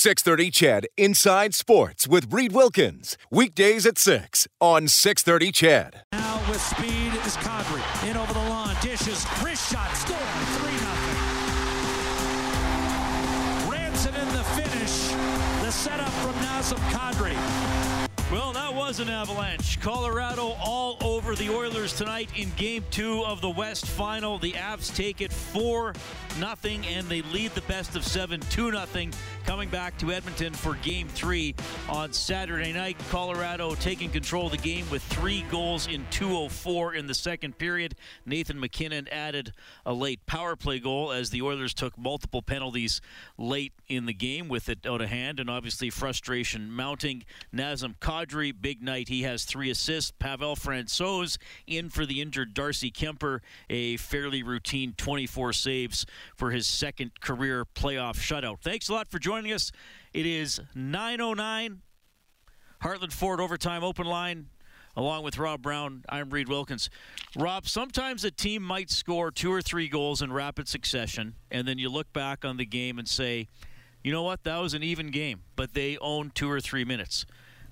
[0.00, 3.18] 630 CHED Inside Sports with Reed Wilkins.
[3.30, 6.04] Weekdays at 6 on 630 CHED.
[6.12, 8.08] Now with speed is Kadri.
[8.08, 8.74] In over the lawn.
[8.80, 9.26] Dishes.
[9.44, 9.94] Wrist shot.
[9.94, 10.16] Score.
[10.16, 10.90] 3 0.
[13.70, 15.10] Ranson in the finish.
[15.62, 17.36] The setup from Nazem Kadri.
[18.30, 19.80] Well, that was an avalanche.
[19.80, 24.38] Colorado all over the Oilers tonight in game two of the West Final.
[24.38, 25.94] The Avs take it 4
[26.38, 29.12] nothing, and they lead the best of seven 2 nothing.
[29.46, 31.56] Coming back to Edmonton for game three
[31.88, 32.96] on Saturday night.
[33.10, 37.96] Colorado taking control of the game with three goals in 2.04 in the second period.
[38.24, 39.52] Nathan MacKinnon added
[39.84, 43.00] a late power play goal as the Oilers took multiple penalties
[43.36, 47.24] late in the game with it out of hand, and obviously frustration mounting.
[47.52, 49.08] Nazem big night.
[49.08, 50.10] He has three assists.
[50.10, 56.06] Pavel Francouz in for the injured Darcy Kuemper, a fairly routine 24 saves
[56.36, 58.60] for his second career playoff shutout.
[58.60, 59.72] Thanks a lot for joining us.
[60.12, 61.78] It is 9.09,
[62.82, 64.46] Heartland Ford Overtime Open Line.
[64.96, 66.90] Along with Rob Brown, I'm Reed Wilkins.
[67.36, 71.78] Rob, sometimes a team might score two or three goals in rapid succession, and then
[71.78, 73.46] you look back on the game and say,
[74.02, 77.24] you know what, that was an even game, but they owned two or three minutes.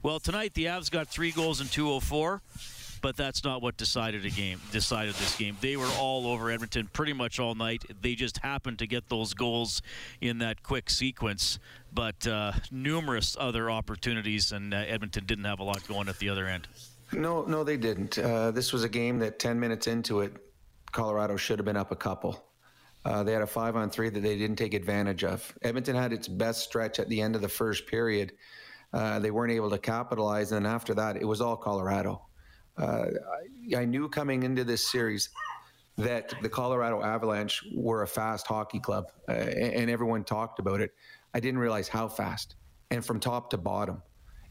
[0.03, 2.41] Well, tonight the Avs got three goals in 204
[3.01, 4.61] but that's not what decided a game.
[4.73, 5.57] Decided this game.
[5.61, 7.85] They were all over Edmonton pretty much all night.
[8.01, 9.83] They just happened to get those goals
[10.21, 11.59] in that quick sequence,
[11.93, 16.29] but uh, numerous other opportunities, and uh, Edmonton didn't have a lot going at the
[16.29, 16.67] other end.
[17.13, 18.19] No, no, they didn't.
[18.19, 20.33] Uh, this was a game that 10 minutes into it,
[20.93, 22.45] Colorado should have been up a couple.
[23.05, 25.57] Uh, they had a five on three that they didn't take advantage of.
[25.63, 28.33] Edmonton had its best stretch at the end of the first period.
[28.93, 32.23] Uh, they weren't able to capitalize, and after that, it was all Colorado.
[32.77, 33.07] Uh,
[33.75, 35.31] I, I, knew coming into this series
[35.99, 40.93] that the Colorado Avalanche were a fast hockey club, uh, and everyone talked about it.
[41.35, 42.55] I didn't realize how fast,
[42.91, 44.01] and from top to bottom,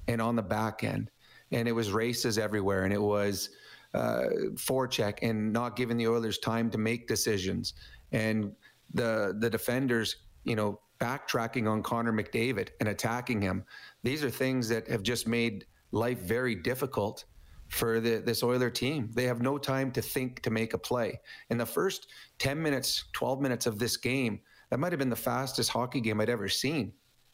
[0.07, 1.09] and on the back end,
[1.51, 3.49] and it was races everywhere, and it was
[3.93, 7.73] uh, forecheck and not giving the Oilers time to make decisions,
[8.11, 8.51] and
[8.93, 13.63] the the defenders, you know, backtracking on Connor McDavid and attacking him.
[14.03, 17.25] These are things that have just made life very difficult
[17.69, 19.09] for the, this Oiler team.
[19.13, 21.19] They have no time to think to make a play.
[21.49, 22.07] In the first
[22.39, 26.21] 10 minutes, 12 minutes of this game, that might have been the fastest hockey game
[26.21, 26.93] I'd ever seen.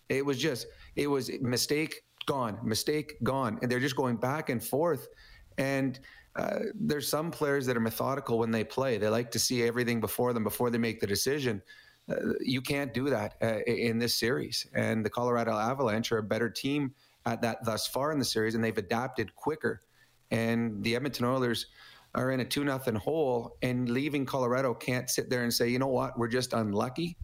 [0.10, 3.60] It was just, it was mistake gone, mistake gone.
[3.62, 5.08] And they're just going back and forth.
[5.58, 6.00] And
[6.36, 8.98] uh, there's some players that are methodical when they play.
[8.98, 11.62] They like to see everything before them before they make the decision.
[12.42, 14.68] You can't do that uh, in this series.
[14.74, 16.94] And the Colorado Avalanche are a better team
[17.26, 19.82] at that thus far in the series, and they've adapted quicker
[20.34, 21.68] and the Edmonton Oilers
[22.16, 25.80] are in a two nothing hole, and leaving Colorado can't sit there and say, you
[25.80, 27.16] know what, we're just unlucky.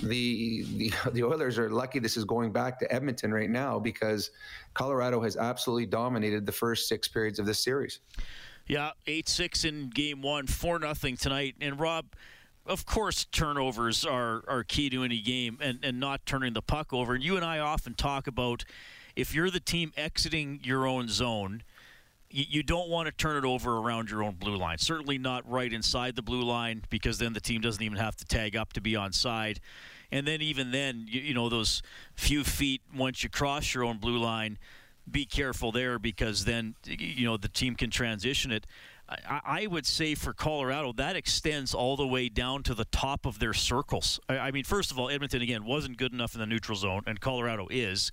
[0.00, 4.30] The, the the Oilers are lucky this is going back to Edmonton right now because
[4.74, 8.00] Colorado has absolutely dominated the first six periods of this series.
[8.66, 11.56] Yeah, eight six in game one, four nothing tonight.
[11.60, 12.06] And Rob,
[12.66, 16.92] of course, turnovers are, are key to any game and, and not turning the puck
[16.92, 17.14] over.
[17.14, 18.64] And you and I often talk about
[19.16, 21.62] if you're the team exiting your own zone–
[22.32, 24.78] you don't want to turn it over around your own blue line.
[24.78, 28.24] Certainly not right inside the blue line because then the team doesn't even have to
[28.24, 29.60] tag up to be on side.
[30.12, 31.82] And then even then, you, you know, those
[32.14, 34.58] few feet once you cross your own blue line,
[35.10, 38.64] be careful there because then you know the team can transition it.
[39.10, 43.26] I, I would say for Colorado that extends all the way down to the top
[43.26, 44.20] of their circles.
[44.28, 47.02] I, I mean, first of all, Edmonton again wasn't good enough in the neutral zone,
[47.06, 48.12] and Colorado is.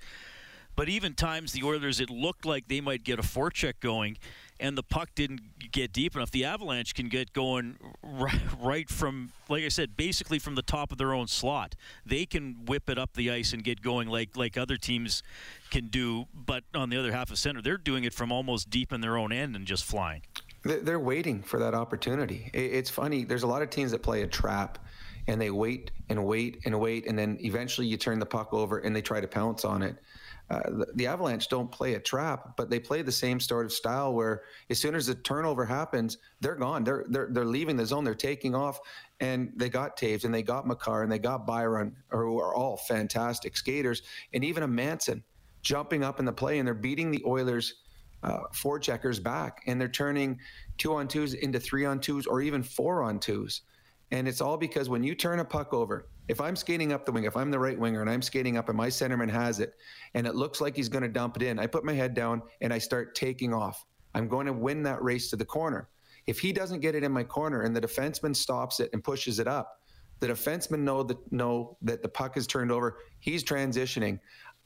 [0.76, 4.16] But even times the Oilers, it looked like they might get a forecheck going,
[4.60, 6.30] and the puck didn't get deep enough.
[6.30, 7.78] The Avalanche can get going
[8.60, 11.74] right from, like I said, basically from the top of their own slot.
[12.06, 15.24] They can whip it up the ice and get going like like other teams
[15.72, 16.28] can do.
[16.32, 19.18] But on the other half of center, they're doing it from almost deep in their
[19.18, 20.22] own end and just flying.
[20.68, 22.50] They're waiting for that opportunity.
[22.54, 23.24] It's funny.
[23.24, 24.80] There's a lot of teams that play a trap
[25.28, 28.80] and they wait and wait and wait, and then eventually you turn the puck over
[28.80, 29.98] and they try to pounce on it.
[30.50, 33.74] Uh, the, the, Avalanche don't play a trap, but they play the same sort of
[33.74, 36.86] style where as soon as the turnover happens, they're gone.
[36.86, 38.06] They're they're they're leaving the zone.
[38.06, 38.80] They're taking off,
[39.20, 42.78] and they got Toews and they got Makar and they got Byram, who are all
[42.78, 44.04] fantastic skaters,
[44.34, 45.22] and even a Manson
[45.62, 47.74] jumping up in the play, and they're beating the Oilers.
[48.24, 50.40] Uh, four checkers back, and they're turning
[50.78, 53.62] two on twos into three on twos or even four on twos.
[54.12, 57.12] And it's all because when you turn a puck over, if I'm skating up the
[57.12, 59.74] wing, if I'm the right winger and I'm skating up and my centerman has it
[60.14, 62.42] and it looks like he's going to dump it in, I put my head down
[62.62, 63.86] and I start taking off.
[64.16, 65.90] I'm going to win that race to the corner.
[66.26, 69.40] If he doesn't get it in my corner and the defenseman stops it and pushes
[69.40, 69.80] it up,
[70.20, 72.98] The defensemen know that know that the puck is turned over.
[73.20, 74.20] He's transitioning.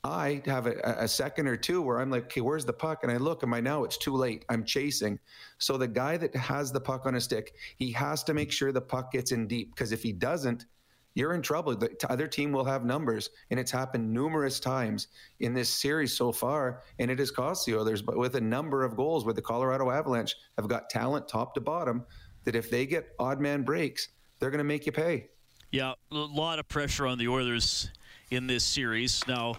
[0.04, 3.04] I have a, a, second or two where I'm like, okay, where's the puck?
[3.04, 3.84] And I look, am I now?
[3.84, 4.46] It's too late.
[4.50, 5.20] I'm chasing.
[5.60, 8.72] So the guy that has the puck on a stick, he has to make sure
[8.72, 10.66] the puck gets in deep because if he doesn't,
[11.14, 11.76] you're in trouble.
[11.76, 15.10] The other team will have numbers, and it's happened numerous times
[15.42, 18.02] in this series so far, and it has cost the Oilers.
[18.02, 21.62] But with a number of goals, where the Colorado Avalanche have got talent top to
[21.62, 22.06] bottom,
[22.46, 24.08] that if they get odd man breaks,
[24.40, 25.28] they're going to make you pay.
[25.72, 27.92] Yeah, a lot of pressure on the Oilers
[28.30, 29.22] in this series.
[29.28, 29.58] Now,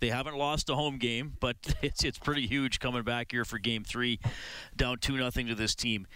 [0.00, 3.58] they haven't lost a home game, but it's it's pretty huge coming back here for
[3.58, 4.18] Game Three,
[4.76, 6.06] down two nothing to this team.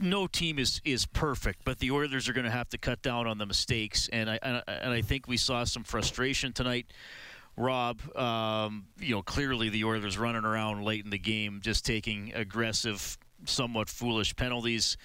[0.00, 3.26] No team is, is perfect, but the Oilers are going to have to cut down
[3.26, 6.86] on the mistakes, and I and I think we saw some frustration tonight.
[7.56, 12.32] Rob, um, you know, clearly the Oilers running around late in the game, just taking
[12.34, 14.98] aggressive, somewhat foolish penalties.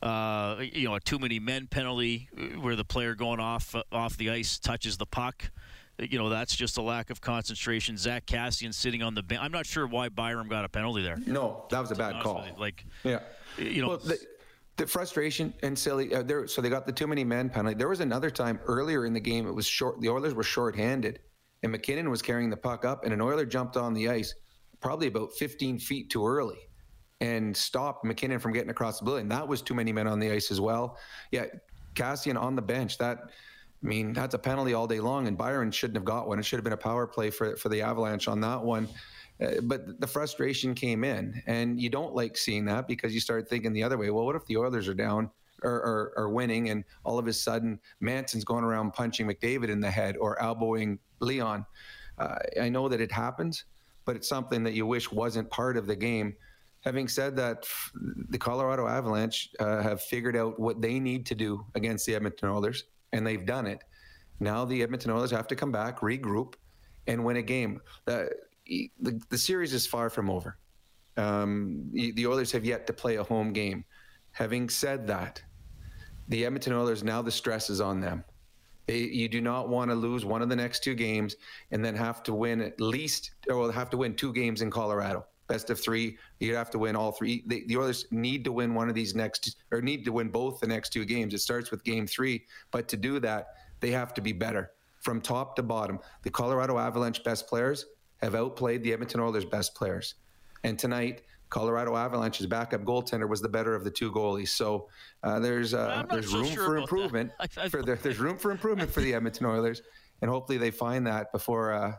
[0.00, 3.82] Uh, you know, a too many men penalty uh, where the player going off uh,
[3.92, 5.50] off the ice touches the puck
[5.98, 7.96] you know, that's just a lack of concentration.
[7.96, 9.40] Zack Kassian sitting on the bench.
[9.42, 11.18] I'm not sure why Byram got a penalty there.
[11.26, 12.44] No, that was a bad call.
[12.56, 13.20] Like, yeah,
[13.56, 13.88] you know.
[13.88, 14.18] Well, the,
[14.76, 16.14] the frustration and silly.
[16.14, 17.76] Uh, there, so they got the too many men penalty.
[17.76, 19.46] There was another time earlier in the game.
[19.46, 20.00] It was short.
[20.00, 21.18] The Oilers were short-handed,
[21.62, 24.34] and MacKinnon was carrying the puck up, and an Oiler jumped on the ice,
[24.80, 26.58] probably about 15 feet too early,
[27.20, 29.28] and stopped MacKinnon from getting across the building.
[29.28, 30.96] That was too many men on the ice as well.
[31.32, 31.46] Yeah,
[31.94, 32.98] Kassian on the bench.
[32.98, 33.30] That
[33.82, 36.38] I mean, that's a penalty all day long, and Byram shouldn't have got one.
[36.38, 38.88] It should have been a power play for for the Avalanche on that one.
[39.40, 43.48] Uh, but the frustration came in, and you don't like seeing that because you start
[43.48, 44.10] thinking the other way.
[44.10, 45.30] Well, what if the Oilers are down
[45.62, 49.80] or, are, or winning, and all of a sudden Manson's going around punching McDavid in
[49.80, 51.64] the head or elbowing Leon?
[52.18, 53.64] Uh, I know that it happens,
[54.04, 56.34] but it's something that you wish wasn't part of the game.
[56.80, 57.64] Having said that,
[57.94, 62.48] the Colorado Avalanche uh, have figured out what they need to do against the Edmonton
[62.48, 63.84] Oilers and they've done it.
[64.40, 66.54] Now the Edmonton Oilers have to come back, regroup,
[67.06, 67.80] and win a game.
[68.04, 68.30] The,
[68.66, 70.58] the, the series is far from over.
[71.16, 73.84] Um, the Oilers have yet to play a home game.
[74.32, 75.42] Having said that,
[76.28, 78.22] the Edmonton Oilers now the stress is on them.
[78.86, 81.36] They, you do not want to lose one of the next two games
[81.72, 85.26] and then have to win at least, or have to win two games in Colorado.
[85.48, 87.42] Best of three, you'd have to win all three.
[87.46, 90.60] The, the Oilers need to win one of these next, or need to win both
[90.60, 91.34] the next two games.
[91.34, 93.48] It starts with game three, but to do that,
[93.80, 95.98] they have to be better from top to bottom.
[96.22, 97.86] The Colorado Avalanche best players
[98.22, 100.14] have outplayed the Edmonton Oilers best players.
[100.64, 104.48] And tonight, Colorado Avalanche's backup goaltender was the better of the two goalies.
[104.48, 104.88] So
[105.22, 107.30] uh, there's uh, there's so room sure for improvement.
[107.70, 109.82] for the, there's room for improvement for the Edmonton Oilers,
[110.20, 111.94] and hopefully they find that before uh,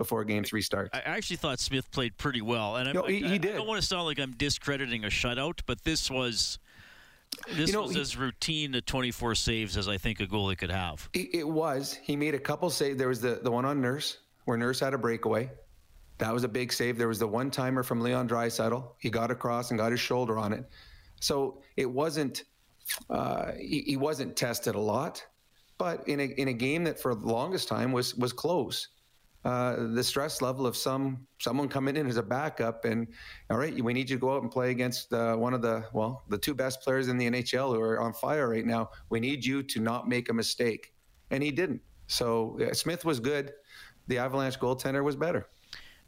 [0.00, 0.88] before Game Three starts.
[0.94, 3.52] I actually thought Smith played pretty well, and no, he, he, did.
[3.52, 6.58] I don't want to sound like I'm discrediting a shutout, but this was.
[7.54, 10.56] This you know, was he, as routine to 24 saves as I think a goalie
[10.56, 11.08] could have.
[11.12, 11.92] It was.
[12.02, 12.96] He made a couple saves.
[12.96, 15.50] There was the, the one on Nurse, where Nurse had a breakaway.
[16.16, 16.96] That was a big save.
[16.96, 18.84] There was the one timer from Leon Draisaitl.
[18.98, 20.64] He got across and got his shoulder on it.
[21.20, 22.44] So it wasn't.
[23.10, 25.24] Uh, he, he wasn't tested a lot,
[25.76, 28.88] but in a in a game that for the longest time was was close
[29.44, 33.08] uh, the stress level of some someone coming in as a backup and
[33.48, 35.82] all right we need you to go out and play against uh, one of the
[35.94, 38.90] well the two best players in the NHL who are on fire right now.
[39.08, 40.92] We need you to not make a mistake.
[41.30, 41.80] And he didn't.
[42.06, 43.52] So Smith was good.
[44.08, 45.46] The Avalanche goaltender was better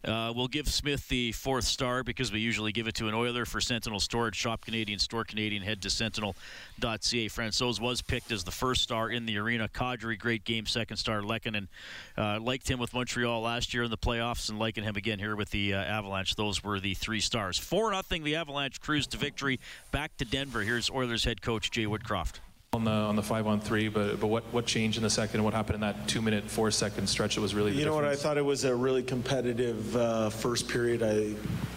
[0.04, 3.44] uh, we'll give Smith the fourth star because we usually give it to an Oiler
[3.44, 4.34] for Sentinel Storage.
[4.34, 5.62] Shop Canadian, store Canadian.
[5.62, 7.28] Head to sentinel.ca.
[7.28, 9.68] Francouz was picked as the first star in the arena.
[9.68, 10.66] Kadri, great game.
[10.66, 11.68] Second star, Lehkonen.
[12.16, 15.36] Uh, liked him with Montreal last year in the playoffs and liking him again here
[15.36, 16.34] with the uh, Avalanche.
[16.34, 17.58] Those were the three stars.
[17.58, 19.60] 4 0, the Avalanche cruise to victory.
[19.90, 20.62] Back to Denver.
[20.62, 22.40] Here's Oilers head coach Jay Woodcroft
[22.74, 25.36] on the on the five on three, but but what what changed in the second
[25.36, 27.96] and what happened in that two minute four second stretch that was really you know
[27.96, 28.04] difference?
[28.06, 31.02] what I thought it was a really competitive uh, first period.
[31.02, 31.34] I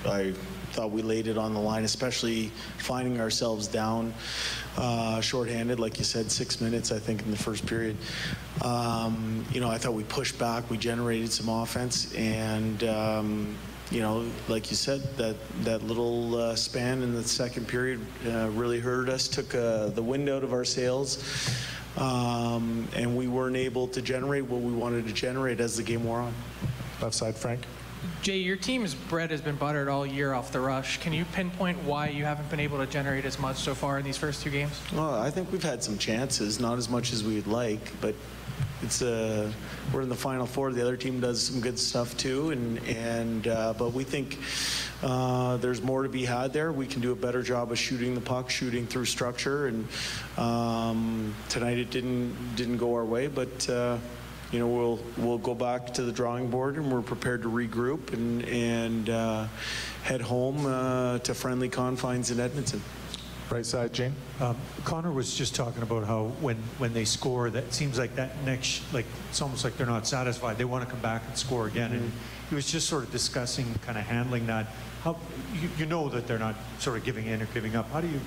[0.09, 0.31] I
[0.71, 4.13] thought we laid it on the line, especially finding ourselves down
[4.77, 7.97] uh, shorthanded, like you said, six minutes I think in the first period.
[8.61, 13.57] Um, you know I thought we pushed back, we generated some offense, and um,
[13.92, 18.50] you know, like you said, that that little uh, span in the second period uh,
[18.51, 21.24] really hurt us, took uh, the wind out of our sails,
[21.98, 26.04] um, and we weren't able to generate what we wanted to generate as the game
[26.04, 26.34] wore on.
[27.01, 27.62] Left side, Frank.
[28.22, 31.00] Jay, your team's bread has been buttered all year off the rush.
[31.00, 34.06] Can you pinpoint why you haven't been able to generate as much so far in
[34.06, 34.80] these first two games?
[34.94, 38.15] Well, I think we've had some chances, not as much as we'd like, but
[38.81, 39.51] it's a
[39.93, 40.71] we're in the final four.
[40.71, 44.39] The other team does some good stuff too, and and uh, but we think
[45.03, 46.71] uh, there's more to be had there.
[46.71, 49.88] We can do a better job of shooting the puck, shooting through structure, and
[50.38, 53.69] um, tonight it didn't didn't go our way, but.
[53.69, 53.97] Uh,
[54.51, 58.13] you know, we'll we'll go back to the drawing board, and we're prepared to regroup
[58.13, 59.47] and and uh,
[60.03, 62.81] head home uh, to friendly confines in Edmonton.
[63.49, 64.15] Right side, Gene.
[64.41, 68.43] Um, Connor was just talking about how when, when they score, that seems like that
[68.43, 70.57] next, like it's almost like they're not satisfied.
[70.57, 71.91] They want to come back and score again.
[71.91, 72.11] And
[72.49, 74.65] he was just sort of discussing kind of handling that.
[75.03, 75.17] How
[75.53, 77.89] you, you know that they're not sort of giving in or giving up.
[77.91, 78.19] How do you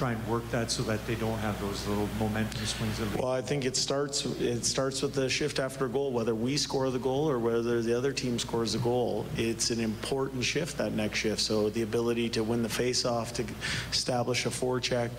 [0.00, 2.98] try and work that so that they don't have those little momentum swings?
[2.98, 6.10] That Well, I think it starts it starts with the shift after goal.
[6.10, 9.78] Whether we score the goal or whether the other team scores the goal, it's an
[9.78, 11.42] important shift that next shift.
[11.42, 13.44] So the ability to win the face-off, to
[13.90, 15.10] establish a forecheck,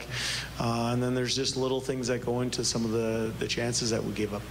[0.59, 3.91] uh, and then there's just little things that go into some of the the chances
[3.91, 4.41] that we give up.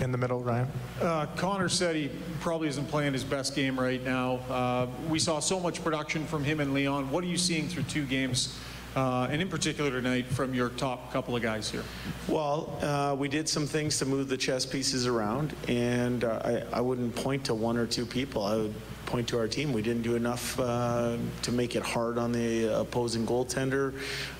[0.00, 0.66] In the middle, Ryan.
[1.00, 4.40] Uh, Connor said he probably isn't playing his best game right now.
[4.50, 7.08] Uh, we saw so much production from him and Leon.
[7.12, 8.58] What are you seeing through two games,
[8.96, 11.84] uh, and in particular tonight, from your top couple of guys here?
[12.28, 16.78] Well, uh, we did some things to move the chess pieces around, and uh, I,
[16.78, 18.44] I wouldn't point to one or two people.
[18.44, 18.74] I would
[19.06, 19.72] point to our team.
[19.72, 23.94] We didn't do enough uh, to make it hard on the opposing goaltender.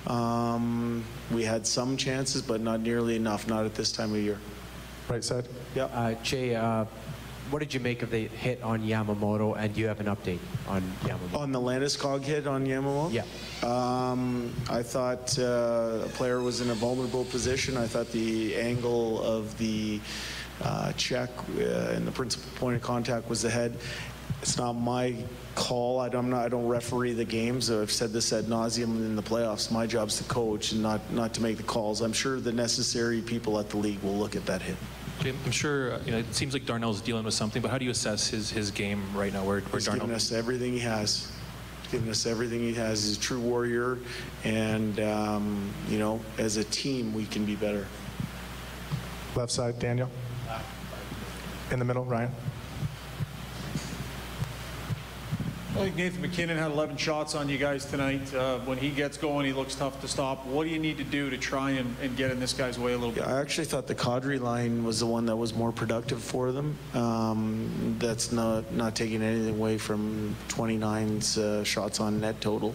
[0.07, 4.39] Um, we had some chances, but not nearly enough, not at this time of year.
[5.07, 5.47] Right side.
[5.75, 5.85] Yeah.
[5.85, 6.85] Uh, Jay, uh,
[7.51, 10.39] what did you make of the hit on Yamamoto, and do you have an update
[10.67, 11.37] on Yamamoto?
[11.37, 13.11] On the Landeskog hit on Yamamoto?
[13.11, 13.23] Yeah.
[13.63, 17.77] Um, I thought uh, a player was in a vulnerable position.
[17.77, 19.99] I thought the angle of the
[20.63, 23.77] uh, check uh, and the principal point of contact was the head.
[24.41, 25.15] It's not my
[25.55, 25.99] call.
[25.99, 27.71] I don't, I don't referee the games.
[27.71, 29.71] I've said this ad nauseum in the playoffs.
[29.71, 32.01] My job's to coach and not, not to make the calls.
[32.01, 34.75] I'm sure the necessary people at the league will look at that hit.
[35.23, 37.85] I'm sure uh, you know, it seems like Darnell's dealing with something, but how do
[37.85, 39.43] you assess his, his game right now?
[39.43, 40.05] Where, where He's Darnell?
[40.05, 41.31] given us everything he has.
[41.83, 43.03] He's given us everything he has.
[43.05, 43.97] He's a true warrior,
[44.43, 47.87] and um, you know, as a team, we can be better.
[49.35, 50.09] Left side, Daniel.
[51.71, 52.31] In the middle, Ryan.
[55.75, 58.33] I think Nathan MacKinnon had 11 shots on you guys tonight.
[58.33, 60.45] Uh, when he gets going, he looks tough to stop.
[60.45, 62.93] What do you need to do to try and, and get in this guy's way
[62.93, 63.25] a little bit?
[63.25, 66.53] Yeah, I actually thought the Kadri line was the one that was more productive for
[66.53, 66.77] them.
[66.93, 72.73] Um, that's not not taking anything away from 29's uh, shots on net total.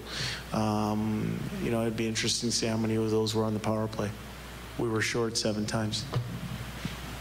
[0.53, 3.61] Um, you know, it'd be interesting to see how many of those were on the
[3.61, 4.11] power play.
[4.79, 6.05] We were short seven times.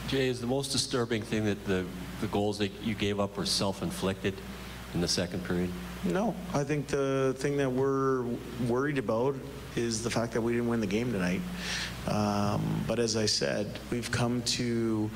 [0.10, 1.86] Jay, is the most disturbing thing that the,
[2.20, 4.34] the goals that you gave up were self-inflicted
[4.94, 5.70] in the second period?
[6.04, 8.24] No, I think the thing that we're
[8.68, 9.36] worried about
[9.76, 11.42] is the fact that we didn't win the game tonight.
[12.08, 15.10] Um, but as I said, we've come to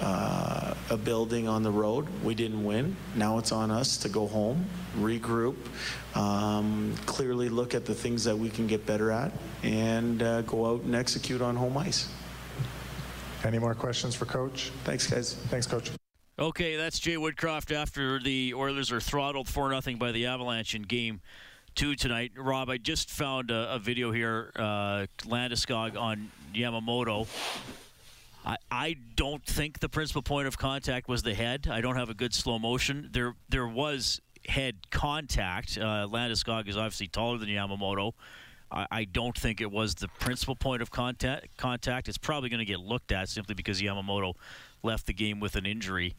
[0.00, 2.06] uh, a building on the road.
[2.22, 2.96] We didn't win.
[3.16, 4.66] Now it's on us to go home,
[4.98, 5.56] regroup,
[6.14, 9.32] um, clearly look at the things that we can get better at,
[9.62, 12.08] and uh, go out and execute on home ice.
[13.44, 14.70] Any more questions for Coach?
[14.84, 15.34] Thanks, guys.
[15.34, 15.90] Thanks, Coach.
[16.40, 20.82] Okay, that's Jay Woodcroft after the Oilers are throttled 4 0 by the Avalanche in
[20.82, 21.20] game
[21.74, 22.30] two tonight.
[22.36, 27.26] Rob, I just found a, a video here, uh, Landeskog on Yamamoto.
[28.46, 31.66] I, I don't think the principal point of contact was the head.
[31.68, 33.08] I don't have a good slow motion.
[33.10, 35.76] There there was head contact.
[35.76, 38.12] Uh, Landeskog is obviously taller than Yamamoto.
[38.70, 41.56] I, I don't think it was the principal point of contact.
[41.56, 42.06] Contact.
[42.06, 44.34] It's probably going to get looked at simply because Yamamoto
[44.84, 46.14] left the game with an injury.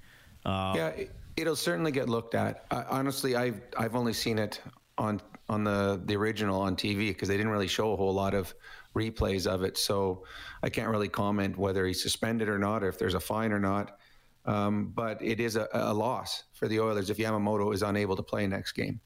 [0.45, 2.65] Uh, yeah, it, it'll certainly get looked at.
[2.71, 4.61] I, honestly, I've I've only seen it
[4.97, 8.33] on on the the original on TV because they didn't really show a whole lot
[8.33, 8.53] of
[8.95, 9.77] replays of it.
[9.77, 10.23] So
[10.63, 13.59] I can't really comment whether he's suspended or not, or if there's a fine or
[13.59, 13.97] not.
[14.45, 18.23] Um, but it is a, a, loss for the Oilers if Yamamoto is unable to
[18.23, 18.99] play next game.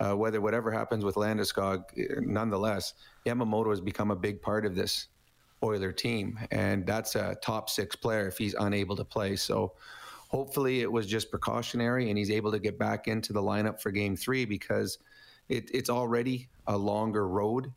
[0.00, 1.84] Uh, whether whatever happens with Landeskog,
[2.20, 5.08] nonetheless, Yamamoto has become a big part of this
[5.62, 9.36] Oiler team, and that's a top six player if he's unable to play.
[9.36, 9.74] So
[10.32, 13.90] hopefully it was just precautionary and he's able to get back into the lineup for
[13.90, 14.98] game three because
[15.48, 17.70] it, it's already a longer road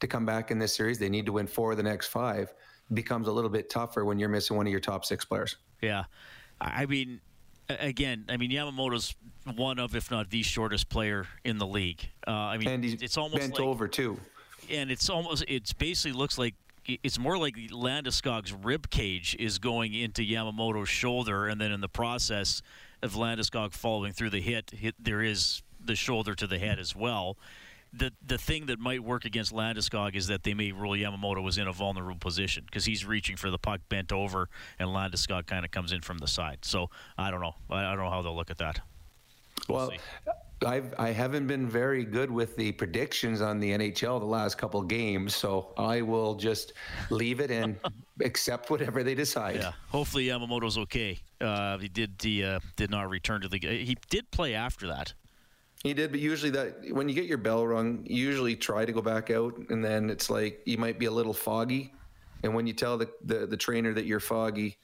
[0.00, 0.98] to come back in this series.
[0.98, 2.54] They need to win four of the next five.
[2.90, 5.56] It becomes a little bit tougher when you're missing one of your top six players.
[5.82, 6.04] Yeah.
[6.58, 7.20] I mean,
[7.68, 9.14] again, I mean, Yamamoto's
[9.54, 12.08] one of, if not the shortest player in the league.
[12.26, 14.18] Uh, I mean, and he's it's almost bent like, over too.
[14.70, 16.54] And it's almost, it's basically looks like
[17.02, 21.88] it's more like Landeskog's rib cage is going into Yamamoto's shoulder, and then in the
[21.88, 22.62] process
[23.02, 26.94] of Landeskog following through the hit, hit there is the shoulder to the head as
[26.96, 27.36] well.
[27.92, 31.58] the the thing that might work against Landeskog is that they may rule Yamamoto was
[31.58, 35.64] in a vulnerable position because he's reaching for the puck bent over, and Landeskog kind
[35.64, 36.58] of comes in from the side.
[36.62, 37.54] So I don't know.
[37.70, 38.80] I don't know how they'll look at that.
[39.68, 39.92] We'll, well
[40.66, 44.82] I've I haven't been very good with the predictions on the NHL the last couple
[44.82, 46.74] games, so I will just
[47.08, 47.78] leave it and
[48.22, 49.56] accept whatever they decide.
[49.56, 51.18] Yeah, hopefully Yamamoto's okay.
[51.40, 53.58] Uh, he did he uh, did not return to the.
[53.58, 55.14] He did play after that.
[55.82, 58.92] He did, but usually that when you get your bell rung, you usually try to
[58.92, 61.94] go back out, and then it's like you might be a little foggy,
[62.42, 64.76] and when you tell the the, the trainer that you're foggy,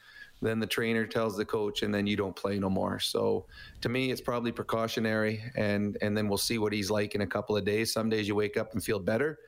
[0.46, 2.98] then the trainer tells the coach, and then you don't play no more.
[3.00, 3.46] So
[3.80, 7.26] to me, it's probably precautionary, and and then we'll see what he's like in a
[7.26, 7.92] couple of days.
[7.92, 9.38] Some days you wake up and feel better,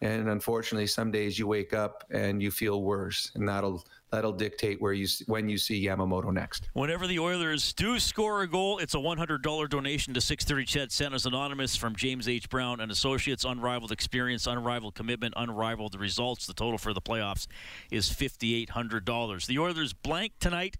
[0.00, 4.80] and unfortunately, some days you wake up and you feel worse, and that'll that'll dictate
[4.80, 6.68] where you when you see Yamamoto next.
[6.72, 11.26] Whenever the Oilers do score a goal, it's a $100 donation to 630 CHED Santa's
[11.26, 12.48] Anonymous from James H.
[12.48, 13.44] Brown and Associates.
[13.44, 16.46] Unrivaled experience, unrivaled commitment, unrivaled results.
[16.46, 17.46] The total for the playoffs
[17.90, 19.46] is $5,800.
[19.46, 20.76] The Oilers blank tonight.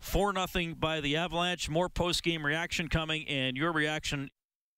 [0.00, 1.68] 4 0 by the Avalanche.
[1.68, 4.30] More post game reaction coming, and your reaction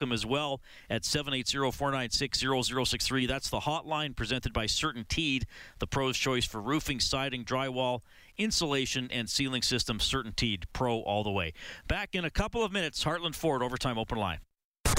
[0.02, 3.26] them as well at 780-496-0063.
[3.26, 5.44] That's the hotline presented by CertainTeed,
[5.78, 8.00] the pro's choice for roofing, siding, drywall,
[8.36, 10.06] insulation, and ceiling systems.
[10.06, 11.54] CertainTeed, pro all the way.
[11.88, 14.40] Back in a couple of minutes, Heartland Ford Overtime Open Line.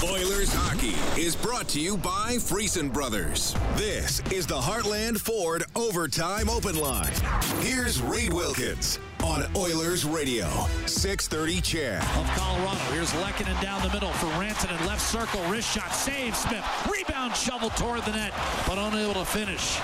[0.02, 3.54] Oilers hockey is brought to you by Friesen Brothers.
[3.76, 7.12] This is the Heartland Ford Overtime Open Line.
[7.60, 10.46] Here's Reed Wilkins on Oilers Radio,
[10.86, 11.96] 630 CHED.
[11.96, 12.78] Of Colorado.
[12.92, 14.86] Here's Lehkonen down the middle for Rantanen.
[14.86, 16.64] Left circle, wrist shot, save Smith.
[16.90, 18.34] Rebound shovel toward the net,
[18.66, 19.78] but unable to finish.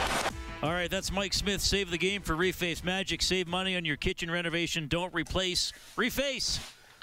[0.63, 1.63] All right, that's Mike Smith.
[1.63, 3.23] Save the game for Reface Magic.
[3.23, 4.89] Save money on your kitchen renovation.
[4.89, 5.73] Don't replace.
[5.97, 6.61] Reface.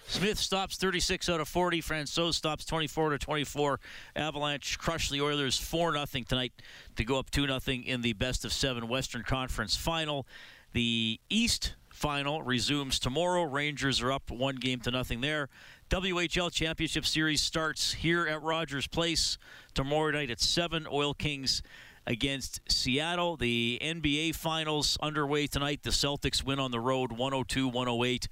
[0.08, 1.82] Smith stops 36 out of 40.
[1.82, 3.80] Francouz stops 24 to 24.
[4.16, 6.54] Avalanche crush the Oilers 4 0 tonight
[6.98, 10.28] to go up 2 0 in the best of seven Western Conference final.
[10.74, 13.44] The East final resumes tomorrow.
[13.44, 15.50] Rangers are up one game to nothing there.
[15.90, 19.40] WHL Championship Series starts here at Rogers Place
[19.74, 20.86] tomorrow night at 7.
[20.92, 21.64] Oil Kings
[22.06, 23.36] against Seattle.
[23.36, 25.82] The NBA Finals underway tonight.
[25.82, 28.28] The Celtics win on the road 102 108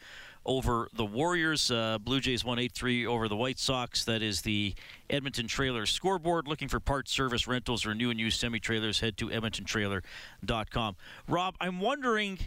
[0.45, 1.71] over the Warriors.
[1.71, 4.05] Uh, Blue Jays 183 over the White Sox.
[4.05, 4.75] That is the
[5.09, 6.47] Edmonton Trailer scoreboard.
[6.47, 10.95] Looking for parts, service, rentals, or new and used semi trailers, head to EdmontonTrailer.com.
[11.27, 12.37] Rob, I'm wondering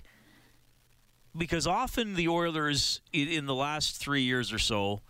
[1.37, 5.03] because often the Oilers, in the last three years or so,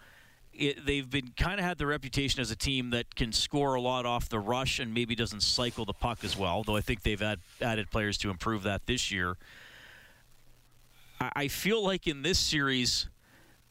[0.52, 3.80] it, they've been kind of had the reputation as a team that can score a
[3.80, 6.64] lot off the rush and maybe doesn't cycle the puck as well.
[6.64, 9.36] Though I think they've add, added players to improve that this year.
[11.20, 13.08] I feel like in this series,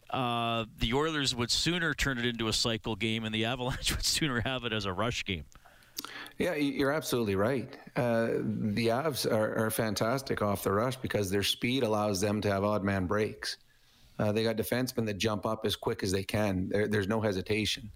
[0.09, 4.05] uh, the Oilers would sooner turn it into a cycle game, and the Avalanche would
[4.05, 5.45] sooner have it as a rush game.
[6.37, 7.75] Yeah, you're absolutely right.
[7.95, 12.51] Uh, the Avs are, are, fantastic off the rush because their speed allows them to
[12.51, 13.57] have odd man breaks.
[14.19, 16.69] Uh, they got defensemen that jump up as quick as they can.
[16.69, 17.89] There, there's no hesitation,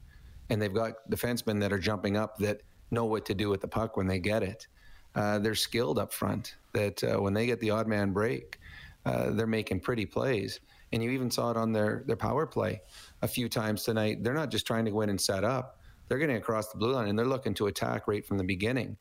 [0.49, 3.67] and they've got defensemen that are jumping up that know what to do with the
[3.67, 4.67] puck when they get it.
[5.13, 6.56] Uh, they're skilled up front.
[6.73, 8.60] That uh, when they get the odd man break,
[9.06, 10.60] uh, they're making pretty plays.
[10.93, 12.82] And you even saw it on their, their power play
[13.21, 14.23] a few times tonight.
[14.23, 15.80] They're not just trying to go in and set up,
[16.12, 18.97] they're getting across the blue line and they're looking to attack right from the beginning.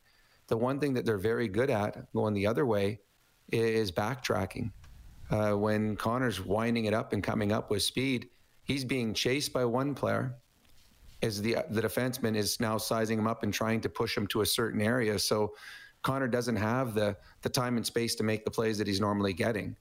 [0.46, 3.00] The one thing that they're very good at going the other way
[3.50, 4.70] is backtracking.
[5.28, 8.28] Uh, when Connor's winding it up and coming up with speed,
[8.62, 10.36] he's being chased by one player
[11.20, 14.42] as the the defenseman is now sizing him up and trying to push him to
[14.42, 15.18] a certain area.
[15.18, 15.54] So
[16.02, 19.32] Connor doesn't have the the time and space to make the plays that he's normally
[19.32, 19.74] getting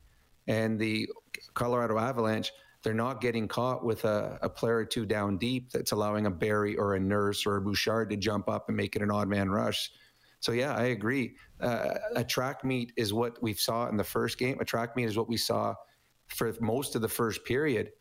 [0.47, 1.07] and the
[1.53, 2.51] Colorado Avalanche,
[2.83, 6.31] they're not getting caught with a, a, player or two down deep that's allowing a
[6.31, 9.27] Barrie or a Nurse or a Bouchard to jump up and make it an odd
[9.27, 9.91] man rush.
[10.39, 11.35] So yeah, I agree.
[11.59, 14.57] Uh, a track meet is what we saw in the first game.
[14.61, 15.75] A track meet is what we saw
[16.27, 17.91] for most of the first period.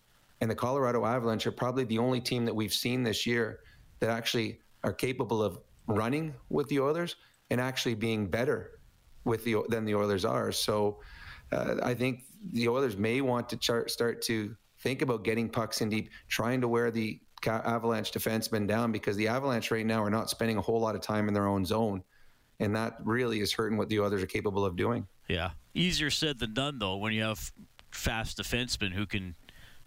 [0.41, 3.61] And the Colorado Avalanche are probably the only team that we've seen this year
[3.99, 7.17] that actually are capable of running with the Oilers
[7.51, 8.79] and actually being better
[9.25, 10.53] with the than the Oilers are.
[10.53, 11.01] So
[11.51, 15.89] uh, I think the Oilers may want to start to think about getting pucks in
[15.89, 20.31] deep, trying to wear the Avalanche defensemen down because the Avalanche right now are not
[20.31, 22.03] spending a whole lot of time in their own zone.
[22.61, 25.07] And that really is hurting what the others are capable of doing.
[25.29, 25.51] Yeah.
[25.75, 27.53] Easier said than done, though, when you have
[27.93, 29.35] fast defensemen who can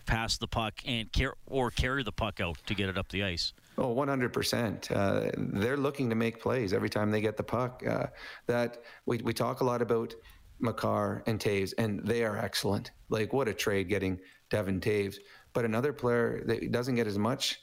[0.05, 3.23] pass the puck and car- or carry the puck out to get it up the
[3.23, 3.53] ice.
[3.77, 4.91] Oh, 100%.
[4.91, 7.83] Uh, they're looking to make plays every time they get the puck.
[7.85, 8.07] Uh,
[8.47, 10.13] that we, we talk a lot about
[10.59, 12.91] Makar and Toews, and they are excellent.
[13.09, 14.19] Like, what a trade getting
[14.51, 15.15] Devon Toews.
[15.53, 17.61] But another player that doesn't get as much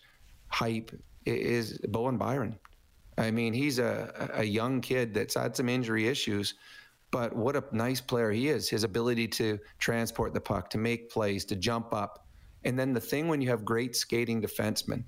[0.48, 0.90] hype
[1.24, 2.58] is Bowen Byram.
[3.16, 6.54] I mean, he's a, a young kid that's had some injury issues,
[7.10, 8.68] but what a nice player he is.
[8.68, 12.26] His ability to transport the puck, to make plays, to jump up.
[12.64, 15.04] And then the thing when you have great skating defensemen,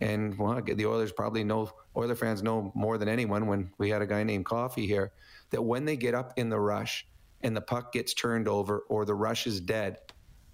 [0.00, 4.02] and well, the Oilers probably know, Oiler fans know more than anyone when we had
[4.02, 5.12] a guy named Coffey here,
[5.50, 7.06] that when they get up in the rush
[7.42, 9.98] and the puck gets turned over or the rush is dead,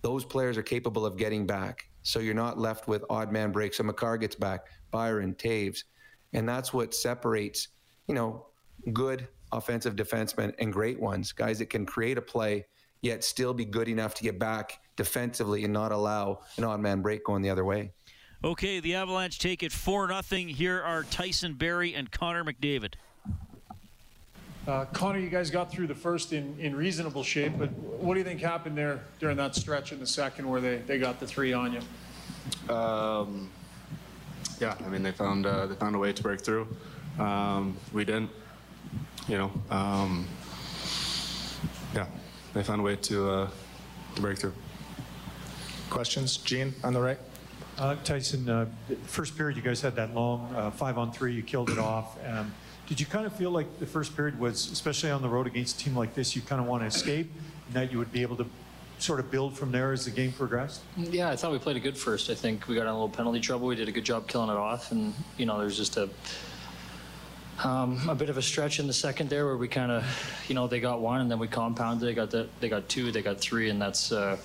[0.03, 1.89] those players are capable of getting back.
[2.03, 3.79] So you're not left with odd man breaks.
[3.79, 5.85] So Makar gets back, Byram, Toews.
[6.33, 7.69] And that's what separates,
[8.09, 8.47] you know,
[8.93, 12.67] good offensive defensemen and great ones, guys that can create a play
[13.03, 17.03] yet still be good enough to get back defensively and not allow an odd man
[17.03, 17.93] break going the other way.
[18.45, 20.47] Okay, the Avalanche take it 4 0.
[20.49, 22.95] Here are Tyson Barrie and Connor McDavid.
[24.67, 28.21] Uh, Connor, you guys got through the first in, in reasonable shape, but what do
[28.21, 31.27] you think happened there during that stretch in the second where they, they got the
[31.27, 32.75] three on you?
[32.75, 33.51] Um,
[34.61, 36.69] yeah, I mean they found uh, they found a way to break through.
[37.19, 38.31] Um, we didn't,
[39.27, 39.51] you know.
[39.71, 40.29] Um,
[41.93, 42.07] yeah,
[42.55, 43.51] they found a way to uh,
[44.15, 44.55] to break through.
[45.91, 47.19] Questions, Gene on the right.
[47.79, 48.67] Uh, Tyson, uh,
[49.07, 52.17] first period you guys had that long uh, five on three, you killed it off.
[52.27, 52.55] Um,
[52.87, 55.81] did you kind of feel like the first period was, especially on the road against
[55.81, 57.31] a team like this, you kind of want to escape,
[57.67, 58.47] and that you would be able to
[58.99, 60.83] sort of build from there as the game progressed?
[60.97, 62.31] Yeah, I thought we played a good first.
[62.31, 63.67] I think we got in a little penalty trouble.
[63.67, 66.09] We did a good job killing it off, and you know, there's just a
[67.65, 70.05] um, a bit of a stretch in the second there where we kind of,
[70.49, 72.09] you know, they got one and then we compounded.
[72.09, 74.37] They got the, they got two, they got three, and that's, uh,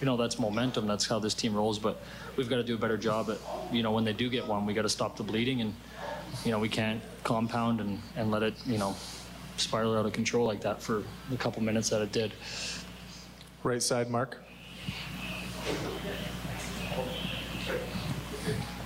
[0.00, 0.86] you know, that's momentum.
[0.86, 1.78] That's how this team rolls.
[1.78, 2.00] But
[2.36, 3.38] we've got to do a better job at,
[3.72, 5.74] you know, when they do get one, we got to stop the bleeding, and
[6.44, 8.94] you know, we can't compound and and let it, you know,
[9.56, 12.32] spiral out of control like that for the couple minutes that it did.
[13.62, 14.38] Right side, Mark.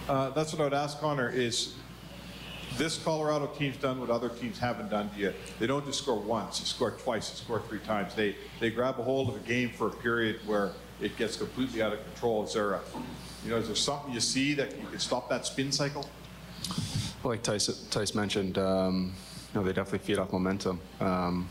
[0.09, 1.77] Uh, that's what I would ask Connor is
[2.77, 5.33] this Colorado team's done what other teams haven't done to you.
[5.59, 8.15] They don't just score once, they score twice, they score three times.
[8.15, 11.83] They they grab a hold of a game for a period where it gets completely
[11.83, 12.45] out of control.
[12.45, 12.81] Is there a,
[13.45, 16.09] you know, is there something you see that you can stop that spin cycle?
[17.25, 19.15] Like Tice, Tice mentioned, um,
[19.53, 20.79] you know, they definitely feed off momentum.
[21.01, 21.49] Um,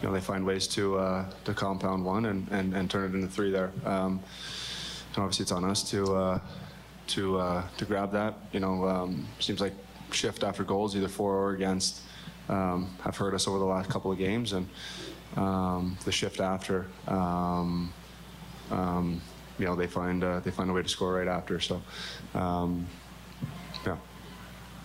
[0.00, 3.14] you know, they find ways to uh, to compound one and, and, and turn it
[3.14, 3.70] into three there.
[3.84, 4.20] Um,
[5.14, 6.40] and obviously, it's on us to uh,
[7.08, 8.34] to uh, to grab that.
[8.52, 9.72] You know, um, seems like
[10.10, 12.02] shift after goals, either for or against,
[12.48, 14.68] um, have hurt us over the last couple of games, and
[15.36, 16.86] um, the shift after.
[19.60, 21.60] You know, they find uh, they find a way to score right after.
[21.60, 21.82] So.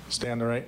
[0.10, 0.68] Stay on the right.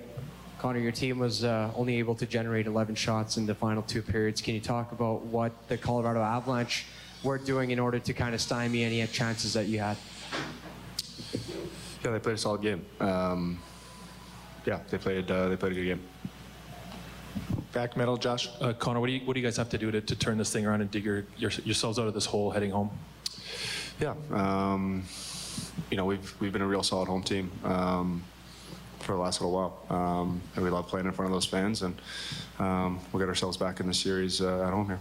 [0.59, 4.01] Connor, your team was uh, only able to generate 11 shots in the final two
[4.01, 4.41] periods.
[4.41, 6.85] Can you talk about what the Colorado Avalanche
[7.23, 9.97] were doing in order to kind of stymie any chances that you had?
[12.03, 12.85] Yeah, they played a solid game.
[12.99, 13.59] Um,
[14.65, 16.01] yeah, they played uh, they played a good game.
[17.73, 18.49] Back middle, Josh.
[18.61, 20.37] Uh, Connor, what do you what do you guys have to do to, to turn
[20.37, 22.89] this thing around and dig your, your, yourselves out of this hole heading home?
[23.99, 25.03] Yeah, um,
[25.89, 28.23] you know we've we've been a real solid home team um,
[29.05, 31.83] for the last little while, um, and we love playing in front of those fans,
[31.83, 31.95] and
[32.59, 34.99] um, we'll get ourselves back in the series uh, at home here.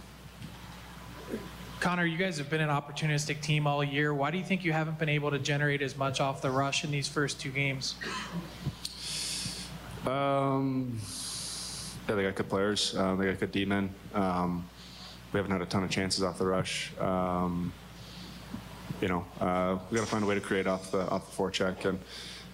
[1.79, 4.13] Connor, you guys have been an opportunistic team all year.
[4.13, 6.83] Why do you think you haven't been able to generate as much off the rush
[6.83, 7.95] in these first two games?
[10.05, 10.99] Um,
[12.07, 12.95] yeah, they got good players.
[12.95, 13.93] Uh, they got good D-men.
[14.13, 14.67] Um,
[15.33, 16.91] we haven't had a ton of chances off the rush.
[16.99, 17.73] Um,
[19.01, 21.43] you know, uh, we got to find a way to create off the off the
[21.43, 21.99] forecheck and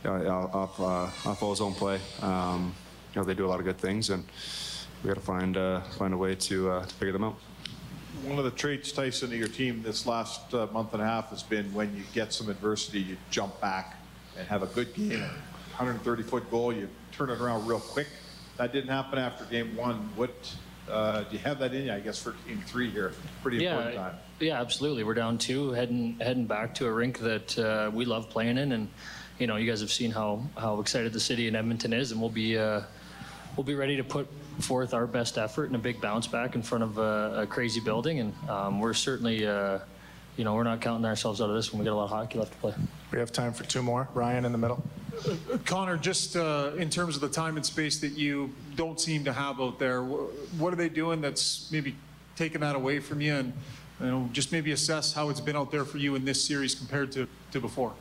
[0.05, 1.99] uh, off uh, off all zone play.
[2.21, 2.73] Um,
[3.13, 4.23] you know, they do a lot of good things, and
[5.03, 7.35] we got to find uh, find a way to uh, to figure them out.
[8.23, 11.29] One of the traits, Tyson, of your team this last uh, month and a half
[11.29, 13.95] has been when you get some adversity, you jump back
[14.37, 15.21] and have a good game.
[15.77, 18.07] 130 foot goal, you turn it around real quick.
[18.57, 20.09] That didn't happen after game one.
[20.15, 20.55] What
[20.89, 21.93] uh, do you have that in you?
[21.93, 24.15] I guess for game three here, pretty important yeah, time.
[24.39, 25.03] Yeah, absolutely.
[25.03, 28.73] We're down two, heading heading back to a rink that uh, we love playing in,
[28.73, 28.89] and
[29.41, 32.21] you know, you guys have seen how how excited the city in Edmonton is, and
[32.21, 32.81] we'll be uh,
[33.57, 34.27] we'll be ready to put
[34.59, 37.79] forth our best effort and a big bounce back in front of a, a crazy
[37.79, 39.45] building, and um, we're certainly.
[39.45, 39.79] Uh,
[40.37, 42.09] you know, we're not counting ourselves out of this when we got a lot of
[42.09, 42.73] hockey left to play.
[43.11, 44.07] We have time for two more.
[44.13, 44.81] Ryan in the middle.
[45.27, 49.25] Uh, Connor, just uh, in terms of the time and space that you don't seem
[49.25, 51.95] to have out there, what are they doing that's maybe
[52.37, 53.35] taking that away from you?
[53.35, 53.53] And
[53.99, 56.75] you know, just maybe assess how it's been out there for you in this series
[56.75, 57.93] compared to, to before.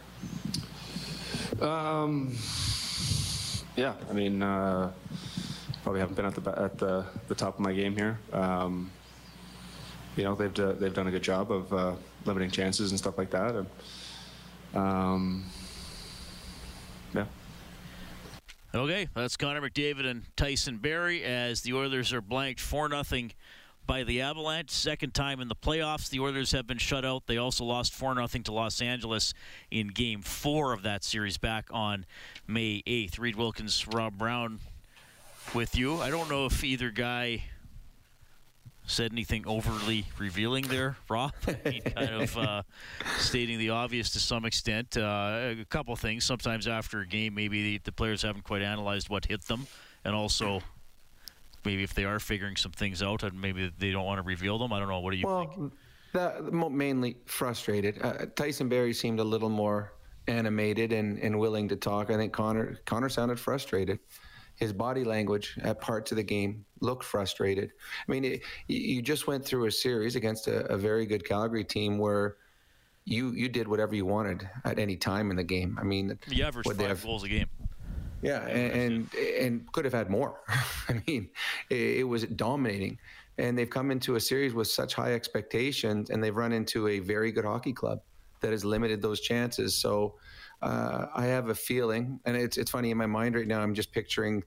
[1.61, 2.37] Um,
[3.77, 4.93] yeah, I mean, uh,
[5.83, 8.19] probably haven't been at the at the, the top of my game here.
[8.33, 8.91] Um,
[10.17, 11.93] you know, they've they've done a good job of uh,
[12.25, 13.67] limiting chances and stuff like that, and
[14.75, 15.45] um,
[17.15, 17.27] yeah.
[18.75, 23.29] Okay, that's Connor McDavid and Tyson Barrie as the Oilers are blanked 4 0
[23.87, 24.71] by the Avalanche.
[24.71, 27.27] Second time in the playoffs, the Oilers have been shut out.
[27.27, 29.35] They also lost 4 0 to Los Angeles
[29.71, 32.07] in game four of that series back on
[32.47, 33.19] May 8th.
[33.19, 34.61] Reed Wilkins, Rob Brown
[35.55, 35.97] with you.
[35.97, 37.45] I don't know if either guy
[38.87, 41.33] said anything overly revealing there, Rob.
[41.47, 42.63] kind of uh,
[43.19, 44.97] stating the obvious to some extent.
[44.97, 46.25] Uh, a couple things.
[46.25, 49.67] Sometimes after a game, maybe the, the, players haven't quite analyzed what hit them,
[50.05, 50.61] and also
[51.65, 54.59] maybe if they are figuring some things out, and maybe they don't want to reveal
[54.59, 54.73] them.
[54.73, 55.01] I don't know.
[55.01, 55.73] What do you well, think?
[56.13, 58.01] That, mainly frustrated.
[58.03, 59.93] Uh, Tyson Barrie seemed a little more
[60.27, 62.11] animated and, and willing to talk.
[62.11, 63.99] I think Connor Connor sounded frustrated
[64.61, 67.73] his body language at parts of the game looked frustrated.
[68.07, 71.65] I mean, it, you just went through a series against a, a, very good Calgary
[71.65, 72.37] team where
[73.07, 75.79] you you did whatever you wanted at any time in the game.
[75.81, 77.47] I mean, the average five have, goals a game.
[78.23, 80.41] Yeah, and, and, and could have had more.
[80.89, 81.31] I mean,
[81.71, 82.99] it, it was dominating,
[83.39, 86.99] and they've come into a series with such high expectations, and they've run into a
[86.99, 88.01] very good hockey club
[88.41, 89.75] that has limited those chances.
[89.75, 90.17] So
[90.63, 93.61] uh, I have a feeling, and it's it's funny in my mind right now.
[93.61, 94.43] I'm just picturing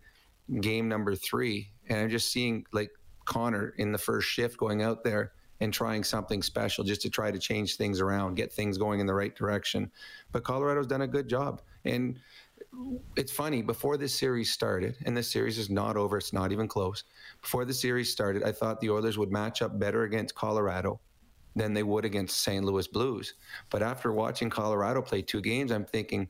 [0.62, 2.92] game number three, and I'm just seeing like
[3.26, 7.32] Connor in the first shift going out there and trying something special just to try
[7.32, 9.90] to change things around, get things going in the right direction.
[10.32, 12.20] But Colorado's done a good job, and
[13.16, 16.18] it's funny before this series started, and this series is not over.
[16.18, 17.04] It's not even close.
[17.42, 21.00] Before the series started, I thought the Oilers would match up better against Colorado
[21.56, 22.66] than they would against St.
[22.66, 23.36] Louis Blues.
[23.70, 26.28] But after watching Colorado play two games, I'm thinking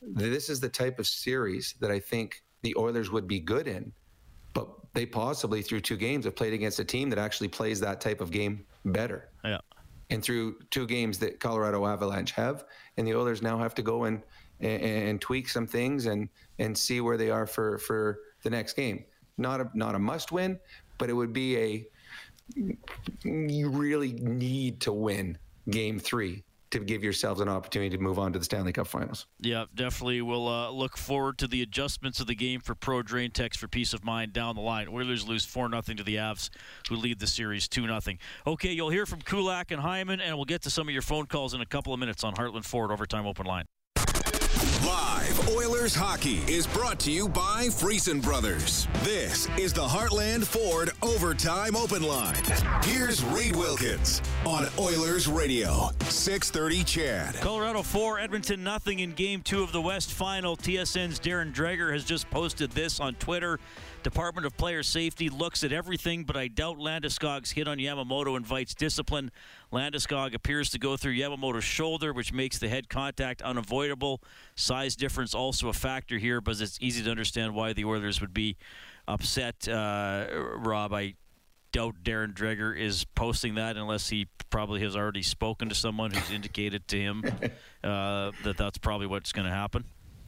[0.00, 3.92] this is the type of series that I think the Oilers would be good in.
[4.52, 8.00] But they possibly, through two games, have played against a team that actually plays that
[8.00, 9.30] type of game better.
[9.44, 9.58] Yeah.
[10.10, 12.64] And through two games that Colorado Avalanche have,
[12.96, 14.22] and the Oilers now have to go and,
[14.60, 18.74] and, and tweak some things and and see where they are for for the next
[18.74, 19.04] game.
[19.38, 20.58] Not a not a must win,
[20.98, 21.86] but it would be a
[23.24, 25.38] you really need to win
[25.70, 29.26] game three to give yourselves an opportunity to move on to the Stanley Cup Finals.
[29.40, 30.22] Yeah, definitely.
[30.22, 33.68] We'll uh, look forward to the adjustments of the game for Pro Drain Text for
[33.68, 34.88] peace of mind down the line.
[34.88, 36.50] Oilers lose 4 0 to the Avs,
[36.88, 38.00] who lead the series 2 0.
[38.46, 41.26] Okay, you'll hear from Kulak and Hyman, and we'll get to some of your phone
[41.26, 43.66] calls in a couple of minutes on Heartland Ford Overtime Open Line.
[44.84, 48.86] Live Oilers hockey is brought to you by Friesen Brothers.
[49.02, 52.42] This is the Heartland Ford Overtime Open Line.
[52.82, 57.34] Here's Reed Wilkins on Oilers Radio, 630 CHED.
[57.40, 60.54] Colorado 4, Edmonton nothing in game two of the West Final.
[60.54, 63.58] TSN's Darren Dreger has just posted this on Twitter.
[64.04, 68.74] Department of Player Safety looks at everything, but I doubt Landeskog's hit on Yamamoto invites
[68.74, 69.32] discipline.
[69.72, 74.22] Landeskog appears to go through Yamamoto's shoulder, which makes the head contact unavoidable.
[74.54, 78.34] Size difference also a factor here, but it's easy to understand why the Oilers would
[78.34, 78.56] be
[79.08, 79.66] upset.
[79.66, 80.26] Uh,
[80.58, 81.14] Rob, I
[81.72, 86.30] doubt Darren Dreger is posting that unless he probably has already spoken to someone who's
[86.30, 87.24] indicated to him
[87.82, 89.84] uh, that that's probably what's going to happen.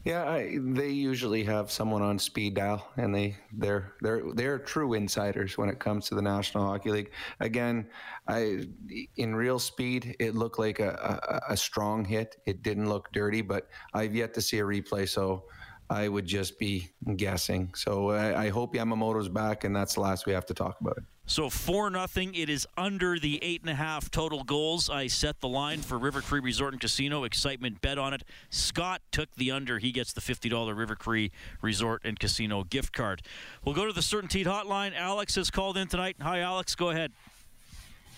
[0.07, 4.95] Yeah, I, they usually have someone on speed dial, and they they're they're they're true
[4.95, 7.11] insiders when it comes to the National Hockey League.
[7.41, 7.89] Again,
[8.29, 8.69] I
[9.17, 12.37] in real speed, it looked like a, a, a strong hit.
[12.47, 15.47] It didn't look dirty, but I've yet to see a replay, so
[15.91, 17.73] I would just be guessing.
[17.75, 20.99] So I, I hope Yamamoto's back, and that's the last we have to talk about
[20.99, 21.05] it.
[21.29, 22.35] So four nothing.
[22.35, 24.89] It is under the eight and a half total goals.
[24.89, 27.25] I set the line for River Cree Resort and Casino.
[27.25, 28.23] Excitement bet on it.
[28.49, 29.81] Scott took the under.
[29.81, 33.23] He gets the fifty dollar River Cree Resort and Casino gift card.
[33.65, 34.97] We'll go to the CertainTeed Hotline.
[34.97, 36.17] Alex has called in tonight.
[36.21, 36.77] Hi, Alex.
[36.77, 37.11] Go ahead.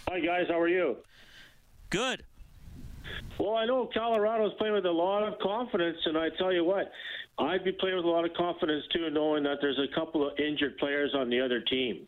[0.06, 0.44] Hi guys.
[0.48, 0.96] How are you?
[1.88, 2.24] Good.
[3.38, 6.92] Well, I know Colorado's playing with a lot of confidence, and I tell you what,
[7.38, 10.38] I'd be playing with a lot of confidence too, knowing that there's a couple of
[10.38, 12.06] injured players on the other team.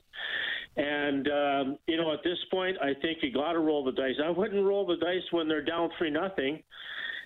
[0.77, 4.15] And um, you know, at this point, I think you got to roll the dice.
[4.25, 6.63] I wouldn't roll the dice when they're down three nothing.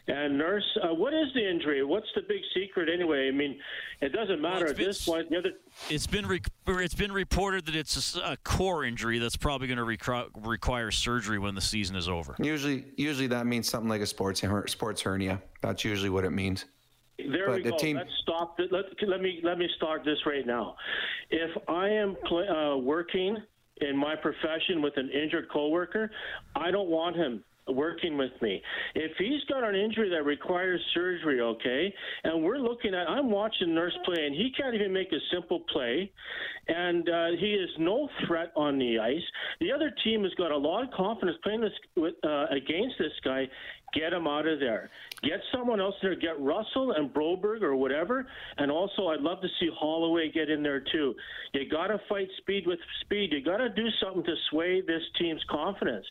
[0.06, 1.82] And nurse, uh, what is the injury?
[1.82, 3.28] What's the big secret anyway?
[3.28, 3.58] I mean,
[4.02, 5.30] it doesn't matter well, at been, this point.
[5.30, 5.52] The other,
[5.88, 9.78] it's been re- it's been reported that it's a, a core injury that's probably going
[9.78, 12.36] to requ- require surgery when the season is over.
[12.38, 15.40] Usually, usually that means something like a sports sports hernia.
[15.62, 16.66] That's usually what it means.
[17.18, 17.76] There but we go.
[17.76, 17.96] Team...
[17.96, 18.58] Let's stop.
[18.58, 20.76] Let, let me let me start this right now.
[21.30, 23.36] If I am uh, working
[23.80, 26.10] in my profession with an injured coworker,
[26.56, 28.62] I don't want him working with me.
[28.94, 33.74] If he's got an injury that requires surgery, okay, and we're looking at, I'm watching
[33.74, 36.12] Nurse play, and he can't even make a simple play,
[36.68, 39.22] and uh, he is no threat on the ice.
[39.60, 43.12] The other team has got a lot of confidence playing this with, uh, against this
[43.24, 43.48] guy.
[43.94, 44.90] Get him out of there.
[45.22, 46.16] Get someone else there.
[46.16, 48.26] Get Russell and Broberg or whatever.
[48.58, 51.14] And also, I'd love to see Holloway get in there too.
[51.52, 53.32] You got to fight speed with speed.
[53.32, 56.06] You got to do something to sway this team's confidence.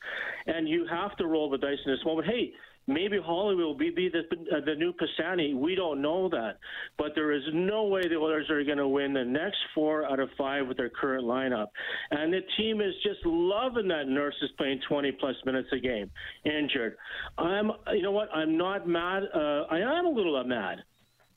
[0.47, 2.27] And you have to roll the dice in this moment.
[2.27, 2.53] Hey,
[2.87, 4.23] Maybe Holloway will be, be the,
[4.65, 5.53] the new Pisani.
[5.53, 6.57] We don't know that.
[6.97, 10.19] But there is no way the Oilers are going to win the next four out
[10.19, 11.67] of five with their current lineup.
[12.11, 16.11] And the team is just loving that Nurse is playing 20 plus minutes a game,
[16.45, 16.97] injured.
[17.37, 18.29] I'm, you know what?
[18.33, 19.23] I'm not mad.
[19.33, 20.79] Uh, I am a little mad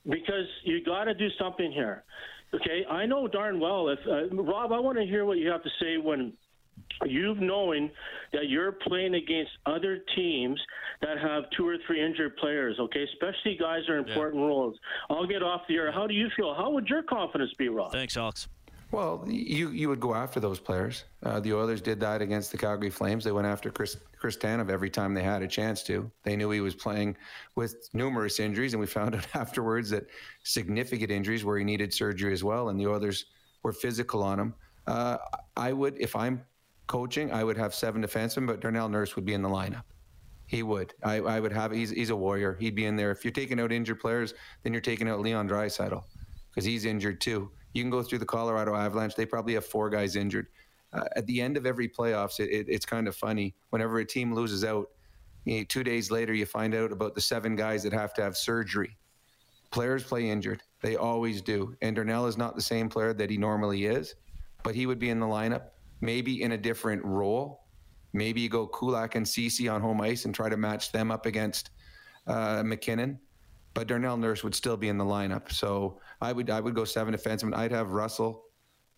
[0.04, 2.04] because you got to do something here.
[2.54, 5.62] Okay, I know darn well if uh, Rob, I want to hear what you have
[5.64, 6.32] to say when
[7.04, 7.90] you've knowing
[8.32, 10.60] that you're playing against other teams
[11.02, 13.04] that have two or three injured players, okay?
[13.14, 14.48] Especially guys are important yeah.
[14.48, 14.78] roles.
[15.10, 15.92] I'll get off the air.
[15.92, 16.54] How do you feel?
[16.54, 17.92] How would your confidence be, Rob?
[17.92, 18.48] Thanks, Alex.
[18.92, 21.04] Well, you you would go after those players.
[21.22, 23.24] Uh, the Oilers did that against the Calgary Flames.
[23.24, 26.10] They went after Chris Chris Tanev every time they had a chance to.
[26.22, 27.16] They knew he was playing
[27.56, 30.06] with numerous injuries, and we found out afterwards that
[30.44, 32.68] significant injuries where he needed surgery as well.
[32.68, 33.26] And the Oilers
[33.64, 34.54] were physical on him.
[34.86, 35.18] Uh,
[35.56, 36.42] I would, if I'm
[36.86, 39.84] coaching, I would have seven defensemen, but Darnell Nurse would be in the lineup.
[40.46, 40.94] He would.
[41.02, 41.72] I, I would have.
[41.72, 42.56] He's, he's a warrior.
[42.60, 43.10] He'd be in there.
[43.10, 46.02] If you're taking out injured players, then you're taking out Leon Draisaitl
[46.50, 47.50] because he's injured too.
[47.74, 49.16] You can go through the Colorado Avalanche.
[49.16, 50.46] They probably have four guys injured.
[50.92, 53.54] Uh, at the end of every playoffs, it, it, it's kind of funny.
[53.70, 54.88] Whenever a team loses out,
[55.44, 58.22] you know, two days later, you find out about the seven guys that have to
[58.22, 58.96] have surgery.
[59.72, 60.62] Players play injured.
[60.80, 61.76] They always do.
[61.82, 64.14] And Darnell is not the same player that he normally is,
[64.62, 67.64] but he would be in the lineup maybe in a different role.
[68.12, 71.26] Maybe you go Kulak and Ceci on home ice and try to match them up
[71.26, 71.70] against
[72.26, 73.18] uh, MacKinnon.
[73.74, 75.52] But Darnell Nurse would still be in the lineup.
[75.52, 77.54] So I would I would go seven defensemen.
[77.54, 78.44] I'd have Russell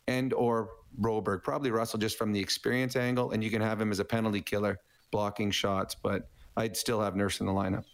[0.07, 1.43] and or Broberg.
[1.43, 4.41] Probably Russell just from the experience angle, and you can have him as a penalty
[4.41, 4.79] killer,
[5.11, 5.97] blocking shots.
[5.97, 7.85] But I'd still have Nurse in the lineup.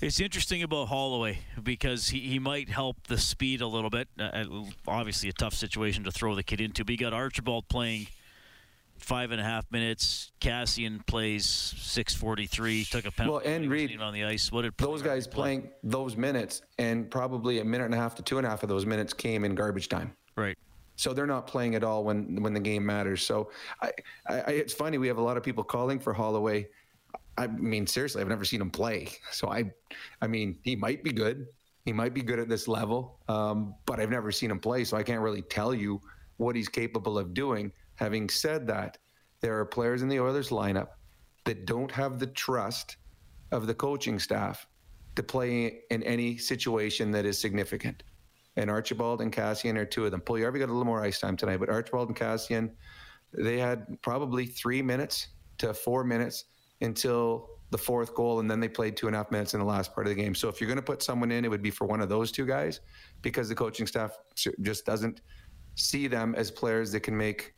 [0.00, 4.06] It's interesting about Holloway because he, he might help the speed a little bit.
[4.18, 4.44] Uh, uh,
[4.86, 6.84] obviously, a tough situation to throw the kid into.
[6.84, 8.06] But you got Archibald playing
[8.98, 10.30] five and a half minutes.
[10.40, 12.84] Kassian plays six forty three.
[12.84, 13.48] Took a penalty.
[13.48, 14.52] Well, and Reed on the ice.
[14.52, 15.42] What did those guys play?
[15.42, 18.62] playing those minutes, and probably a minute and a half to two and a half
[18.62, 20.12] of those minutes came in garbage time.
[20.36, 20.56] Right.
[20.94, 23.24] So they're not playing at all when when the game matters.
[23.24, 23.50] So
[23.82, 23.90] I,
[24.28, 26.68] I, it's funny we have a lot of people calling for Holloway
[27.38, 29.08] I mean, seriously, I've never seen him play.
[29.30, 29.70] So I,
[30.20, 31.46] I mean, he might be good.
[31.84, 34.96] He might be good at this level, um, but I've never seen him play, so
[34.96, 36.00] I can't really tell you
[36.36, 37.72] what he's capable of doing.
[37.94, 38.98] Having said that,
[39.40, 40.88] there are players in the Oilers lineup
[41.44, 42.96] that don't have the trust
[43.52, 44.66] of the coaching staff
[45.14, 48.02] to play in any situation that is significant.
[48.56, 50.22] And Archibald and Kassian are two of them.
[50.28, 52.70] Already got a little more ice time tonight, but Archibald and Kassian,
[53.32, 56.44] they had probably three minutes to four minutes
[56.80, 59.66] until the fourth goal, and then they played two and a half minutes in the
[59.66, 60.34] last part of the game.
[60.34, 62.32] So if you're going to put someone in, it would be for one of those
[62.32, 62.80] two guys
[63.20, 65.20] because the coaching staff just doesn't
[65.74, 67.54] see them as players that can make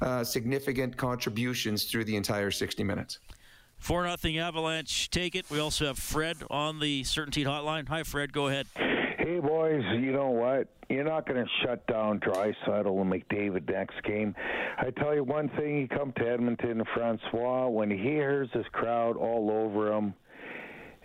[0.00, 3.20] uh, significant contributions through the entire 60 minutes.
[3.78, 5.50] 4 nothing Avalanche take it.
[5.50, 7.88] We also have Fred on the CertainTeed Hotline.
[7.88, 8.32] Hi, Fred.
[8.32, 8.66] Go ahead.
[9.42, 9.82] Boys.
[9.98, 10.68] You know what?
[10.88, 14.34] You're not going to shut down Draisaitl and McDavid next game.
[14.78, 19.16] I tell you one thing: you come to Edmonton, Francouz, when he hears this crowd
[19.16, 20.14] all over him,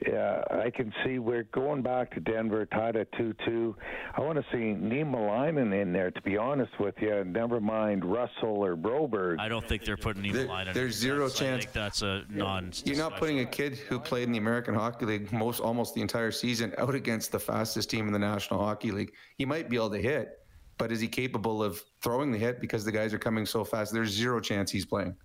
[0.06, 3.76] yeah, I can see we're going back to Denver, tied at 2 2.
[4.16, 7.24] I want to see Niemelainen in there, to be honest with you.
[7.24, 9.40] Never mind Russell or Broberg.
[9.40, 11.66] I don't think they're putting Niemelainen there, There's zero that's, chance.
[11.74, 12.72] that's a non.
[12.86, 16.02] You're not putting a kid who played in the American Hockey League most almost the
[16.02, 19.14] entire season out against the fastest team in the National Hockey League.
[19.38, 20.40] He might be able to hit,
[20.78, 23.94] but is he capable of throwing the hit because the guys are coming so fast?
[23.94, 25.16] There's zero chance he's playing.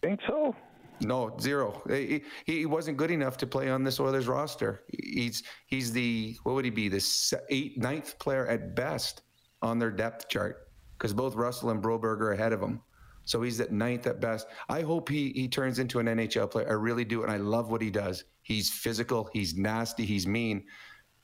[0.00, 0.54] Think so?
[1.00, 1.82] No, zero.
[1.88, 4.84] He, he wasn't good enough to play on this Oilers roster.
[4.88, 7.04] He's he's the what would he be the
[7.50, 9.22] eighth ninth player at best
[9.62, 12.80] on their depth chart because both Russell and Broberg are ahead of him.
[13.24, 14.46] So he's at ninth at best.
[14.68, 16.68] I hope he he turns into an NHL player.
[16.68, 18.24] I really do, and I love what he does.
[18.42, 19.28] He's physical.
[19.32, 20.06] He's nasty.
[20.06, 20.64] He's mean,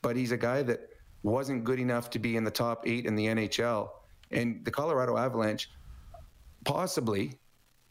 [0.01, 0.81] but he's a guy that
[1.23, 3.89] wasn't good enough to be in the top eight in the NHL.
[4.31, 5.69] And the Colorado Avalanche
[6.65, 7.39] possibly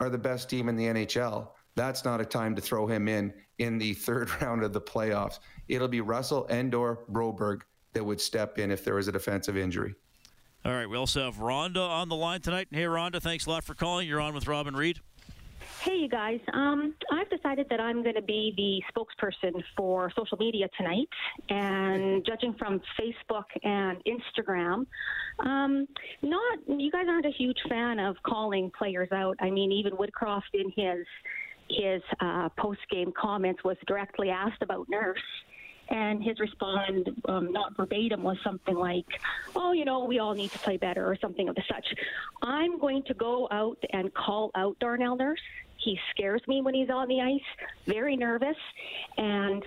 [0.01, 3.33] are the best team in the NHL that's not a time to throw him in
[3.59, 5.39] in the third round of the playoffs.
[5.69, 9.57] It'll be Russell and or Broberg that would step in if there was a defensive
[9.57, 9.95] injury.
[10.65, 12.69] All right, we also have Rhonda on the line tonight.
[12.71, 14.07] Hey, Rhonda, thanks a lot for calling.
[14.07, 15.01] You're on with Robin Reed.
[15.83, 16.39] Hey, you guys.
[16.53, 21.09] Um, I've decided that I'm going to be the spokesperson for social media tonight.
[21.49, 24.87] And judging from Facebook and Instagram,
[25.41, 25.89] um,
[26.23, 29.37] not you guys aren't a huge fan of calling players out.
[29.41, 31.05] I mean, even Woodcroft in his
[31.73, 35.19] his uh, post game comments was directly asked about Nurse.
[35.89, 39.05] And his response, um, not verbatim, was something like,
[39.55, 41.85] "Oh, you know, we all need to play better," or something of the such.
[42.41, 45.41] I'm going to go out and call out Darnell Nurse.
[45.77, 48.57] He scares me when he's on the ice, very nervous,
[49.19, 49.63] and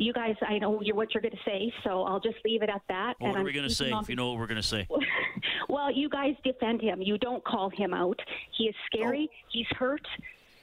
[0.00, 2.70] you guys, I know you're, what you're going to say, so I'll just leave it
[2.70, 3.14] at that.
[3.18, 3.92] What and are I'm we going to say?
[3.92, 4.88] If you know what we're going to say.
[5.68, 7.02] well, you guys defend him.
[7.02, 8.18] You don't call him out.
[8.56, 9.28] He is scary.
[9.50, 10.06] He's hurt.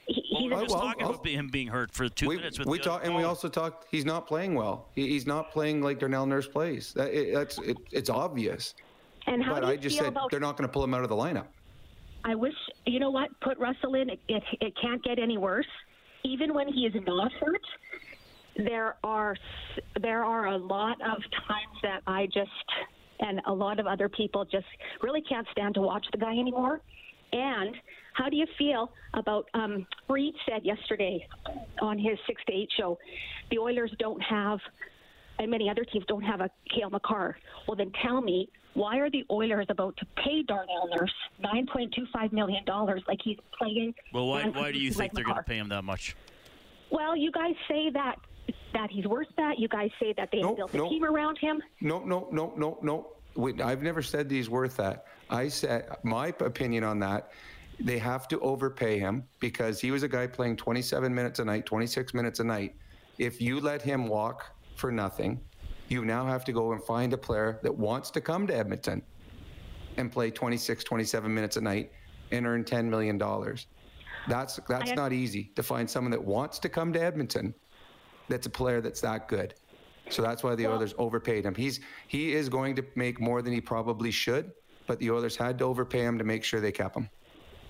[0.08, 2.58] He, We're a just talking about him being hurt for two minutes.
[2.58, 3.86] With We the talk, and we also talked.
[3.90, 4.88] He's not playing well.
[4.94, 6.94] He, he's not playing like Darnell Nurse plays.
[6.94, 8.74] That, it, that's it, it's obvious.
[9.26, 10.94] And how but do you I just said about- they're not going to pull him
[10.94, 11.46] out of the lineup.
[12.24, 12.54] I wish
[12.86, 13.28] you know what.
[13.40, 14.10] Put Russell in.
[14.10, 15.66] It, it, it can't get any worse.
[16.24, 17.62] Even when he is not hurt,
[18.56, 19.36] there are
[20.00, 22.50] there are a lot of times that I just
[23.20, 24.66] and a lot of other people just
[25.02, 26.80] really can't stand to watch the guy anymore.
[27.32, 27.76] And
[28.18, 31.24] how do you feel about um, Reed said yesterday
[31.80, 32.98] on his six to eight show,
[33.50, 34.58] the Oilers don't have
[35.38, 37.36] and many other teams don't have a Cale Makar.
[37.68, 41.14] Well, then tell me, why are the Oilers about to pay Darnell Nurse
[41.44, 42.64] $9.25 million
[43.06, 43.94] like he's playing?
[44.12, 46.16] Well, why, why do you like think they're going to pay him that much?
[46.90, 48.16] Well, you guys say that
[48.72, 49.58] that he's worth that.
[49.58, 50.86] You guys say that they No, built no.
[50.86, 51.62] a team around him.
[51.80, 53.12] No, no, no, no, no.
[53.36, 55.06] Wait, I've never said that he's worth that.
[55.30, 57.30] I said my opinion on that.
[57.80, 61.66] They have to overpay him because he was a guy playing 27 minutes a night,
[61.66, 62.74] 26 minutes a night.
[63.18, 65.40] If you let him walk for nothing,
[65.88, 69.02] you now have to go and find a player that wants to come to Edmonton
[69.96, 71.92] and play 26, 27 minutes a night
[72.30, 73.66] and earn 10 million dollars.
[74.28, 77.54] That's that's not easy to find someone that wants to come to Edmonton
[78.28, 79.54] that's a player that's that good.
[80.10, 81.54] So that's why the Oilers overpaid him.
[81.54, 84.52] He's he is going to make more than he probably should,
[84.86, 87.08] but the Oilers had to overpay him to make sure they kept him.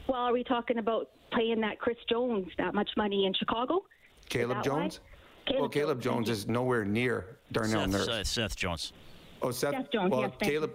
[0.08, 3.84] Well, are we talking about paying that Chris Jones that much money in Chicago?
[4.28, 4.64] Caleb?
[4.64, 5.00] Jones?
[5.46, 8.08] Caleb well, Caleb Jones, Jones is nowhere near Darnell Seth, Nurse.
[8.08, 8.92] uh, Seth Jones.
[9.42, 9.72] oh, Seth.
[9.74, 10.58] Seth Jones, well, yes, thank you.
[10.58, 10.72] Caleb,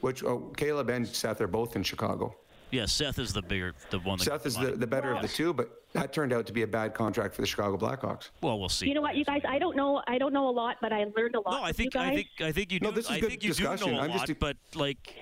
[0.00, 2.34] which oh, Caleb and Seth are both in Chicago.
[2.72, 4.18] Yeah, Seth is the bigger, the one.
[4.18, 6.66] Seth is the, the better of the two, but that turned out to be a
[6.66, 8.30] bad contract for the Chicago Blackhawks.
[8.42, 8.88] Well, we'll see.
[8.88, 9.42] You know what, you guys?
[9.48, 10.02] I don't know.
[10.08, 11.52] I don't know a lot, but I learned a lot.
[11.52, 12.86] No, I think you I think I think you do.
[12.86, 13.92] No, this is I good think you do discussion.
[13.92, 15.14] know a I'm lot, just- but like,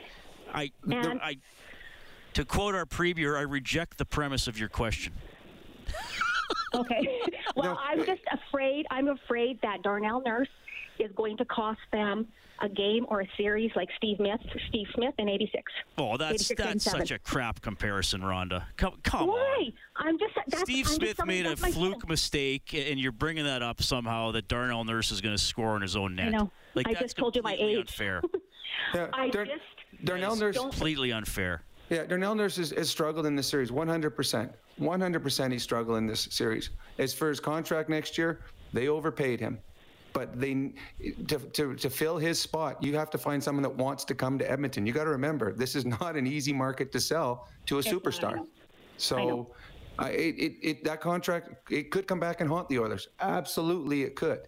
[0.55, 1.37] I, And- I,
[2.35, 5.13] to quote our preview, I reject the premise of your question.
[6.75, 7.09] Okay.
[7.57, 8.85] Well, I'm just afraid.
[8.91, 10.49] I'm afraid that Darnell Nurse
[10.99, 12.27] is going to cost them
[12.61, 15.63] a game or a series like Steve Smith, Steve Smith in '86.
[15.97, 17.01] Oh, that's 86, that's 87.
[17.01, 18.65] such a crap comparison, Rhonda.
[18.77, 19.29] Come, come on.
[19.29, 19.69] Why?
[19.97, 20.35] I'm just.
[20.49, 22.09] That's, Steve I'm Smith telling- made a fluke point.
[22.09, 25.81] mistake, and you're bringing that up somehow that Darnell Nurse is going to score on
[25.83, 26.27] his own net.
[26.27, 26.51] I know.
[26.75, 27.89] Like I that's just told you my completely age.
[27.93, 28.23] Unfair.
[28.95, 29.61] Yeah, I Dar- just
[30.03, 30.59] Darnell Nurse.
[30.59, 31.63] completely unfair.
[31.91, 34.51] Yeah, Darnell Nurse has, has struggled in this series 100%.
[34.81, 36.71] 100% he's struggled in this series.
[36.99, 38.41] As for his contract next year,
[38.73, 39.59] they overpaid him.
[40.13, 40.73] But they
[41.27, 44.39] to, to, to fill his spot, you have to find someone that wants to come
[44.39, 44.87] to Edmonton.
[44.87, 47.89] You got to remember, this is not an easy market to sell to a It's
[47.89, 48.47] superstar.
[48.97, 49.51] So
[49.99, 53.09] I, it, it, it, that contract, it could come back and haunt the Oilers.
[53.21, 54.47] Absolutely, it could.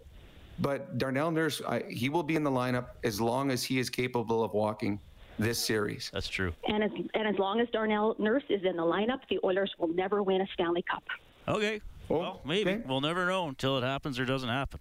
[0.59, 3.89] But Darnell Nurse, I, he will be in the lineup as long as he is
[3.89, 4.99] capable of walking
[5.39, 6.09] this series.
[6.13, 6.53] That's true.
[6.67, 9.89] And as and as long as Darnell Nurse is in the lineup, the Oilers will
[9.89, 11.03] never win a Stanley Cup.
[11.47, 11.81] Okay.
[12.09, 14.79] well, maybe we'll never know until it happens or doesn't happen.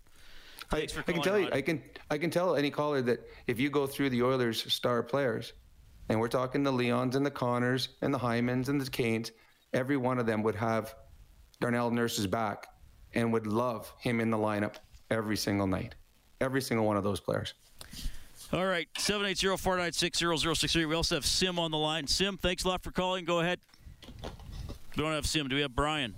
[0.73, 3.21] I, Thanks for I can tell you, I can, I can tell any caller that
[3.47, 5.53] if you go through the Oilers' star players,
[6.09, 9.31] and we're talking the Leons and the Connors and the Hymans and the Kanes,
[9.73, 10.95] every one of them would have
[11.61, 12.69] Darnell Nurse's back
[13.15, 14.77] and would love him in the lineup
[15.11, 15.95] every single night.
[16.41, 17.55] Every single one of those players.
[18.53, 20.89] All right, 780-496-0063.
[20.89, 22.07] We also have Sim on the line.
[22.07, 23.25] Sim, thanks a lot for calling.
[23.25, 23.59] Go ahead.
[24.97, 25.49] We don't have Sim.
[25.49, 26.15] Do we have Brian?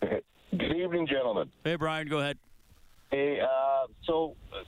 [0.00, 1.50] Good evening, gentlemen.
[1.64, 2.36] Hey, Brian, go ahead.
[3.10, 4.64] Hey, uh, so uh,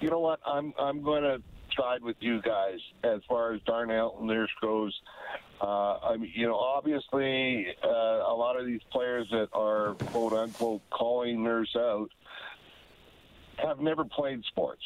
[0.00, 0.40] you know what?
[0.44, 1.40] I'm I'm going to
[1.76, 4.92] side with you guys as far as Darnell and Nurse goes.
[5.60, 10.32] Uh, I mean, you know, obviously, uh, a lot of these players that are quote
[10.32, 12.10] unquote calling Nurse out
[13.58, 14.82] have never played sports,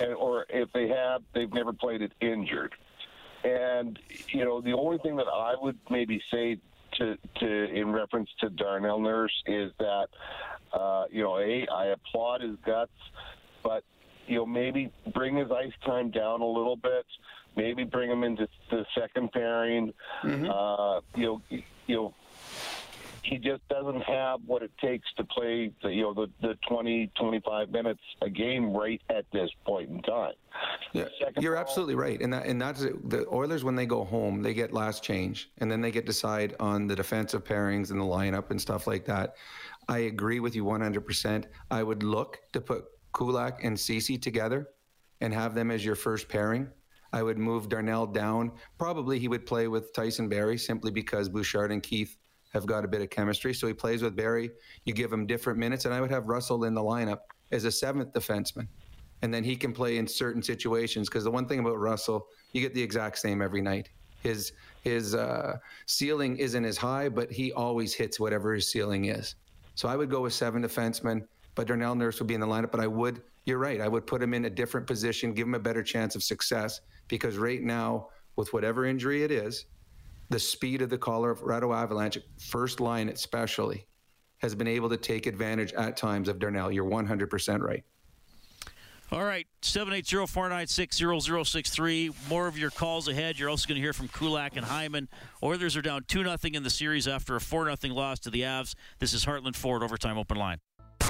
[0.00, 2.74] and, or if they have, they've never played it injured.
[3.44, 6.58] And you know, the only thing that I would maybe say
[6.98, 10.08] to, to in reference to Darnell Nurse is that
[10.72, 12.92] uh, you know, a I applaud his guts,
[13.62, 13.84] but
[14.26, 17.06] you know, maybe bring his ice time down a little bit.
[17.56, 19.92] Maybe bring him into the second pairing.
[20.50, 21.42] Uh, you know,
[21.86, 22.14] you know,
[23.28, 27.10] he just doesn't have what it takes to play the you know the, the 20
[27.18, 30.32] 25 minutes a game right at this point in time.
[30.92, 31.04] Yeah,
[31.38, 34.72] you're absolutely right and that and that's the oilers when they go home they get
[34.72, 38.60] last change and then they get decide on the defensive pairings and the lineup and
[38.60, 39.36] stuff like that.
[39.88, 44.68] I agree with you 100% i would look to put kulak and Ceci together
[45.20, 46.68] and have them as your first pairing.
[47.12, 48.52] I would move Darnell down.
[48.78, 52.16] Probably he would play with Tyson Barrie simply because Bouchard and Keith
[52.56, 53.54] have got a bit of chemistry.
[53.54, 54.50] So he plays with Barrie.
[54.84, 57.18] You give him different minutes, and I would have Russell in the lineup
[57.52, 58.66] as a seventh defenseman.
[59.22, 62.60] And then he can play in certain situations because the one thing about Russell, you
[62.60, 63.90] get the exact same every night.
[64.22, 64.52] His
[64.82, 69.34] his uh, ceiling isn't as high, but he always hits whatever his ceiling is.
[69.74, 72.70] So I would go with seven defensemen, but Darnell Nurse would be in the lineup.
[72.70, 75.54] But I would, you're right, I would put him in a different position, give him
[75.54, 79.66] a better chance of success because right now, with whatever injury it is,
[80.28, 83.86] the speed of the Colorado Avalanche, first line especially,
[84.38, 86.70] has been able to take advantage at times of Darnell.
[86.70, 87.82] You're 100% right.
[89.12, 92.28] All right, 780-496-0063.
[92.28, 93.38] More of your calls ahead.
[93.38, 95.08] You're also going to hear from Kulak and Hyman.
[95.44, 98.74] Oilers are down 2-0 in the series after a 4-0 loss to the Avs.
[98.98, 100.58] This is Heartland Ford Overtime Open Line.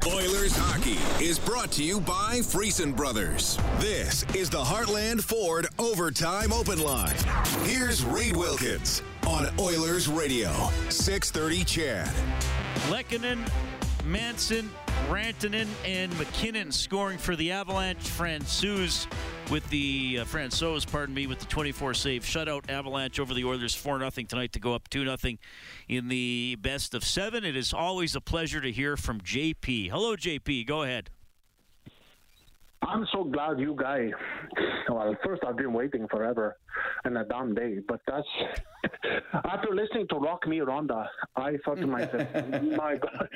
[0.05, 3.59] Oilers hockey is brought to you by Friesen Brothers.
[3.79, 7.17] This is the Heartland Ford Overtime Open Line.
[7.65, 10.51] Here's Reed Wilkins on Oilers Radio,
[10.91, 12.09] 630 CHED.
[12.89, 13.49] Lehkonen,
[14.05, 14.71] Manson,
[15.09, 17.99] Rantanen, and MacKinnon scoring for the Avalanche.
[17.99, 19.07] Francouz
[19.51, 22.69] with the uh, Francouz, pardon me, with the 24 save shutout.
[22.69, 25.37] Avalanche over the Oilers 4 0 tonight to go up 2 0
[25.89, 27.45] in the best of seven.
[27.45, 29.91] It is always a pleasure to hear from JP.
[29.91, 30.67] Hello, JP.
[30.67, 31.11] Go ahead.
[32.83, 34.11] I'm so glad you guys.
[34.89, 36.57] Well, first I've been waiting forever,
[37.05, 37.79] and a damn day.
[37.87, 38.27] But that's
[39.33, 42.29] after listening to Rock Me Rhonda, I thought to myself,
[42.77, 43.29] "My God,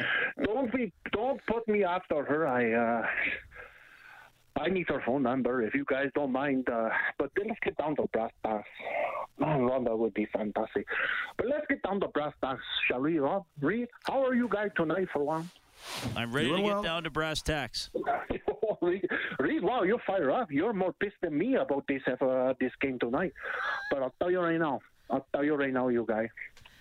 [0.45, 2.73] don't be, don't put me after her." I.
[2.73, 3.07] uh
[4.57, 6.69] I need her phone number if you guys don't mind.
[6.69, 8.69] Uh, but let's get down to brass tacks.
[9.39, 10.87] Man, Rhonda would be fantastic.
[11.39, 13.45] But let's get down to brass tacks, shall we, Rob?
[13.63, 15.49] Reed, how are you guys tonight for one?
[16.17, 16.83] I'm ready Doing to get well.
[16.83, 17.91] down to brass tacks.
[18.81, 20.51] Wow, you're fired up.
[20.51, 23.33] You're more pissed than me about this uh, this game tonight.
[23.91, 24.81] But I'll tell you right now.
[25.11, 26.29] I'll tell you right now, you guys.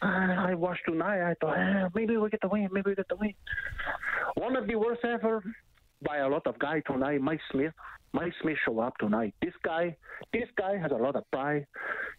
[0.02, 1.30] I watched tonight.
[1.30, 2.70] I thought eh, maybe we get the win.
[2.72, 3.34] Maybe we get the win.
[4.36, 5.44] One of the worst ever
[6.02, 7.22] by a lot of guys tonight.
[7.22, 7.74] Mike Smith,
[8.14, 9.34] Mike Smith show up tonight.
[9.42, 9.98] This guy,
[10.32, 11.66] this guy has a lot of pride.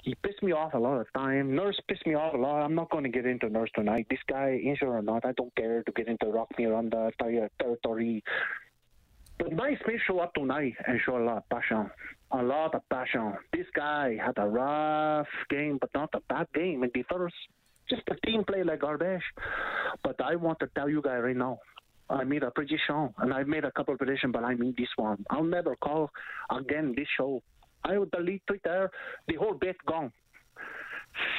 [0.03, 1.55] He pissed me off a lot of time.
[1.55, 2.63] Nurse pissed me off a lot.
[2.63, 4.07] I'm not going to get into Nurse tonight.
[4.11, 7.11] This guy, injured or not, I don't care to get into Rock Me on the
[7.61, 8.23] territory.
[9.41, 11.91] But Smith show up tonight and show a lot of passion.
[12.33, 13.33] A lot of passion.
[13.55, 17.35] This guy had a rough game, but not a bad game in the first.
[17.89, 19.23] Just a team play like garbage.
[20.05, 21.59] But I want to tell you guys right now,
[22.11, 24.89] I made a prediction, and I made a couple of predictions, but I made this
[24.97, 25.25] one.
[25.31, 26.11] I'll never call
[26.51, 27.43] again this show.
[27.85, 28.91] I will delete Twitter.
[29.27, 30.13] The whole bit gone.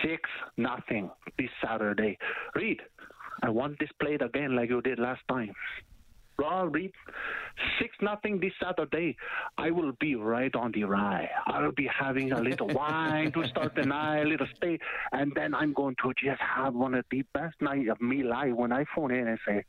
[0.03, 0.27] Six
[0.57, 2.17] nothing this Saturday.
[2.55, 2.81] Read.
[3.43, 5.53] I want this played again like you did last time.
[6.41, 6.91] Raw Reed,
[7.79, 9.15] six nothing this Saturday.
[9.57, 11.29] I will be right on the rye.
[11.47, 14.79] I'll be having a little wine to start the night, a little stay,
[15.11, 18.53] and then I'm going to just have one of the best night of me life
[18.55, 19.63] when I phone in and say,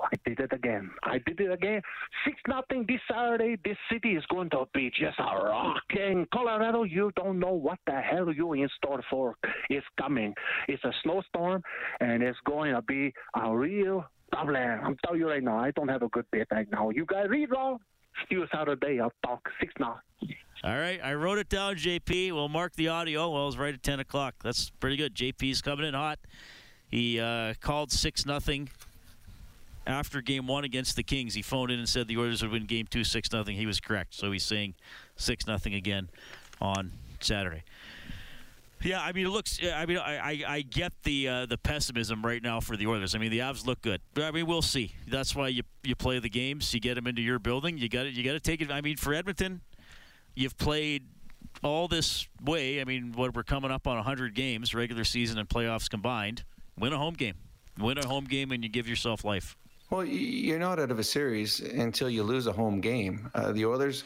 [0.00, 0.90] I did it again.
[1.02, 1.82] I did it again.
[2.24, 3.56] Six nothing this Saturday.
[3.64, 6.26] This city is going to be just a rocking.
[6.32, 9.34] Colorado, you don't know what the hell you in store for.
[9.68, 10.34] It's coming.
[10.68, 11.62] It's a snowstorm,
[12.00, 14.80] and it's going to be a real problem.
[14.84, 15.58] I'm telling you right now.
[15.58, 16.90] I don't have a good bit right now.
[16.90, 17.78] You guys read wrong.
[18.26, 19.00] Still Saturday.
[19.00, 20.00] I'll talk six now.
[20.64, 22.32] All right, I wrote it down, JP.
[22.32, 23.30] We'll mark the audio.
[23.30, 24.34] Well, it's right at 10 o'clock.
[24.42, 25.14] That's pretty good.
[25.14, 26.18] JP's coming in hot.
[26.90, 28.68] He uh, called 6 nothing
[29.86, 31.34] after game one against the Kings.
[31.34, 33.56] He phoned in and said the Oilers would win game two 6 nothing.
[33.56, 34.14] He was correct.
[34.14, 34.74] So he's saying
[35.16, 36.08] 6 nothing again
[36.60, 37.62] on Saturday.
[38.82, 39.58] Yeah, I mean, it looks.
[39.62, 43.14] I mean, I, I, get the uh, the pessimism right now for the Oilers.
[43.14, 44.00] I mean, the Avs look good.
[44.16, 44.94] I mean, we'll see.
[45.08, 46.72] That's why you you play the games.
[46.72, 47.78] You get them into your building.
[47.78, 48.70] You got You got to take it.
[48.70, 49.62] I mean, for Edmonton,
[50.34, 51.04] you've played
[51.62, 52.80] all this way.
[52.80, 56.44] I mean, what we're coming up on 100 games, regular season and playoffs combined.
[56.78, 57.34] Win a home game.
[57.78, 59.56] Win a home game, and you give yourself life.
[59.90, 63.30] Well, you're not out of a series until you lose a home game.
[63.34, 64.04] Uh, the Oilers,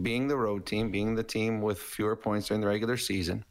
[0.00, 3.44] being the road team, being the team with fewer points during the regular season,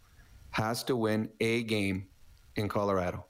[0.51, 2.07] has to win a game
[2.55, 3.25] in Colorado.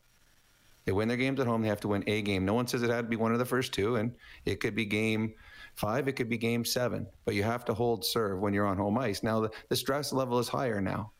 [0.86, 2.45] They win their games at home, they have to win a game.
[2.45, 4.13] No one says it had to be one of the first two, and
[4.45, 5.34] it could be game
[5.76, 8.78] five, it could be game seven, but you have to hold serve when you're on
[8.78, 9.24] home ice.
[9.24, 11.11] Now, the, the stress level is higher now.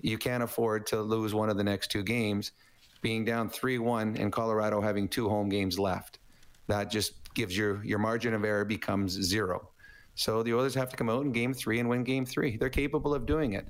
[0.00, 2.52] You can't afford to lose one of the next two games
[3.00, 6.18] being down 3-1 and Colorado having two home games left.
[6.66, 9.70] That just gives your your margin of error becomes zero.
[10.14, 12.56] So the Oilers have to come out in game three and win game three.
[12.56, 13.68] They're capable of doing it,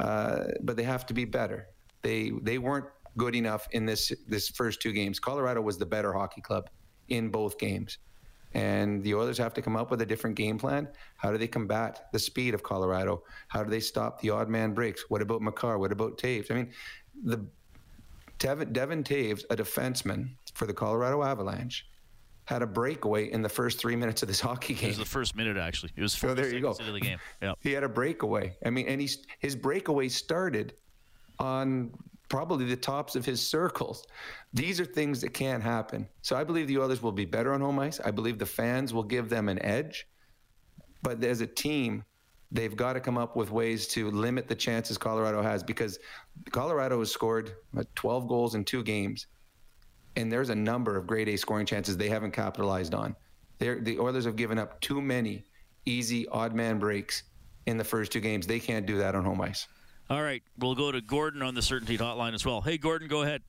[0.00, 1.68] uh, but they have to be better.
[2.02, 2.86] They they weren't
[3.16, 5.20] good enough in this this first two games.
[5.20, 6.70] Colorado was the better hockey club
[7.08, 7.98] in both games.
[8.52, 10.88] And the Oilers have to come up with a different game plan.
[11.16, 13.22] How do they combat the speed of Colorado?
[13.46, 15.04] How do they stop the odd man breaks?
[15.08, 15.78] What about Makar?
[15.78, 16.50] What about Toews?
[16.50, 16.72] I mean,
[17.22, 17.46] the
[18.38, 21.86] Devon, Devon Toews, a defenseman for the Colorado Avalanche,
[22.50, 24.84] had a breakaway in the first three minutes of this hockey game.
[24.86, 25.92] It was the first minute, actually.
[25.96, 26.72] It was So there you go.
[26.72, 27.18] into the game.
[27.40, 27.54] Yeah.
[27.60, 28.56] He had a breakaway.
[28.66, 30.74] I mean, and he's, his breakaway started
[31.38, 31.92] on
[32.28, 34.04] probably the tops of his circles.
[34.52, 36.06] These are things that can't happen.
[36.22, 38.00] So I believe the Oilers will be better on home ice.
[38.04, 40.06] I believe the fans will give them an edge.
[41.02, 42.04] But as a team,
[42.52, 45.98] they've got to come up with ways to limit the chances Colorado has because
[46.50, 47.52] Colorado has scored
[47.94, 49.26] 12 goals in two games.
[50.16, 53.14] And there's a number of grade A scoring chances they haven't capitalized on.
[53.58, 55.44] They're, the Oilers have given up too many
[55.86, 57.24] easy odd man breaks
[57.66, 58.46] in the first two games.
[58.46, 59.68] They can't do that on home ice.
[60.08, 62.60] All right, we'll go to Gordon on the CertainTeed Hotline as well.
[62.60, 63.42] Hey, Gordon, go ahead.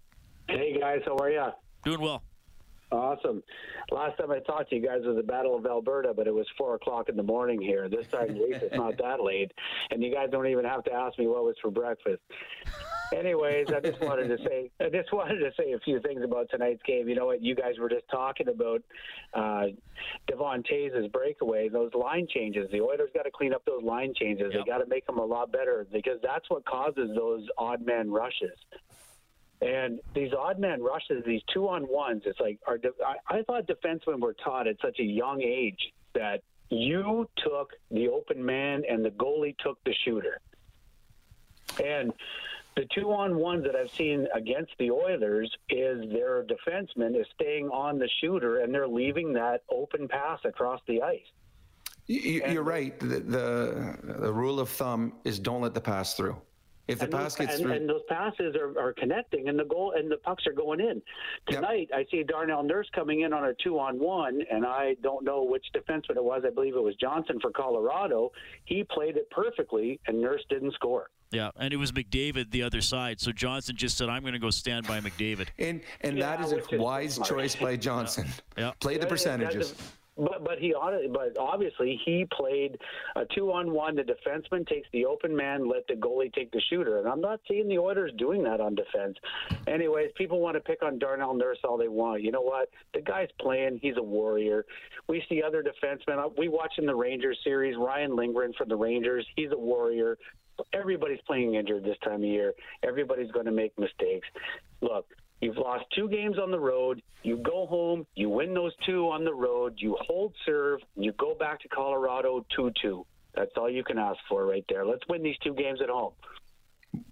[0.47, 1.45] Hey guys, how are you?
[1.83, 2.23] Doing well.
[2.91, 3.41] Awesome.
[3.89, 6.45] Last time I talked to you guys was the Battle of Alberta, but it was
[6.57, 7.87] four o'clock in the morning here.
[7.87, 9.51] This time at least it's not that late,
[9.91, 12.21] and you guys don't even have to ask me what was for breakfast.
[13.13, 16.49] Anyways, I just wanted to say I just wanted to say a few things about
[16.49, 17.07] tonight's game.
[17.07, 17.41] You know what?
[17.41, 18.81] You guys were just talking about
[19.33, 19.67] uh,
[20.27, 22.69] Devon Toews' breakaway, those line changes.
[22.71, 24.51] The Oilers got to clean up those line changes.
[24.53, 28.11] They got to make them a lot better because that's what causes those odd man
[28.11, 28.57] rushes.
[29.61, 32.77] And these odd man rushes, these two on ones, it's like our.
[32.77, 37.73] De- I, I thought defensemen were taught at such a young age that you took
[37.91, 40.39] the open man and the goalie took the shooter.
[41.83, 42.11] And
[42.75, 47.67] the two on ones that I've seen against the Oilers is their defenseman is staying
[47.67, 51.19] on the shooter and they're leaving that open pass across the ice.
[52.07, 52.99] You, you're right.
[52.99, 56.41] The, the the rule of thumb is don't let the pass through.
[56.91, 59.57] If the and pass those, gets and, through, and those passes are, are connecting, and
[59.57, 61.01] the goal and the pucks are going in.
[61.47, 65.65] Tonight, I see Darnell Nurse coming in on a two-on-one, and I don't know which
[65.75, 66.43] defenseman it was.
[66.45, 68.31] I believe it was Johnson for Colorado.
[68.65, 71.09] He played it perfectly, and Nurse didn't score.
[71.31, 73.21] Yeah, and it was McDavid the other side.
[73.21, 76.45] So Johnson just said, "I'm going to go stand by McDavid." and and Yeah, that
[76.45, 77.29] is a is wise smart.
[77.29, 78.27] choice by Johnson.
[78.57, 78.71] Yeah.
[78.81, 79.73] Play the Yeah, percentages.
[80.21, 80.73] But but he
[81.11, 82.77] but obviously he played
[83.15, 83.95] a two on one.
[83.95, 87.39] The defenseman takes the open man, let the goalie take the shooter, and I'm not
[87.47, 89.17] seeing the Oilers doing that on defense.
[89.67, 92.21] Anyways, people want to pick on Darnell Nurse all they want.
[92.21, 92.69] You know what?
[92.93, 93.79] The guy's playing.
[93.81, 94.65] He's a warrior.
[95.07, 96.23] We see other defensemen.
[96.23, 97.75] Uh, We watch in the Rangers series.
[97.77, 99.25] Ryan Lindgren from the Rangers.
[99.35, 100.17] He's a warrior.
[100.73, 102.53] Everybody's playing injured this time of year.
[102.83, 104.27] Everybody's going to make mistakes.
[104.81, 105.07] Look,
[105.41, 107.01] You've lost two games on the road.
[107.23, 111.35] You go home, you win those two on the road, you hold serve, you go
[111.35, 113.05] back to Colorado 2 2.
[113.35, 114.85] That's all you can ask for right there.
[114.85, 116.13] Let's win these two games at home.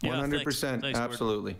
[0.01, 1.13] One hundred percent, Thanks, Gordon.
[1.13, 1.55] absolutely.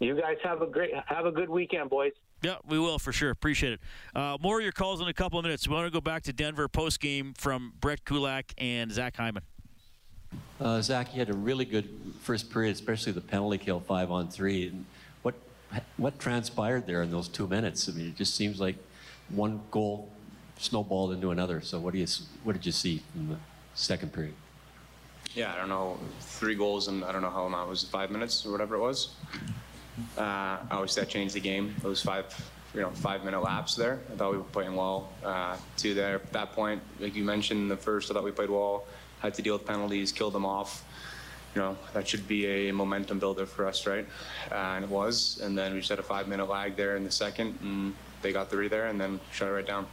[0.00, 2.12] You guys have a great have a good weekend, boys.
[2.40, 3.30] Yeah, we will for sure.
[3.30, 3.80] Appreciate it.
[4.14, 5.68] Uh, more of your calls in a couple of minutes.
[5.68, 9.42] We want to go back to Denver post game from Brett Kulak and Zach Hyman.
[10.58, 11.88] Uh, Zach, you had a really good
[12.22, 14.68] first period, especially the penalty kill five on three.
[14.68, 14.86] And
[15.96, 17.88] what transpired there in those two minutes?
[17.88, 18.76] I mean, it just seems like
[19.28, 20.08] one goal
[20.58, 21.60] snowballed into another.
[21.60, 22.06] So what do you
[22.44, 23.36] what did you see in the
[23.74, 24.34] second period?
[25.34, 28.10] yeah, I don't know, three goals and I don't know how long it was, five
[28.10, 29.10] minutes or whatever it was.
[30.16, 31.74] Uh, obviously, that changed the game.
[31.82, 32.26] Those five,
[32.74, 34.00] you know, five minute laps there.
[34.12, 35.10] I thought we were playing well.
[35.24, 38.50] Uh, to there at that point, like you mentioned, the first, I thought we played
[38.50, 38.84] well.
[39.20, 40.84] Had to deal with penalties, killed them off.
[41.54, 44.06] You know, that should be a momentum builder for us, right?
[44.50, 45.40] Uh, and it was.
[45.42, 48.32] And then we just had a five minute lag there in the second, and they
[48.32, 49.86] got three there, and then shut it right down.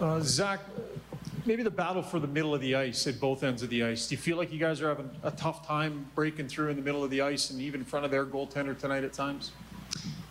[0.00, 0.60] Uh, Zach,
[1.46, 4.08] maybe the battle for the middle of the ice at both ends of the ice.
[4.08, 6.82] Do you feel like you guys are having a tough time breaking through in the
[6.82, 9.52] middle of the ice and even in front of their goaltender tonight at times?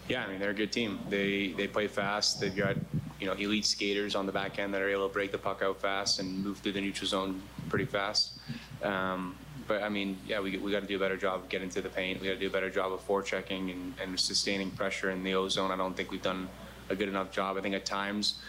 [0.07, 0.99] Yeah, I mean they're a good team.
[1.09, 2.39] They they play fast.
[2.41, 2.75] They've got
[3.19, 5.61] you know elite skaters on the back end that are able to break the puck
[5.61, 8.39] out fast and move through the neutral zone pretty fast.
[8.81, 9.35] Um,
[9.69, 11.81] but I mean, yeah, we we got to do a better job of getting to
[11.81, 12.19] the paint.
[12.19, 15.35] We got to do a better job of forechecking and, and sustaining pressure in the
[15.35, 15.71] ozone.
[15.71, 16.49] I don't think we've done
[16.89, 17.55] a good enough job.
[17.55, 18.41] I think at times,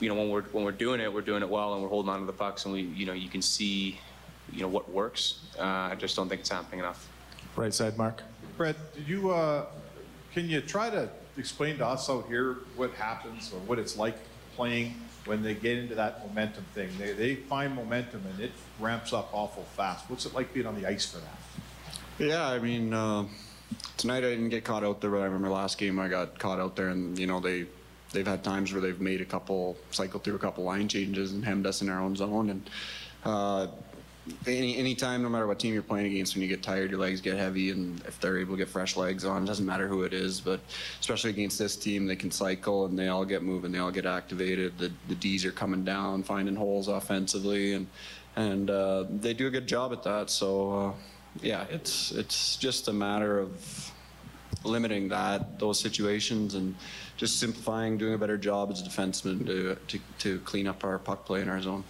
[0.00, 2.10] you know, when we're when we're doing it, we're doing it well and we're holding
[2.10, 4.00] on to the pucks and we you know you can see
[4.50, 5.42] you know what works.
[5.58, 7.06] Uh, I just don't think it's happening enough.
[7.54, 8.22] Right side, Mark.
[8.56, 9.66] Brett, did you, uh,
[10.32, 14.16] can you try to explain to us out here what happens or what it's like
[14.56, 14.94] playing
[15.24, 16.90] when they get into that momentum thing?
[16.98, 20.08] They, they find momentum and it ramps up awful fast.
[20.08, 21.38] What's it like being on the ice for that?
[22.18, 23.24] Yeah, I mean, uh,
[23.96, 26.60] tonight I didn't get caught out there, but I remember last game I got caught
[26.60, 27.66] out there, and you know they
[28.12, 31.44] they've had times where they've made a couple cycled through a couple line changes and
[31.44, 32.70] hemmed us in our own zone, and
[33.24, 33.66] uh,
[34.46, 37.00] any any time, no matter what team you're playing against, when you get tired, your
[37.00, 39.86] legs get heavy, and if they're able to get fresh legs on, it doesn't matter
[39.86, 40.60] who it is, but
[41.00, 44.06] especially against this team, they can cycle and they all get moving, they all get
[44.06, 44.78] activated.
[44.78, 47.86] The the D's are coming down, finding holes offensively, and
[48.36, 50.30] and uh, they do a good job at that.
[50.30, 50.92] So uh,
[51.42, 53.92] yeah, it's it's just a matter of
[54.64, 56.74] limiting that those situations and
[57.16, 60.98] just simplifying, doing a better job as a defenseman to to, to clean up our
[60.98, 61.84] puck play in our zone.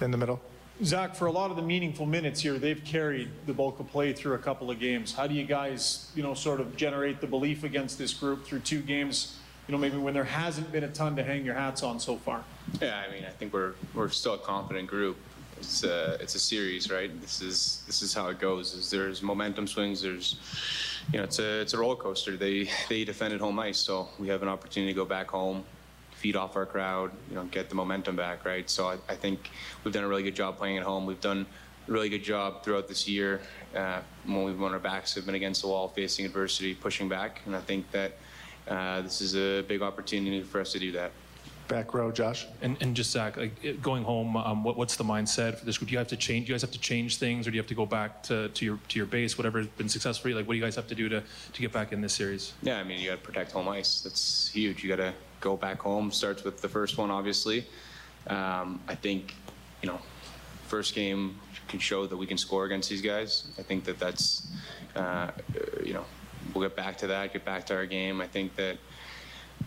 [0.00, 0.40] In the middle.
[0.82, 4.14] Zach, for a lot of the meaningful minutes here, they've carried the bulk of play
[4.14, 5.12] through a couple of games.
[5.12, 8.60] How do you guys, you know, sort of generate the belief against this group through
[8.60, 9.36] two games?
[9.68, 12.16] You know, maybe when there hasn't been a ton to hang your hats on so
[12.16, 12.44] far.
[12.80, 15.18] Yeah, I mean, I think we're we're still a confident group.
[15.58, 17.10] It's a it's a series, right?
[17.20, 18.72] This is this is how it goes.
[18.72, 20.00] Is there's momentum swings.
[20.00, 20.36] There's
[21.12, 22.38] you know, it's a it's a roller coaster.
[22.38, 25.62] They they defended home ice, so we have an opportunity to go back home
[26.20, 28.68] feed off our crowd, you know, get the momentum back, right?
[28.68, 29.50] So I, I think
[29.82, 31.06] we've done a really good job playing at home.
[31.06, 31.46] We've done
[31.88, 33.40] a really good job throughout this year
[33.74, 37.40] uh, when we've won our backs have been against the wall, facing adversity, pushing back,
[37.46, 38.12] and I think that
[38.68, 41.12] uh, this is a big opportunity for us to do that.
[41.68, 42.46] Back row, Josh.
[42.62, 45.88] And, and just Zach, like going home, um, what, what's the mindset for this group?
[45.88, 46.46] Do you have to change?
[46.46, 48.48] Do you guys have to change things, or do you have to go back to,
[48.48, 50.34] to your to your base, whatever has been successful for you?
[50.34, 52.54] Like, what do you guys have to do to to get back in this series?
[52.62, 54.00] Yeah, I mean, you got to protect home ice.
[54.00, 54.82] That's huge.
[54.82, 56.10] You got to go back home.
[56.10, 57.66] Starts with the first one, obviously.
[58.26, 59.34] Um, I think,
[59.82, 59.98] you know,
[60.68, 61.38] first game
[61.68, 63.44] can show that we can score against these guys.
[63.58, 64.46] I think that that's,
[64.94, 65.30] uh,
[65.84, 66.04] you know,
[66.54, 68.20] we'll get back to that, get back to our game.
[68.20, 68.76] I think that,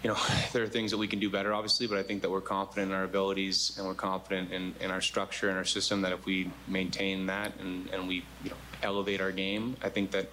[0.04, 0.18] you know,
[0.54, 2.92] there are things that we can do better, obviously, but I think that we're confident
[2.92, 6.26] in our abilities and we're confident in, in our structure and our system that if
[6.26, 10.30] we maintain that and, and we, you know, elevate our game, I think that,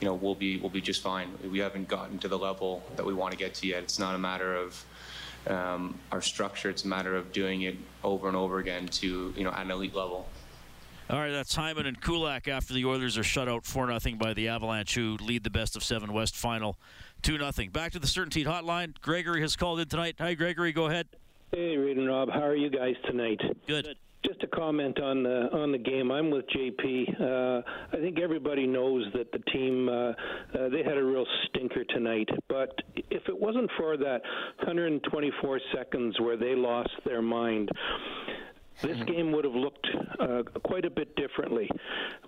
[0.00, 1.28] you know, we'll be we'll be just fine.
[1.50, 3.82] We haven't gotten to the level that we want to get to yet.
[3.82, 4.84] It's not a matter of
[5.46, 6.70] um, our structure.
[6.70, 9.70] It's a matter of doing it over and over again to you know at an
[9.70, 10.26] elite level.
[11.10, 14.32] All right, that's Hyman and Kulak after the Oilers are shut out 4 0 by
[14.32, 16.78] the Avalanche, who lead the best of seven West final
[17.22, 17.68] 2 0.
[17.72, 18.94] Back to the CertainTeed Hotline.
[19.00, 20.14] Gregory has called in tonight.
[20.18, 20.72] Hi, Gregory.
[20.72, 21.08] Go ahead.
[21.52, 23.40] Hey, Reed and Rob, how are you guys tonight?
[23.66, 23.96] Good.
[24.24, 26.10] Just a comment on the on the game.
[26.10, 27.20] I'm with JP.
[27.20, 27.62] Uh,
[27.92, 32.28] I think everybody knows that the team uh, uh, they had a real stinker tonight.
[32.48, 34.20] But if it wasn't for that
[34.58, 37.70] 124 seconds where they lost their mind,
[38.82, 39.86] this game would have looked
[40.18, 41.68] uh, quite a bit differently.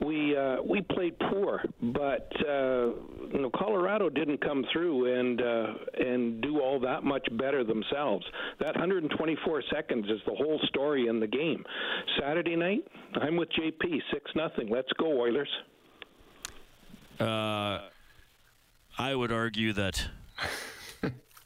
[0.05, 2.87] We uh, we played poor, but uh,
[3.33, 5.67] you know Colorado didn't come through and uh,
[5.99, 8.25] and do all that much better themselves.
[8.61, 11.65] That 124 seconds is the whole story in the game.
[12.21, 12.87] Saturday night,
[13.21, 14.69] I'm with JP, six nothing.
[14.69, 15.51] Let's go Oilers.
[17.21, 17.81] Uh,
[18.99, 20.09] I would argue that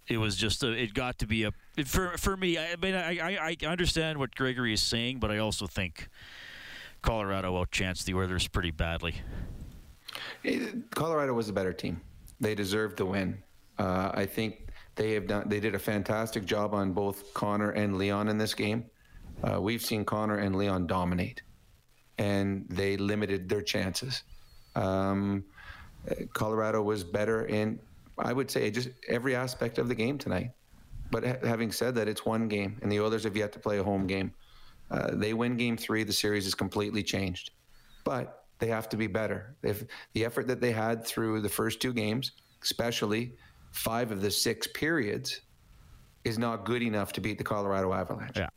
[0.09, 1.53] it was just a, it got to be a
[1.85, 2.59] for for me.
[2.59, 6.09] I mean, I, I understand what Gregory is saying, but I also think
[7.03, 9.17] Colorado outchanced the Oilers pretty badly.
[10.95, 12.01] Colorado was a better team.
[12.41, 13.43] They deserved the win.
[13.79, 15.49] Uh, I think they have done.
[15.49, 18.85] They did a fantastic job on both Connor and Leon in this game.
[19.43, 21.43] Uh, we've seen Connor and Leon dominate,
[22.19, 24.23] and they limited their chances.
[24.75, 25.45] Um,
[26.33, 27.79] Colorado was better in,
[28.19, 30.51] I would say, just every aspect of the game tonight.
[31.11, 33.79] But ha- having said that, it's one game, and the Oilers have yet to play
[33.79, 34.33] a home game.
[34.91, 37.51] Uh, they win game three, the series is completely changed.
[38.05, 39.57] But they have to be better.
[39.63, 43.35] If the effort that they had through the first two games, especially
[43.73, 45.43] five of the six periods,
[46.25, 48.37] is not good enough to beat the Colorado Avalanche.
[48.37, 48.49] Yeah.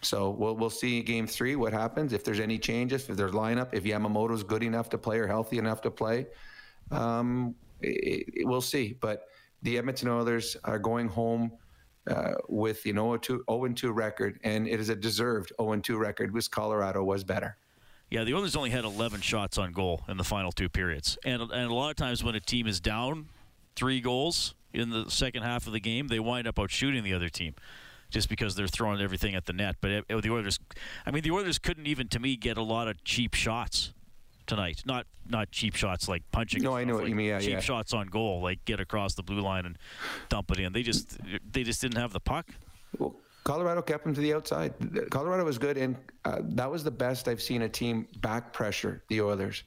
[0.00, 3.70] So we'll we'll see game three what happens if there's any changes if there's lineup
[3.72, 6.26] if Yamamoto's good enough to play or healthy enough to play.
[6.90, 8.96] Um, it, it, we'll see.
[9.00, 9.26] But
[9.62, 11.52] the Edmonton Oilers are going home
[12.08, 15.76] uh, with you know a 2 0 2 record, and it is a deserved 0
[15.76, 17.56] 2 record because Colorado was better.
[18.10, 21.42] Yeah, the Oilers only had 11 shots on goal in the final two periods, and
[21.42, 23.28] and a lot of times when a team is down
[23.76, 27.14] three goals in the second half of the game, they wind up out shooting the
[27.14, 27.54] other team.
[28.10, 30.58] Just because they're throwing everything at the net, but it, it, the Oilers,
[31.04, 33.92] I mean, the Oilers couldn't even, to me, get a lot of cheap shots
[34.48, 34.82] tonight.
[34.84, 36.62] Not not cheap shots like punching.
[36.62, 37.26] No, I know stuff, what like you mean.
[37.28, 37.60] Yeah, cheap yeah.
[37.60, 39.78] shots on goal, like get across the blue line and
[40.28, 40.72] dump it in.
[40.72, 41.18] They just
[41.52, 42.48] they just didn't have the puck.
[42.98, 44.74] Well, Colorado kept them to the outside.
[45.10, 49.04] Colorado was good, and uh, that was the best I've seen a team back pressure
[49.08, 49.62] the Oilers.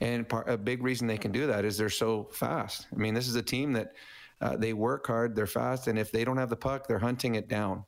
[0.00, 2.88] And part, a big reason they can do that is they're so fast.
[2.92, 3.92] I mean, this is a team that
[4.40, 7.36] uh, they work hard, they're fast, and if they don't have the puck, they're hunting
[7.36, 7.84] it down.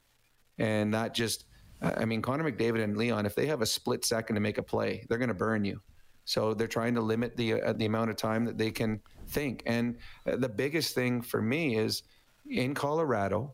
[0.58, 1.46] And that just,
[1.82, 4.62] I mean, Connor McDavid and Leon, if they have a split second to make a
[4.62, 5.80] play, they're going to burn you.
[6.24, 9.62] So they're trying to limit the uh, the amount of time that they can think.
[9.66, 9.96] And
[10.26, 12.02] uh, the biggest thing for me is
[12.48, 13.52] in Colorado,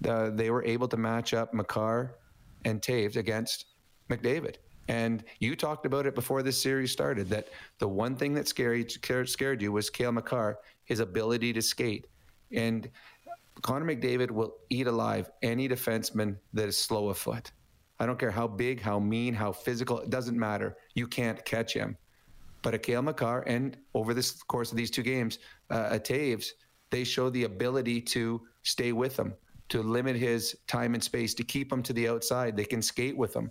[0.00, 2.16] the, they were able to match up Makar
[2.64, 3.66] and Toews against
[4.10, 4.56] McDavid.
[4.88, 7.48] And you talked about it before this series started that
[7.78, 8.92] the one thing that scared,
[9.28, 12.06] scared you was Cale Makar, his ability to skate.
[12.52, 12.88] And
[13.62, 17.50] Connor McDavid will eat alive any defenseman that is slow of foot.
[17.98, 20.76] I don't care how big, how mean, how physical, it doesn't matter.
[20.94, 21.96] You can't catch him.
[22.62, 25.38] But a Cale Makar and over this course of these two games,
[25.70, 26.48] uh, a Toews,
[26.90, 29.34] they show the ability to stay with him,
[29.68, 32.56] to limit his time and space, to keep him to the outside.
[32.56, 33.50] They can skate with him.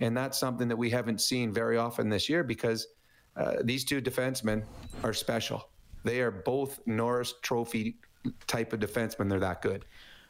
[0.00, 2.88] And that's something that we haven't seen very often this year because
[3.36, 4.64] uh, these two defensemen
[5.02, 5.68] are special.
[6.04, 7.96] They are both Norris Trophy
[8.46, 9.28] type of defensemen.
[9.28, 9.84] They're that good.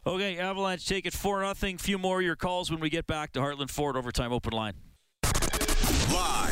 [0.07, 1.79] Okay, Avalanche take it 4 nothing.
[1.79, 4.75] Few more of your calls when we get back to Heartland Ford Overtime Open Line.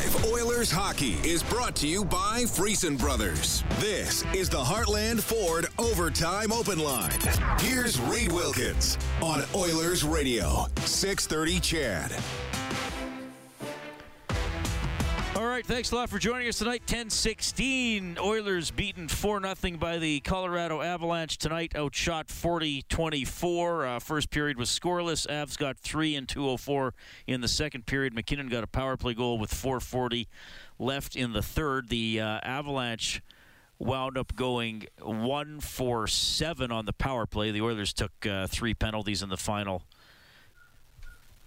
[0.03, 3.63] Live Oilers hockey is brought to you by Friesen Brothers.
[3.79, 7.17] This is the Heartland Ford Overtime Open Line.
[7.59, 12.11] Here's Reed Wilkins on Oilers Radio, 630 CHED.
[15.43, 16.83] All right, thanks a lot for joining us tonight.
[16.87, 23.97] 10-16, Oilers beaten 4-0 by the Colorado Avalanche tonight, outshot 40-24.
[23.97, 25.27] Uh, first period was scoreless.
[25.27, 26.93] Avs got 3 and 204
[27.27, 28.13] in the second period.
[28.13, 30.29] MacKinnon got a power play goal with 440
[30.79, 31.89] left in the third.
[31.89, 33.21] The uh, Avalanche
[33.79, 37.51] wound up going 1 for 7 on the power play.
[37.51, 39.83] The Oilers took uh, three penalties in the final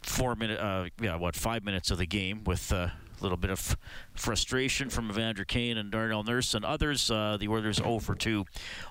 [0.02, 2.88] four minute, uh, yeah, what, five minutes of the game with uh,
[3.18, 3.76] a little bit of
[4.14, 7.10] frustration from Evander Kane and Darnell Nurse and others.
[7.10, 8.44] Uh, the Oilers 0 for 2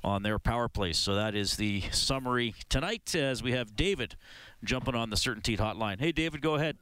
[0.04, 0.98] on their power plays.
[0.98, 4.16] So that is the summary tonight as we have David
[4.64, 6.00] jumping on the CertainTeed hotline.
[6.00, 6.78] Hey, David, go ahead.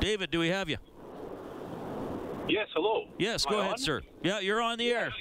[0.00, 0.76] David, do we have you?
[2.48, 3.04] Yes, hello.
[3.18, 3.78] Yes, Am go I ahead, on?
[3.78, 4.02] sir.
[4.22, 5.12] Yeah, you're on the air.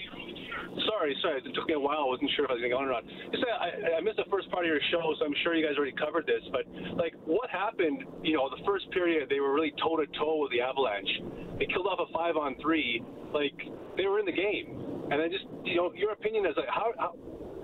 [0.98, 1.38] Sorry, sorry.
[1.46, 2.00] It took me a while.
[2.00, 3.06] I wasn't sure if I was going to go on or not.
[3.06, 5.78] Uh, I, I missed the first part of your show, so I'm sure you guys
[5.78, 6.42] already covered this.
[6.50, 6.66] But
[6.98, 8.04] like, what happened?
[8.24, 11.22] You know, the first period they were really toe to toe with the Avalanche.
[11.60, 13.06] They killed off a five on three.
[13.30, 13.54] Like
[13.96, 14.74] they were in the game,
[15.12, 17.14] and then just you know, your opinion is like how how,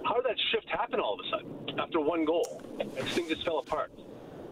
[0.05, 2.61] how did that shift happen all of a sudden after one goal?
[2.93, 3.91] This thing just fell apart.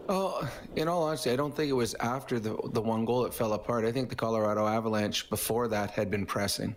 [0.08, 0.42] Oh,
[0.74, 3.52] in all honesty, I don't think it was after the the one goal that fell
[3.52, 3.84] apart.
[3.84, 6.74] I think the Colorado Avalanche before that had been pressing.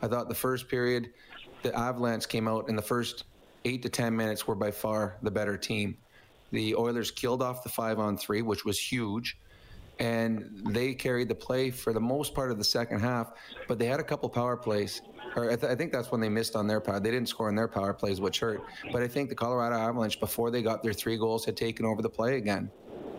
[0.00, 1.10] I thought the first period,
[1.62, 3.24] the Avalanche came out in the first
[3.64, 5.96] eight to ten minutes were by far the better team.
[6.50, 9.36] The Oilers killed off the five on three, which was huge,
[9.98, 13.32] and they carried the play for the most part of the second half.
[13.66, 15.02] But they had a couple power plays.
[15.36, 17.00] Or I, th- I think that's when they missed on their power.
[17.00, 18.62] They didn't score on their power plays, which hurt.
[18.92, 22.00] But I think the Colorado Avalanche, before they got their three goals, had taken over
[22.00, 22.70] the play again,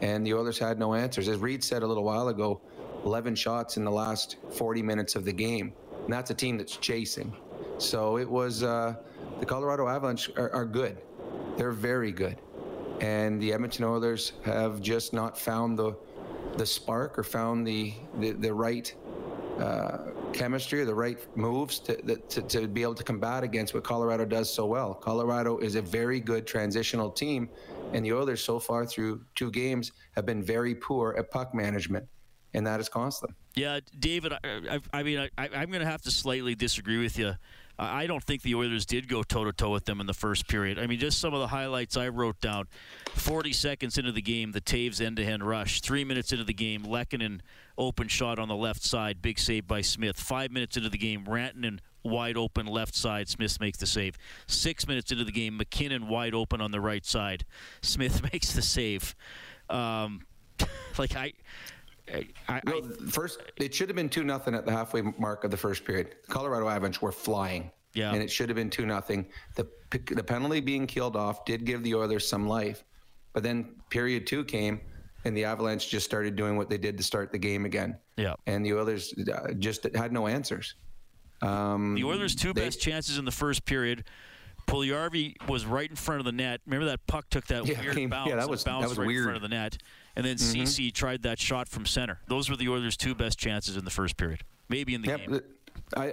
[0.02, 1.28] and the Oilers had no answers.
[1.28, 2.62] As Reed said a little while ago,
[3.06, 5.74] 11 shots in the last 40 minutes of the game.
[6.04, 7.36] And that's a team that's chasing.
[7.80, 8.96] So it was uh,
[9.40, 10.98] the Colorado Avalanche are, are good.
[11.58, 12.38] They're very good.
[13.00, 15.96] And the Edmonton Oilers have just not found the
[16.58, 18.94] the spark or found the the, the right
[19.60, 19.98] uh,
[20.34, 24.26] chemistry or the right moves to, to to be able to combat against what Colorado
[24.26, 24.94] does so well.
[24.94, 27.50] Colorado is a very good transitional team,
[27.94, 32.06] and the Oilers so far through two games have been very poor at puck management,
[32.54, 33.34] and that has cost them.
[33.56, 34.34] Yeah, David.
[34.34, 37.36] I, I, I mean, I, I'm going to have to slightly disagree with you.
[37.82, 40.50] I don't think the Oilers did go toe to toe with them in the first
[40.50, 40.78] period.
[40.78, 42.68] I mean, just some of the highlights I wrote down.
[43.16, 45.80] 40 seconds into the game, the Toews end to end rush.
[45.80, 47.40] Three minutes into the game, Lehkonen
[47.78, 50.20] open shot on the left side, big save by Smith.
[50.20, 54.18] Five minutes into the game, Rantanen wide open left side, Smith makes the save.
[54.46, 57.46] Six minutes into the game, MacKinnon wide open on the right side,
[57.82, 59.16] Smith makes the save.
[59.70, 60.26] Um,
[60.98, 61.34] like I.
[62.14, 62.62] I, I,
[63.10, 66.16] first, it should have been two nothing at the halfway mark of the first period.
[66.28, 69.28] Colorado Avalanche were flying, yeah, and it should have been two nothing.
[69.56, 72.84] The the penalty being killed off did give the Oilers some life,
[73.34, 74.82] but then period two came,
[75.26, 77.98] and the Avalanche just started doing what they did to start the game again.
[78.18, 80.76] Yeah, and the Oilers uh, just had no answers.
[81.42, 84.06] Um, the Oilers' two they, best chances in the first period.
[84.68, 86.62] Puljujärvi was right in front of the net.
[86.66, 88.30] Remember that puck took that yeah, weird came, bounce.
[88.30, 89.20] Yeah, that was, that was right weird.
[89.20, 89.78] in front of the net.
[90.20, 90.68] And then Mhm.
[90.68, 92.20] Ceci tried that shot from center.
[92.28, 95.20] Those were the Oilers' two best chances in the first period, maybe in the Yep,
[95.22, 95.30] game.
[95.30, 95.44] th-
[95.96, 96.04] I,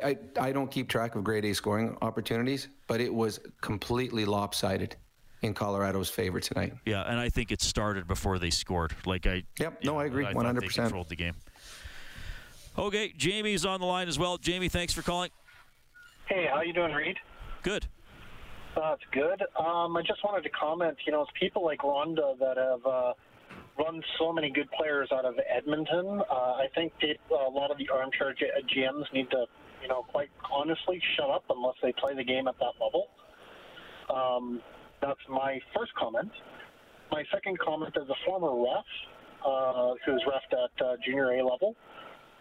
[0.40, 4.94] I, I don't keep track of grade A scoring opportunities, but it was completely lopsided
[5.42, 6.74] in Colorado's favor tonight.
[6.86, 8.94] Yeah, and I think it started before they scored.
[9.06, 9.42] Like I.
[9.58, 9.82] Yep.
[9.82, 10.22] No, I agree.
[10.24, 10.84] I One thought hundred they percent.
[10.86, 11.34] controlled the game.
[12.78, 14.38] Okay, Jamie's on the line as well.
[14.38, 15.30] Jamie, thanks for calling.
[16.28, 17.16] Hey, how you doing, Reed?
[17.64, 17.86] Good.
[18.76, 19.42] That's good.
[19.58, 20.96] Um, I just wanted to comment.
[21.06, 23.14] You know, it's people like Rhonda that have uh,
[23.78, 26.22] run so many good players out of Edmonton.
[26.30, 29.46] Uh, I think they, a lot of the armchair GMs need to,
[29.82, 33.08] you know, quite honestly shut up unless they play the game at that level.
[34.12, 34.60] Um,
[35.00, 36.30] that's my first comment.
[37.10, 38.84] My second comment as a former ref
[39.44, 41.76] uh, who's refed at uh, junior A level.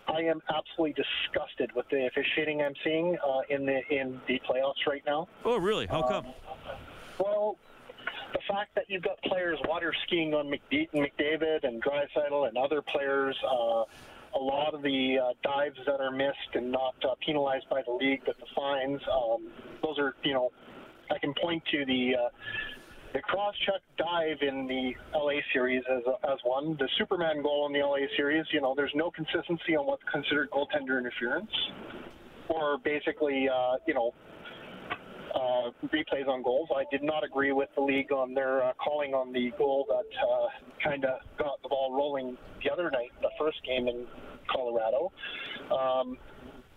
[0.08, 4.86] I am absolutely disgusted with the officiating I'm seeing uh, in the in the playoffs
[4.88, 5.28] right now.
[5.44, 5.88] Oh, really?
[5.88, 6.28] How come?
[7.20, 7.58] Well,
[8.36, 12.82] the fact that you've got players water skiing on McD- McDavid and Draisaitl and other
[12.82, 13.84] players, uh,
[14.36, 17.94] a lot of the uh, dives that are missed and not uh, penalized by the
[17.94, 19.48] league, but the fines, um,
[19.82, 20.52] those are, you know,
[21.10, 22.30] I can point to the uh,
[23.14, 26.76] the cross-check dive in the LA series as, as one.
[26.78, 30.50] The Superman goal in the LA series, you know, there's no consistency on what's considered
[30.52, 31.52] goaltender interference,
[32.50, 34.14] or basically, uh, you know,
[35.36, 36.70] uh, replays on goals.
[36.76, 40.10] I did not agree with the league on their uh, calling on the goal that
[40.26, 40.48] uh,
[40.84, 44.06] kind of got the ball rolling the other night, the first game in
[44.50, 45.12] Colorado.
[45.72, 46.18] Um,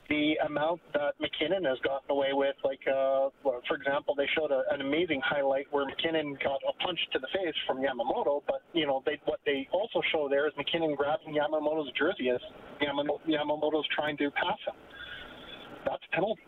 [0.09, 4.64] the amount that MacKinnon has gotten away with, like, uh, for example, they showed a,
[4.72, 8.86] an amazing highlight where MacKinnon got a punch to the face from Yamamoto, but, you
[8.86, 12.40] know, they, what they also show there is MacKinnon grabbing Yamamoto's jersey as
[12.80, 14.74] Yamamoto's trying to pass him.
[15.84, 16.42] That's a penalty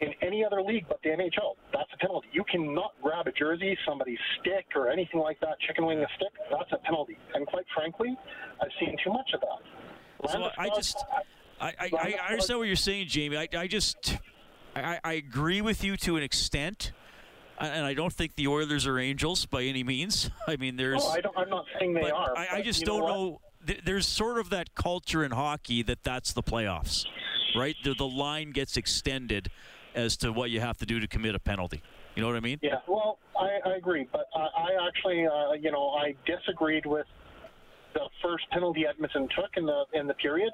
[0.00, 1.56] in any other league but the NHL.
[1.72, 2.28] That's a penalty.
[2.32, 6.32] You cannot grab a jersey, somebody's stick, or anything like that, chicken wing a stick.
[6.50, 7.18] That's a penalty.
[7.34, 8.16] And quite frankly,
[8.60, 10.30] I've seen too much of that.
[10.32, 10.96] So I just,
[11.60, 13.36] I, I, I understand what you're saying, Jamie.
[13.36, 14.18] I, I just,
[14.74, 16.92] I, I agree with you to an extent.
[17.60, 20.30] And I don't think the Oilers are angels by any means.
[20.46, 21.02] I mean, there's.
[21.02, 22.36] No, I don't, I'm not saying they are.
[22.36, 23.40] I, I just don't know.
[23.84, 27.04] There's sort of that culture in hockey that that's the playoffs,
[27.56, 27.74] right?
[27.82, 29.50] The, the line gets extended
[29.98, 31.82] as to what you have to do to commit a penalty.
[32.14, 32.58] You know what I mean?
[32.62, 37.06] Yeah, well, I, I agree, but I, I actually, uh, you know, I disagreed with
[37.94, 40.52] the first penalty Edmonton took in the in the period.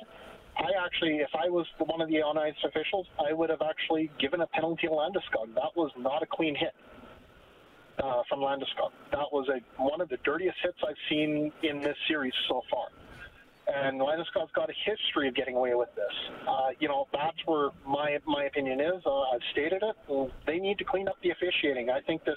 [0.56, 4.10] I actually, if I was one of the on ice officials, I would have actually
[4.20, 5.52] given a penalty to Landeskog.
[5.54, 6.72] That was not a clean hit
[8.02, 8.92] uh, from Landeskog.
[9.10, 12.86] That was a one of the dirtiest hits I've seen in this series so far.
[13.66, 16.12] And Landeskog's got a history of getting away with this.
[16.46, 19.02] Uh, you know, that's where my my opinion is.
[19.06, 20.32] Uh, I've stated it.
[20.46, 21.90] They need to clean up the officiating.
[21.90, 22.36] I think this.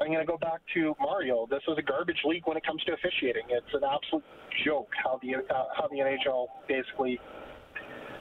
[0.00, 1.46] I'm going to go back to Mario.
[1.50, 3.42] This is a garbage league when it comes to officiating.
[3.48, 4.24] It's an absolute
[4.64, 7.20] joke how the uh, how the NHL basically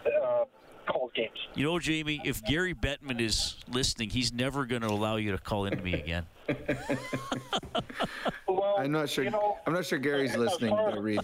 [0.06, 0.46] uh,
[0.88, 1.38] calls games.
[1.56, 5.38] You know, Jamie, if Gary Bettman is listening, he's never going to allow you to
[5.38, 6.26] call into me again.
[8.48, 9.24] well, I'm not sure.
[9.24, 10.72] You know, I'm not sure Gary's listening.
[10.72, 11.22] far- uh, Reed.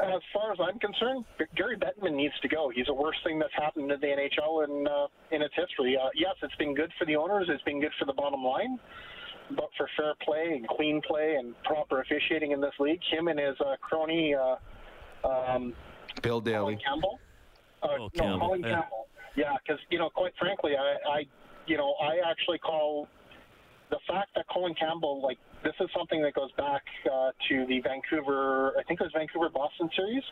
[0.00, 1.24] As far as I'm concerned,
[1.56, 2.70] Gary Bettman needs to go.
[2.72, 5.96] He's the worst thing that's happened to the NHL in uh, in its history.
[5.96, 7.48] Uh, yes, it's been good for the owners.
[7.48, 8.78] It's been good for the bottom line.
[9.50, 13.40] But for fair play and clean play and proper officiating in this league, him and
[13.40, 14.56] his uh, crony uh,
[15.26, 15.72] um,
[16.22, 16.58] Bill Daly.
[16.58, 17.20] Colin Campbell.
[17.82, 18.68] Uh, no, Campbell, Colin yeah.
[18.68, 19.08] Campbell.
[19.36, 21.26] Yeah, because you know, quite frankly, I, I,
[21.66, 23.08] you know, I actually call
[23.90, 27.80] the fact that Colin Campbell, like, this is something that goes back uh, to the
[27.80, 30.22] Vancouver, I think it was Vancouver Boston series.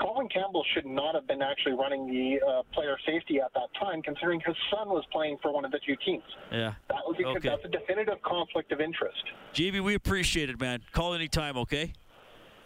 [0.00, 4.02] Colin Campbell should not have been actually running the uh, player safety at that time,
[4.02, 6.22] considering his son was playing for one of the two teams.
[6.50, 6.74] Yeah.
[6.88, 7.48] That was Okay.
[7.48, 9.22] that's a definitive conflict of interest.
[9.54, 10.80] JB, we appreciate it, man.
[10.92, 11.92] Call anytime, okay?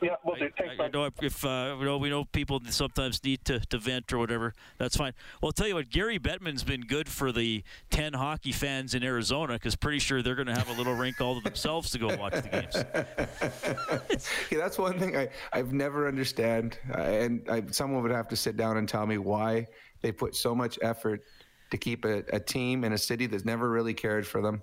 [0.03, 0.51] Yeah, we'll do.
[0.59, 3.61] Thanks, I, I know if, if uh, you know, we know people sometimes need to,
[3.61, 4.55] to vent or whatever.
[4.78, 5.12] That's fine.
[5.40, 9.03] Well, I'll tell you what, Gary Bettman's been good for the 10 hockey fans in
[9.03, 11.99] Arizona because pretty sure they're going to have a little rink all to themselves to
[11.99, 14.20] go watch the games.
[14.51, 18.36] yeah, that's one thing I, I've never understand, uh, and I, someone would have to
[18.36, 19.66] sit down and tell me why
[20.03, 21.22] they put so much effort
[21.70, 24.62] to keep a, a team in a city that's never really cared for them,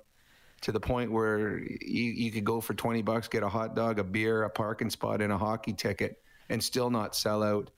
[0.64, 4.00] to the point where you, you could go for twenty bucks, get a hot dog,
[4.00, 7.70] a beer, a parking spot, and a hockey ticket, and still not sell out,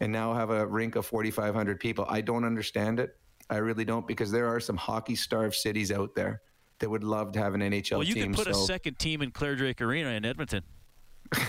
[0.00, 2.06] and now have a rink of forty five hundred people.
[2.08, 3.16] I don't understand it.
[3.48, 6.42] I really don't because there are some hockey starved cities out there
[6.78, 7.98] that would love to have an NHL team.
[7.98, 8.34] well, you team.
[8.34, 10.62] could put a second team in Clare Drake Arena in Edmonton.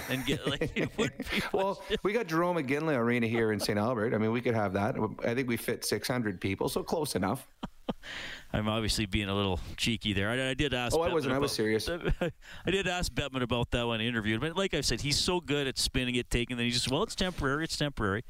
[0.10, 3.78] and get like it would be well, we got Jarome Iginla Arena here in St.
[3.78, 4.14] Albert.
[4.14, 4.96] I mean, we could have that.
[5.26, 7.48] I think we fit 600 people, so close enough.
[8.54, 10.30] I'm obviously being a little cheeky there.
[10.30, 10.96] I, I did ask.
[10.96, 11.34] Oh, I wasn't.
[11.34, 11.90] I was serious.
[12.66, 14.50] I did ask Bettman about that when I interviewed him.
[14.50, 16.64] But like I said, he's so good at spinning it, taking it.
[16.64, 17.66] He's just, well, it's temporary.
[17.66, 18.24] It's temporary.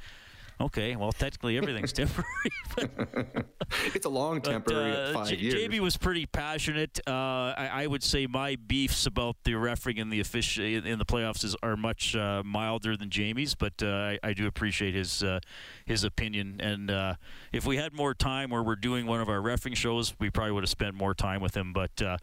[0.59, 2.27] Okay, well, technically everything's temporary.
[3.93, 5.53] it's a long temporary uh, five J- years.
[5.53, 6.99] JB was pretty passionate.
[7.05, 11.05] Uh, I, I would say my beefs about the refereeing and the official in the
[11.05, 15.21] playoffs is, are much uh, milder than Jamie's, but uh, I, I do appreciate his
[15.21, 15.39] uh,
[15.85, 16.59] his opinion.
[16.59, 17.15] And uh,
[17.51, 20.53] if we had more time, where we're doing one of our refereeing shows, we probably
[20.53, 21.71] would have spent more time with him.
[21.71, 22.17] But uh,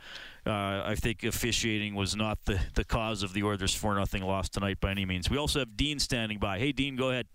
[0.44, 4.80] I think officiating was not the, the cause of the Oilers four nothing loss tonight
[4.80, 5.30] by any means.
[5.30, 6.58] We also have Dean standing by.
[6.58, 7.26] Hey, Dean, go ahead.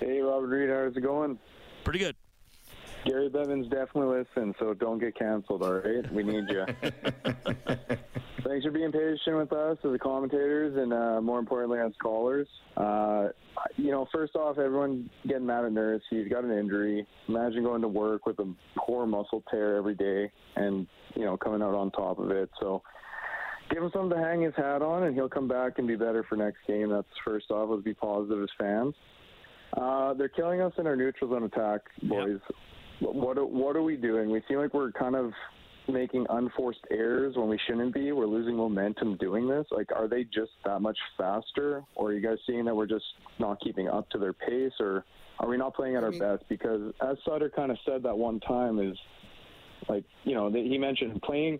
[0.00, 1.38] Hey, Robert Reed, how's it going?
[1.84, 2.16] Pretty good.
[3.04, 6.10] Gary Bevins definitely listen, so don't get canceled, all right?
[6.12, 6.64] We need you.
[8.44, 12.48] Thanks for being patient with us as the commentators and uh, more importantly as callers.
[12.76, 13.28] Uh,
[13.76, 16.02] you know, first off, everyone getting mad at Nurse.
[16.08, 17.06] He's got an injury.
[17.28, 21.62] Imagine going to work with a poor muscle tear every day and, you know, coming
[21.62, 22.50] out on top of it.
[22.60, 22.82] So
[23.70, 26.24] give him something to hang his hat on and he'll come back and be better
[26.28, 26.90] for next game.
[26.90, 27.68] That's first off.
[27.70, 28.94] Let's be positive as fans.
[29.76, 32.38] Uh, they're killing us in our neutral zone attack, boys.
[33.00, 33.14] Yep.
[33.14, 34.30] What what are we doing?
[34.30, 35.32] We seem like we're kind of
[35.88, 38.12] making unforced errors when we shouldn't be.
[38.12, 39.66] We're losing momentum doing this.
[39.70, 43.04] Like, are they just that much faster, or are you guys seeing that we're just
[43.38, 45.04] not keeping up to their pace, or
[45.40, 46.44] are we not playing at our best?
[46.48, 48.96] Because as Sutter kind of said that one time is
[49.88, 51.58] like you know he mentioned playing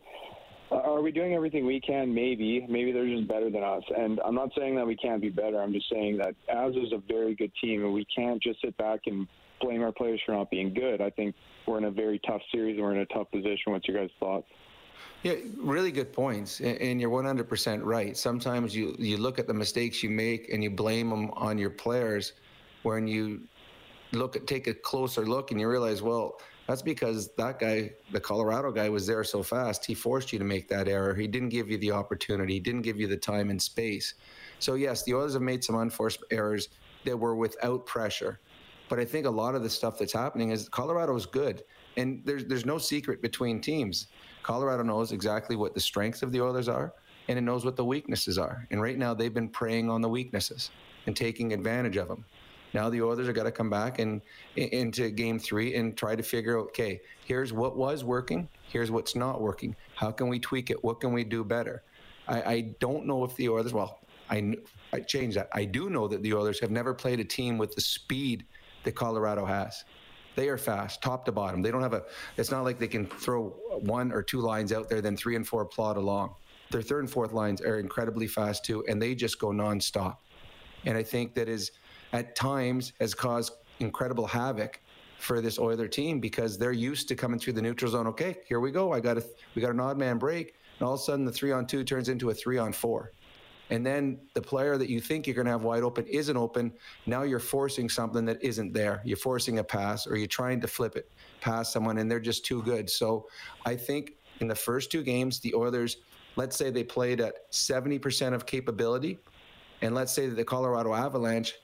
[0.70, 2.14] are we doing everything we can?
[2.14, 2.66] Maybe.
[2.68, 3.82] Maybe they're just better than us.
[3.96, 5.60] And I'm not saying that we can't be better.
[5.60, 8.76] I'm just saying that as is a very good team, and we can't just sit
[8.76, 9.26] back and
[9.60, 11.00] blame our players for not being good.
[11.00, 11.34] I think
[11.66, 13.72] we're in a very tough series and we're in a tough position.
[13.72, 14.46] What's your guys' thoughts?
[15.22, 18.16] Yeah, really good points, and you're 100% right.
[18.16, 21.70] Sometimes you you look at the mistakes you make and you blame them on your
[21.70, 22.34] players,
[22.82, 23.40] when you
[24.12, 28.20] look at take a closer look and you realize, well, that's because that guy, the
[28.20, 29.84] Colorado guy, was there so fast.
[29.84, 31.14] He forced you to make that error.
[31.14, 32.54] He didn't give you the opportunity.
[32.54, 34.14] He didn't give you the time and space.
[34.60, 36.70] So yes, the Oilers have made some unforced errors
[37.04, 38.40] that were without pressure.
[38.88, 41.64] But I think a lot of the stuff that's happening is Colorado is good,
[41.96, 44.08] and there's there's no secret between teams.
[44.42, 46.92] Colorado knows exactly what the strengths of the Oilers are,
[47.28, 48.66] and it knows what the weaknesses are.
[48.70, 50.70] And right now, they've been preying on the weaknesses
[51.06, 52.24] and taking advantage of them.
[52.74, 54.20] Now the Oilers are got to come back and
[54.56, 59.14] into game three and try to figure out, okay, here's what was working, here's what's
[59.14, 59.76] not working.
[59.94, 60.82] How can we tweak it?
[60.82, 61.84] What can we do better?
[62.26, 63.72] I, I don't know if the Oilers.
[63.72, 64.56] Well, I
[64.92, 65.48] I changed that.
[65.52, 68.44] I do know that the Oilers have never played a team with the speed
[68.82, 69.84] that Colorado has.
[70.34, 71.62] They are fast, top to bottom.
[71.62, 72.02] They don't have a.
[72.36, 73.50] It's not like they can throw
[73.82, 76.34] one or two lines out there, then three and four plod along.
[76.70, 80.16] Their third and fourth lines are incredibly fast too, and they just go nonstop.
[80.86, 81.70] And I think that is
[82.14, 84.80] at times has caused incredible havoc
[85.18, 88.06] for this Oiler team because they're used to coming through the neutral zone.
[88.06, 88.92] Okay, here we go.
[88.92, 91.32] I got a we got an odd man break, and all of a sudden the
[91.32, 93.12] three on two turns into a three on four.
[93.70, 96.72] And then the player that you think you're going to have wide open isn't open.
[97.06, 99.00] Now you're forcing something that isn't there.
[99.04, 101.10] You're forcing a pass or you're trying to flip it
[101.40, 102.90] past someone and they're just too good.
[102.90, 103.26] So
[103.64, 105.96] I think in the first two games, the Oilers,
[106.36, 109.18] let's say they played at 70% of capability.
[109.80, 111.54] And let's say that the Colorado Avalanche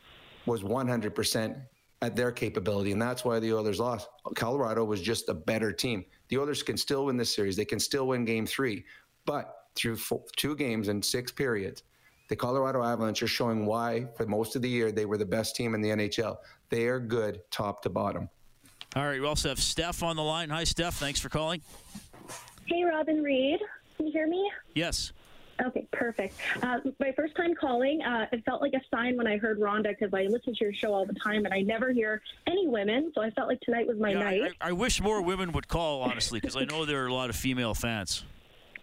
[0.51, 1.63] was 100%
[2.03, 4.09] at their capability, and that's why the Oilers lost.
[4.35, 6.05] Colorado was just a better team.
[6.29, 7.57] The Oilers can still win this series.
[7.57, 8.85] They can still win Game Three,
[9.27, 11.85] but through four, two games and six periods,
[12.29, 15.55] the Colorado Avalanche are showing why, for most of the year, they were the best
[15.55, 16.39] team in the NHL.
[16.69, 18.29] They are good, top to bottom.
[18.97, 20.51] All right, we also have Steph on the line.
[20.51, 20.95] Hi, Steph.
[20.95, 21.61] Thanks for calling.
[22.67, 23.61] Hey, Robin Reed.
[23.97, 24.51] Can you hear me?
[24.75, 25.13] Yes.
[25.67, 26.35] Okay, perfect.
[26.63, 29.89] Uh, my first time calling, uh, it felt like a sign when I heard Rhonda
[29.89, 33.13] because I listen to your show all the time and I never hear any women,
[33.15, 34.53] so I felt like tonight was my yeah, night.
[34.61, 37.31] I, I, wish more women would call, honestly, because I know there are a lot
[37.31, 38.25] of female fans.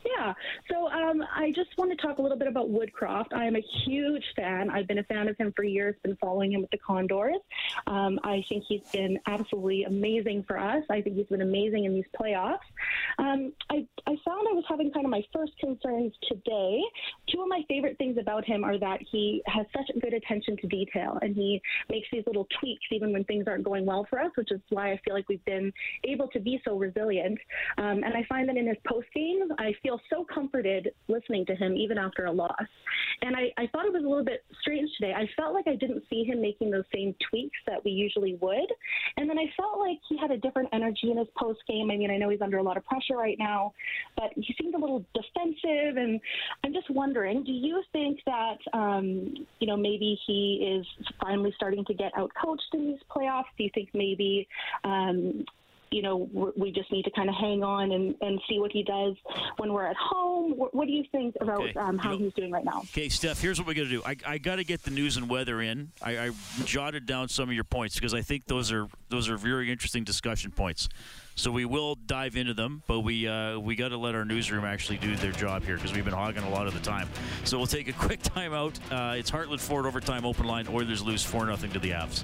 [0.08, 0.34] Yeah.
[0.72, 3.34] So um, I just want to talk a little bit about Woodcroft.
[3.34, 4.70] I am a huge fan.
[4.70, 7.36] I've been a fan of him for years, been following him with the Condors.
[7.88, 10.84] Um, I think he's been absolutely amazing for us.
[10.89, 12.60] I think he's been amazing in these playoffs.
[13.18, 16.82] Um, I, I found I was having kind of my first concerns today.
[17.30, 20.68] Two of my favorite things about him are that he has such good attention to
[20.68, 24.32] detail and he makes these little tweaks even when things aren't going well for us,
[24.36, 25.74] which is why I feel like we've been
[26.05, 27.39] able to be so resilient.
[27.78, 31.56] Um, and I find that in his post games, I feel so comforted listening to
[31.56, 32.56] him even after a loss.
[33.22, 35.14] And I, I thought it was a little bit strange today.
[35.14, 38.72] I felt like I didn't see him making those same tweaks that we usually would.
[39.18, 41.89] And then I felt like he had a different energy in his post game.
[41.91, 43.74] I mean, I know he's under a lot of pressure right now,
[44.16, 45.98] but he seemed a little defensive.
[45.98, 46.20] And
[46.64, 51.86] I'm just wondering, do you think that, um, you know, maybe he is finally starting
[51.86, 53.45] to get out coached in these playoffs?
[53.57, 54.48] Do you think maybe
[54.84, 55.45] um,
[55.91, 58.84] you know we're- just need to kind of hang on and, and see what he
[58.84, 59.15] does
[59.57, 60.51] when we're at home?
[60.57, 61.73] What, what do you think about Okay.
[61.80, 62.81] um, how he's doing right now?
[62.91, 64.03] Okay, Steph, here's what we're going to do.
[64.05, 65.91] I, I got to get the news and weather in.
[66.03, 66.31] I, I
[66.65, 70.03] jotted down some of your points because I think those are those are very interesting
[70.03, 70.88] discussion points.
[71.35, 74.65] So we will dive into them, but we uh, we got to let our newsroom
[74.65, 77.07] actually do their job here because we've been hogging a lot of the time.
[77.43, 78.76] So we'll take a quick timeout.
[78.91, 80.68] Uh, it's Heartland Ford overtime open line.
[80.68, 82.23] Oilers lose four nothing to the Avs.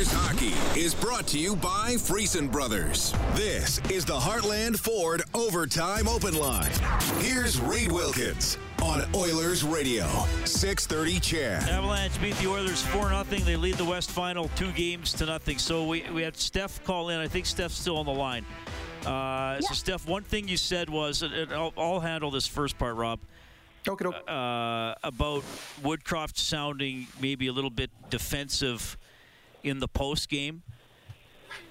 [0.00, 3.12] Oilers hockey is brought to you by Friesen Brothers.
[3.34, 6.70] This is the Heartland Ford Overtime Open Line.
[7.18, 10.06] Here's Reed Wilkins on Oilers Radio,
[10.46, 11.68] 630 CHED.
[11.68, 13.24] Avalanche beat the Oilers 4 0.
[13.24, 15.58] They lead the West Final two games to nothing.
[15.58, 17.18] So we, we had Steph call in.
[17.18, 18.46] I think Steph's still on the line.
[19.04, 22.78] Uh, So, Steph, one thing you said was, and and I'll, I'll handle this first
[22.78, 23.20] part, Rob.
[23.86, 25.42] Okay, uh, about
[25.82, 28.96] Woodcroft sounding maybe a little bit defensive
[29.62, 30.62] in the post game.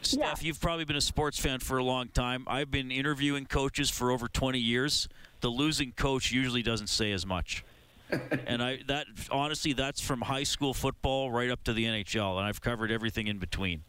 [0.01, 2.43] Steph, you've probably been a sports fan for a long time.
[2.47, 5.07] I've been interviewing coaches for over 20 years.
[5.41, 7.63] The losing coach usually doesn't say as much.
[8.47, 12.47] and I that honestly that's from high school football right up to the NHL and
[12.47, 13.83] I've covered everything in between.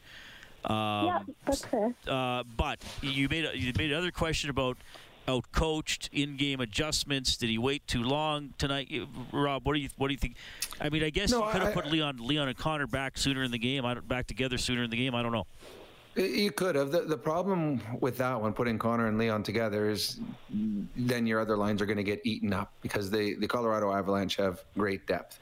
[0.64, 1.94] Um, yeah, that's fair.
[2.06, 4.76] uh, but you made a, you made another question about
[5.28, 7.36] outcoached in-game adjustments.
[7.36, 8.90] Did he wait too long tonight?
[9.32, 10.36] Rob, what do you what do you think?
[10.80, 13.42] I mean, I guess No, you could have put Leon Leon and Connor back sooner
[13.42, 13.84] in the game.
[13.84, 15.14] I don't, back together sooner in the game.
[15.14, 15.46] I don't know.
[16.16, 16.90] You could have.
[16.90, 20.20] The, the problem with that one, putting Connor and Leon together, is
[20.50, 24.36] then your other lines are going to get eaten up because the, the Colorado Avalanche
[24.36, 25.38] have great depth.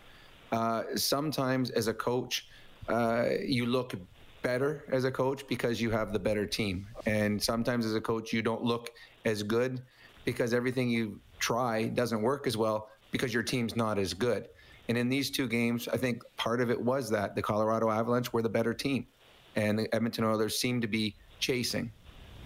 [0.52, 2.48] Uh, sometimes, as a coach,
[2.88, 3.94] uh, you look
[4.42, 6.86] better as a coach because you have the better team.
[7.06, 8.90] And sometimes, as a coach, you don't look
[9.28, 9.82] as good
[10.24, 14.48] because everything you try doesn't work as well because your team's not as good.
[14.88, 18.32] And in these two games, I think part of it was that the Colorado Avalanche
[18.32, 19.06] were the better team
[19.54, 21.92] and the Edmonton Oilers seemed to be chasing.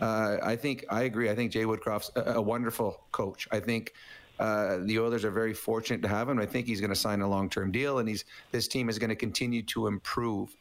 [0.01, 1.31] Uh, I think I agree.
[1.31, 3.47] I think Jay Woodcroft's a, a wonderful coach.
[3.53, 3.93] I think
[4.39, 6.41] uh, the Oilers are very fortunate to have him.
[6.41, 9.11] I think he's going to sign a long-term deal, and he's this team is going
[9.11, 10.57] to continue to improve.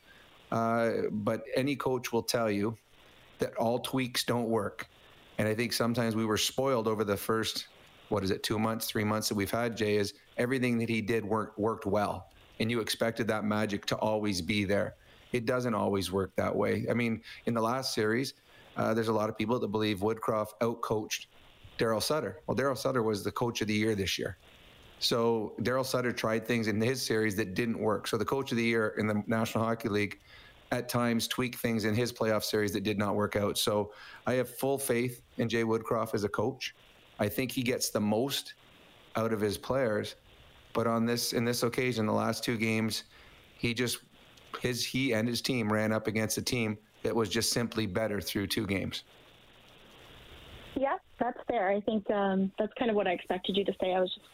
[0.51, 2.77] Uh, but any coach will tell you
[3.39, 4.87] that all tweaks don't work,
[5.41, 7.67] and I think sometimes we were spoiled over the first
[8.09, 9.75] what is it two months, three months that we've had.
[9.75, 13.95] Jay is everything that he did worked worked well, and you expected that magic to
[13.97, 14.95] always be there
[15.31, 16.85] it doesn't always work that way.
[16.89, 18.33] I mean, in the last series,
[18.77, 21.27] uh, there's a lot of people that believe Woodcroft outcoached
[21.77, 22.39] Daryl Sutter.
[22.47, 24.37] Well, Daryl Sutter was the coach of the year this year.
[24.99, 28.07] So Daryl Sutter tried things in his series that didn't work.
[28.07, 30.19] So the coach of the year in the National Hockey League
[30.71, 33.57] at times tweak things in his playoff series that did not work out.
[33.57, 33.91] So
[34.25, 36.73] I have full faith in Jay Woodcroft as a coach.
[37.19, 38.53] I think he gets the most
[39.15, 40.15] out of his players.
[40.73, 43.03] But on this in this occasion, the last two games,
[43.57, 43.99] he just
[44.61, 48.21] his he and his team ran up against a team that was just simply better
[48.21, 49.03] through two games.
[50.75, 51.69] Yeah, that's fair.
[51.69, 53.93] I think um, that's kind of what I expected you to say.
[53.93, 54.25] I was just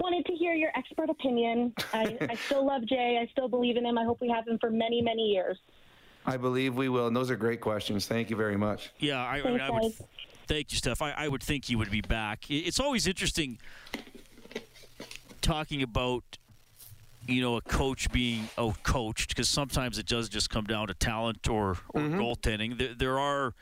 [0.00, 1.72] wanted to hear your expert opinion.
[1.92, 3.20] I, I still love Jay.
[3.22, 3.96] I still believe in him.
[3.96, 5.58] I hope we have him for many, many years.
[6.26, 8.06] I believe we will, and those are great questions.
[8.06, 8.90] Thank you very much.
[8.98, 9.92] Yeah, I, I, Thanks, I would.
[10.46, 11.02] Thank you, Steph.
[11.02, 12.50] I, I would think he would be back.
[12.50, 13.58] It's always interesting
[15.40, 16.24] talking about
[17.28, 20.94] you know a coach being out coached because sometimes it does just come down to
[20.94, 22.20] talent or, or mm-hmm.
[22.20, 22.78] goaltending.
[22.78, 23.54] There, there are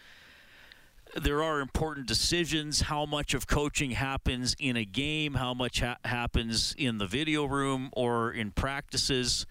[1.15, 2.83] there are important decisions.
[2.83, 5.35] How much of coaching happens in a game?
[5.35, 9.47] How much ha- happens in the video room or in practices?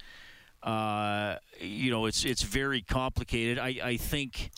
[0.63, 3.59] Uh, you know, it's it's very complicated.
[3.59, 4.51] I, I think.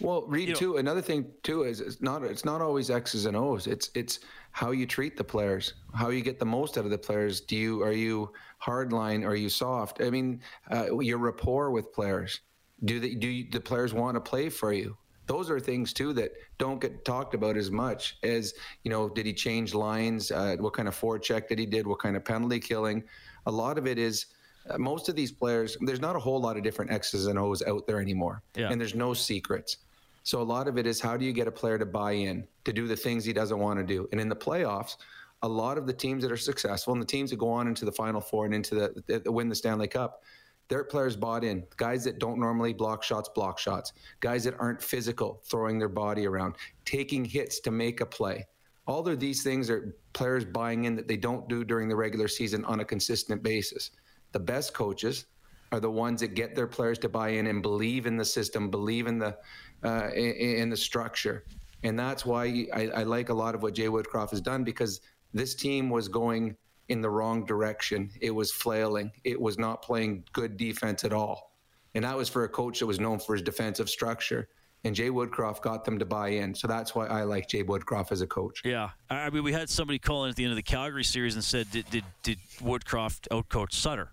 [0.00, 0.76] Well, Reed, too.
[0.76, 3.66] Another thing too is it's not it's not always X's and O's.
[3.66, 4.20] It's it's
[4.52, 7.40] how you treat the players, how you get the most out of the players.
[7.40, 8.32] Do you are you
[8.62, 9.26] hardline?
[9.26, 10.00] Are you soft?
[10.00, 10.40] I mean,
[10.70, 12.40] uh, your rapport with players.
[12.84, 14.96] Do they do you, the players want to play for you?
[15.26, 18.54] Those are things too that don't get talked about as much as
[18.84, 19.08] you know.
[19.08, 20.30] Did he change lines?
[20.30, 21.88] Uh, what kind of forecheck did he did?
[21.88, 23.02] What kind of penalty killing?
[23.46, 24.26] A lot of it is
[24.68, 25.76] Uh, most of these players.
[25.80, 28.70] There's not a whole lot of different X's and O's out there anymore, Yeah.
[28.70, 29.78] and there's no secrets.
[30.24, 32.46] So a lot of it is how do you get a player to buy in
[32.64, 34.08] to do the things he doesn't want to do?
[34.12, 34.96] And in the playoffs,
[35.42, 37.84] a lot of the teams that are successful and the teams that go on into
[37.84, 40.22] the Final Four and into the, the win the Stanley Cup,
[40.68, 41.64] their players bought in.
[41.78, 43.92] Guys that don't normally block shots, block shots.
[44.20, 48.46] Guys that aren't physical, throwing their body around, taking hits to make a play.
[48.86, 52.28] All of these things are players buying in that they don't do during the regular
[52.28, 53.92] season on a consistent basis.
[54.32, 55.26] The best coaches
[55.72, 58.70] are the ones that get their players to buy in and believe in the system,
[58.70, 59.36] believe in the
[59.84, 61.44] uh, in, in the structure,
[61.82, 65.00] and that's why I, I like a lot of what Jay Woodcroft has done because
[65.32, 66.56] this team was going
[66.88, 68.10] in the wrong direction.
[68.20, 69.12] It was flailing.
[69.24, 71.52] It was not playing good defense at all.
[71.94, 74.48] And that was for a coach that was known for his defensive structure.
[74.84, 76.54] And Jay Woodcroft got them to buy in.
[76.54, 78.62] So that's why I like Jay Woodcroft as a coach.
[78.64, 78.90] Yeah.
[79.10, 81.42] I mean, we had somebody call in at the end of the Calgary series and
[81.42, 84.12] said, Did, did, did Woodcroft outcoach Sutter?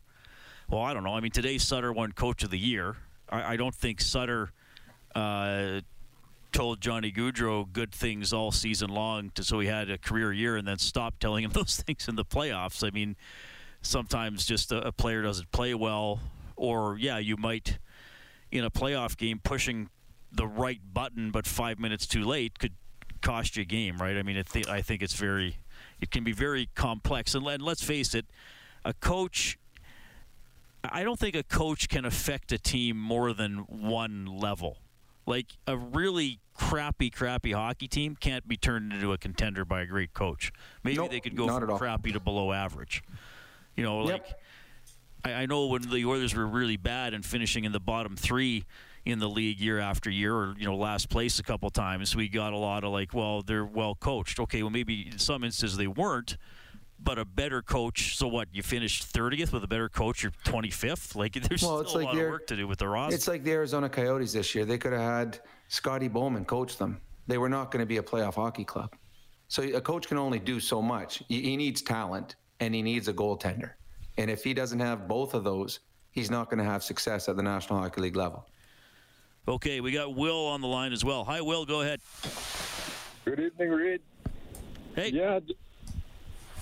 [0.69, 1.15] Well, I don't know.
[1.15, 2.95] I mean, today Sutter won Coach of the Year.
[3.29, 4.51] I, I don't think Sutter
[5.13, 5.81] uh,
[6.51, 10.55] told Johnny Gaudreau good things all season long, to, so he had a career year,
[10.55, 12.85] and then stopped telling him those things in the playoffs.
[12.85, 13.15] I mean,
[13.81, 16.19] sometimes just a, a player doesn't play well,
[16.55, 17.77] or yeah, you might
[18.51, 19.89] in a playoff game pushing
[20.31, 22.73] the right button, but five minutes too late could
[23.21, 24.17] cost you a game, right?
[24.17, 25.57] I mean, th- I think it's very,
[25.99, 27.35] it can be very complex.
[27.35, 28.25] And, and let's face it,
[28.83, 29.57] a coach.
[30.91, 34.77] I don't think a coach can affect a team more than one level.
[35.25, 39.85] Like a really crappy, crappy hockey team can't be turned into a contender by a
[39.85, 40.51] great coach.
[40.83, 43.03] Maybe Nope, they could go from crappy to below average.
[43.75, 44.25] You know, like
[45.23, 48.65] I, I know when the Oilers were really bad and finishing in the bottom three
[49.03, 52.27] in the league year after year, or you know, last place a couple times, we
[52.29, 54.39] got a lot of like, well, they're well coached.
[54.39, 56.37] Okay, well, maybe in some instances they weren't,
[56.99, 58.17] but a better coach.
[58.17, 58.47] So what?
[58.51, 60.23] You finished thirtieth with a better coach.
[60.23, 61.15] You're twenty fifth.
[61.15, 63.15] Like there's Well, still it's a like lot of work to do with the roster.
[63.15, 64.65] It's like the Arizona Coyotes this year.
[64.65, 67.01] They could have had Scotty Bowman coach them.
[67.27, 68.93] They were not going to be a playoff hockey club.
[69.47, 71.21] So a coach can only do so much.
[71.27, 73.71] He he needs talent and he needs a goaltender.
[74.17, 75.81] And if he doesn't have both of those,
[76.11, 78.47] he's not going to have success at the National Hockey League level.
[79.47, 81.23] Okay, we got Will on the line as well.
[81.25, 81.65] Hi, Will.
[81.65, 81.99] Go ahead.
[83.25, 84.01] Good evening, Reed.
[84.95, 85.09] Hey.
[85.09, 85.53] Yeah, j-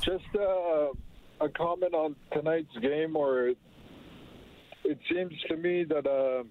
[0.04, 0.90] just uh,
[1.42, 3.50] a comment on tonight's game, or
[4.84, 6.44] it seems to me that uh,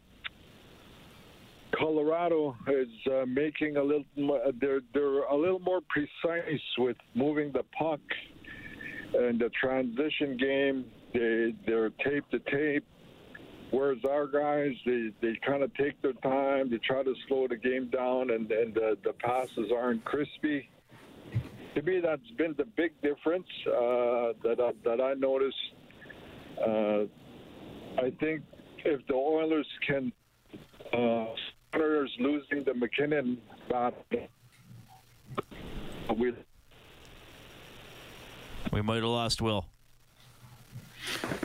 [1.78, 4.04] Colorado is uh, making a little.
[4.60, 8.00] They're they're a little more precise with moving the puck
[9.14, 10.84] and the transition game.
[11.12, 12.84] They they're tape to tape.
[13.70, 16.70] Whereas our guys, they, they kind of take their time.
[16.70, 20.68] They try to slow the game down, and, and the, the passes aren't crispy.
[21.74, 25.56] To me, that's been the big difference uh, that I, that I noticed.
[26.60, 27.04] Uh,
[27.98, 28.42] I think
[28.84, 30.12] if the Oilers can,
[30.92, 31.26] uh,
[31.74, 33.38] Oilers losing the MacKinnon
[33.70, 34.04] battle,
[36.16, 36.34] we
[38.72, 39.66] We might have lost Will.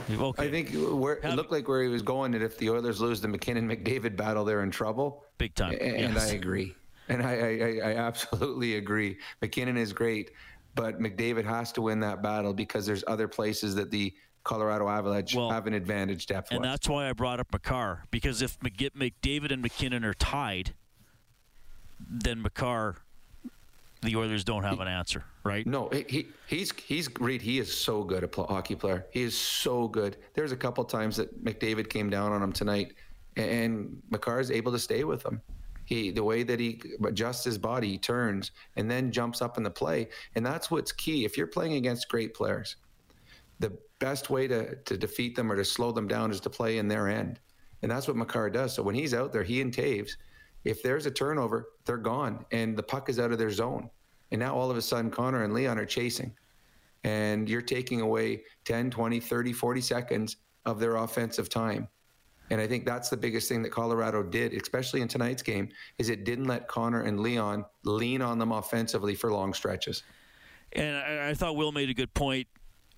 [0.10, 0.44] Okay.
[0.44, 3.20] I think where, it looked like where he was going that if the Oilers lose
[3.20, 5.26] the MacKinnon McDavid battle, they're in trouble.
[5.38, 5.78] Big time.
[5.82, 6.32] And yes.
[6.32, 6.76] I agree.
[7.10, 7.34] And I,
[7.84, 9.18] I, I absolutely agree.
[9.42, 10.32] MacKinnon is great,
[10.76, 14.14] but McDavid has to win that battle because there's other places that the
[14.44, 16.72] Colorado Avalanche have an advantage depth And wise.
[16.72, 20.74] that's why I brought up Makar because if McDavid and MacKinnon are tied,
[22.10, 22.96] then Makar,
[24.04, 25.66] the Oilers don't have an answer, right?
[25.68, 27.42] No, he, he he's he's great.
[27.42, 29.06] He is so good a pl- hockey player.
[29.12, 30.16] He is so good.
[30.36, 32.94] There's a couple times that McDavid came down on him tonight,
[33.36, 35.42] and Makar is able to stay with him.
[35.88, 39.64] He the way that he adjusts his body, he turns and then jumps up in
[39.64, 41.23] the play, and that's what's key.
[41.23, 42.76] If you're playing against great players,
[43.59, 46.77] the best way to to defeat them or to slow them down is to play
[46.77, 47.39] in their end,
[47.81, 48.73] and that's what Makar does.
[48.76, 50.18] So when he's out there, he and Toews,
[50.65, 53.89] if there's a turnover, they're gone, and the puck is out of their zone.
[54.31, 56.35] And now all of a sudden, Connor and Leon are chasing.
[57.05, 60.35] And you're taking away 10, 20, 30, 40 seconds
[60.65, 61.88] of their offensive time.
[62.49, 66.10] And I think that's the biggest thing that Colorado did, especially in tonight's game, is
[66.10, 70.03] it didn't let Connor and Leon lean on them offensively for long stretches.
[70.74, 72.48] And I, I thought Will made a good point.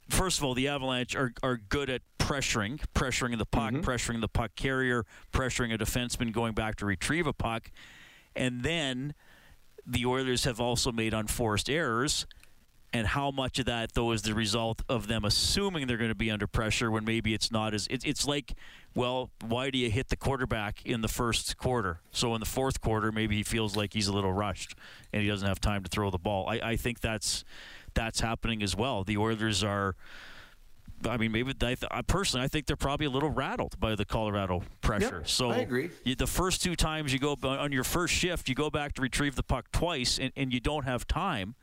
[0.10, 3.90] First of all, the Avalanche are, are good at pressuring, pressuring the puck, mm-hmm.
[3.90, 7.72] pressuring the puck carrier, pressuring a defenseman going back to retrieve a puck.
[8.36, 9.14] And then
[9.86, 12.28] the Oilers have also made unforced errors.
[12.92, 16.16] And how much of that, though, is the result of them assuming they're going to
[16.16, 17.88] be under pressure when maybe it's not as.
[17.92, 18.54] It's, it's like,
[18.96, 22.00] well, why do you hit the quarterback in the first quarter?
[22.12, 24.74] So in the fourth quarter, maybe he feels like he's a little rushed
[25.14, 26.50] and he doesn't have time to throw the ball.
[26.50, 27.44] I, I think that's
[27.94, 29.04] that's happening as well.
[29.04, 29.96] The Oilers are.
[31.08, 33.96] I mean, maybe I th- I personally, I think they're probably a little rattled by
[33.96, 35.20] the Colorado pressure.
[35.20, 35.92] Yep, so I agree.
[36.04, 39.02] You, the first two times you go on your first shift, you go back to
[39.02, 41.56] retrieve the puck twice, and, and you don't have time.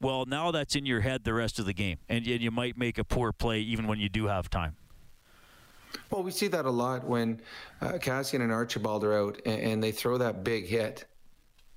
[0.00, 2.76] Well, now that's in your head the rest of the game, and, and you might
[2.76, 4.76] make a poor play even when you do have time.
[6.10, 7.40] Well, we see that a lot when
[7.80, 11.04] uh, Kassian and Archibald are out and, and they throw that big hit.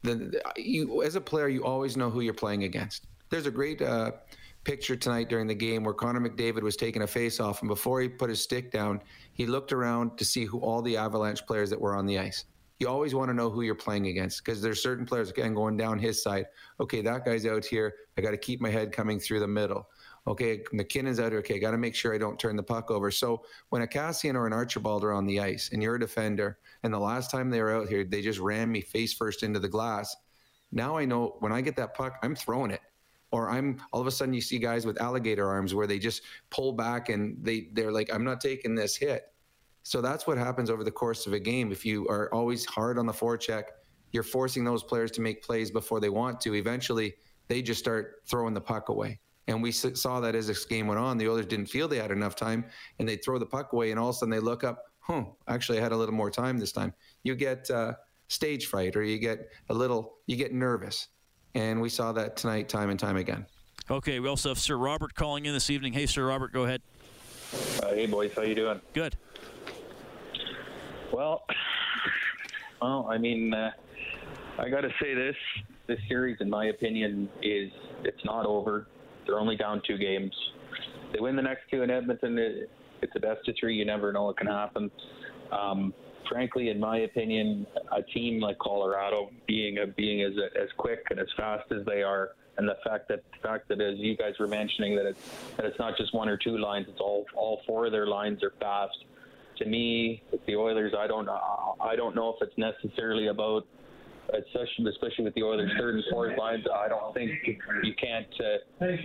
[0.04, 3.06] Then you, as a player, you always know who you're playing against.
[3.30, 4.12] There's a great uh,
[4.64, 8.02] picture tonight during the game where Connor McDavid was taking a face off, and before
[8.02, 9.02] he put his stick down,
[9.34, 12.46] he looked around to see who all the Avalanche players that were on the ice.
[12.80, 15.78] You always want to know who you're playing against because there's certain players again going
[15.78, 16.46] down his side.
[16.80, 17.96] Okay, that guy's out here.
[18.18, 19.88] I got to keep my head coming through the middle.
[20.28, 21.40] Okay, MacKinnon's out here.
[21.40, 23.10] Okay, got to make sure I don't turn the puck over.
[23.10, 26.60] So when a Kassian or an Archibald are on the ice and you're a defender,
[26.84, 29.60] and the last time they were out here, they just ran me face first into
[29.60, 30.16] the glass.
[30.72, 32.82] Now I know when I get that puck, I'm throwing it
[33.32, 36.22] or I'm all of a sudden you see guys with alligator arms where they just
[36.50, 39.24] pull back and they they're like I'm not taking this hit.
[39.88, 41.72] So that's what happens over the course of a game.
[41.72, 43.64] If you are always hard on the forecheck,
[44.12, 46.56] you're forcing those players to make plays before they want to.
[46.56, 47.14] Eventually,
[47.48, 49.18] they just start throwing the puck away.
[49.48, 51.18] And we saw that as this game went on.
[51.18, 52.66] The Oilers didn't feel they had enough time,
[53.00, 54.84] and they throw the puck away, and all of a sudden they look up.
[55.00, 56.94] Huh, actually, I had a little more time this time.
[57.24, 57.94] You get uh,
[58.28, 61.08] stage fright, or you get a little, you get nervous
[61.56, 63.46] and we saw that tonight, time and time again.
[63.90, 65.94] Okay, we also have Sir Robert calling in this evening.
[65.94, 66.82] Hey, Sir Robert, go ahead.
[67.82, 68.82] Uh, hey, boys, how you doing?
[68.94, 69.16] Good.
[71.12, 71.46] Well,
[72.82, 73.72] well, I mean, uh,
[74.60, 75.36] I got to say this:
[75.88, 77.72] this series, in my opinion, is
[78.04, 78.88] it's not over.
[79.26, 80.34] They're only down two games.
[81.14, 82.38] They win the next two in Edmonton.
[82.38, 82.70] It,
[83.02, 83.76] it's a best of three.
[83.76, 84.92] You never know what can happen.
[85.52, 85.94] Um,
[86.28, 91.20] frankly, in my opinion, a team like Colorado being a, being as as quick and
[91.20, 94.34] as fast as they are, and the fact that the fact that as you guys
[94.40, 97.62] were mentioning that it's that it's not just one or two lines, it's all all
[97.66, 99.06] four of their lines are fast.
[99.60, 103.66] To me, with the Oilers, I don't I don't know if it's necessarily about
[104.34, 107.32] especially, especially with the Oilers' third and fourth lines, I don't think
[107.84, 108.28] you can't.
[108.40, 108.98] Uh, the,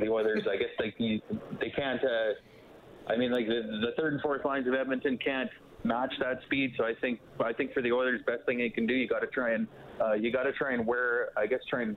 [0.00, 1.20] the Oilers, I guess, you,
[1.60, 2.02] they can't.
[2.02, 5.50] Uh, I mean, like the, the third and fourth lines of Edmonton can't
[5.84, 6.72] match that speed.
[6.78, 9.20] So I think I think for the Oilers, best thing they can do, you got
[9.20, 9.66] to try and
[10.00, 11.30] uh, you got to try and wear.
[11.36, 11.96] I guess try and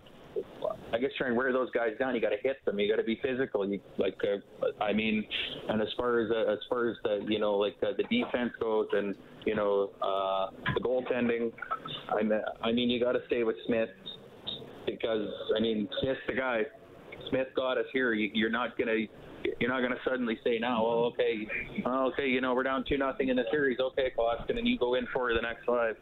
[0.94, 2.16] I guess try and wear those guys down.
[2.16, 2.80] You got to hit them.
[2.80, 3.68] You got to be physical.
[3.68, 5.26] You like uh, I mean,
[5.70, 8.52] and as far as uh, as far as the you know like the, the defense
[8.60, 11.52] goes and you know uh, the goaltending,
[12.10, 13.90] I mean, I mean you got to stay with Smith
[14.86, 16.64] because I mean Smith's the guy.
[17.30, 18.14] Smith got us here.
[18.14, 19.06] You, you're not gonna
[19.60, 21.48] you're not to suddenly say now, well, okay,
[21.86, 23.80] well, okay, you know, we're down two nothing in the series.
[23.80, 25.96] Okay, Koskinen, and you go in for the next five,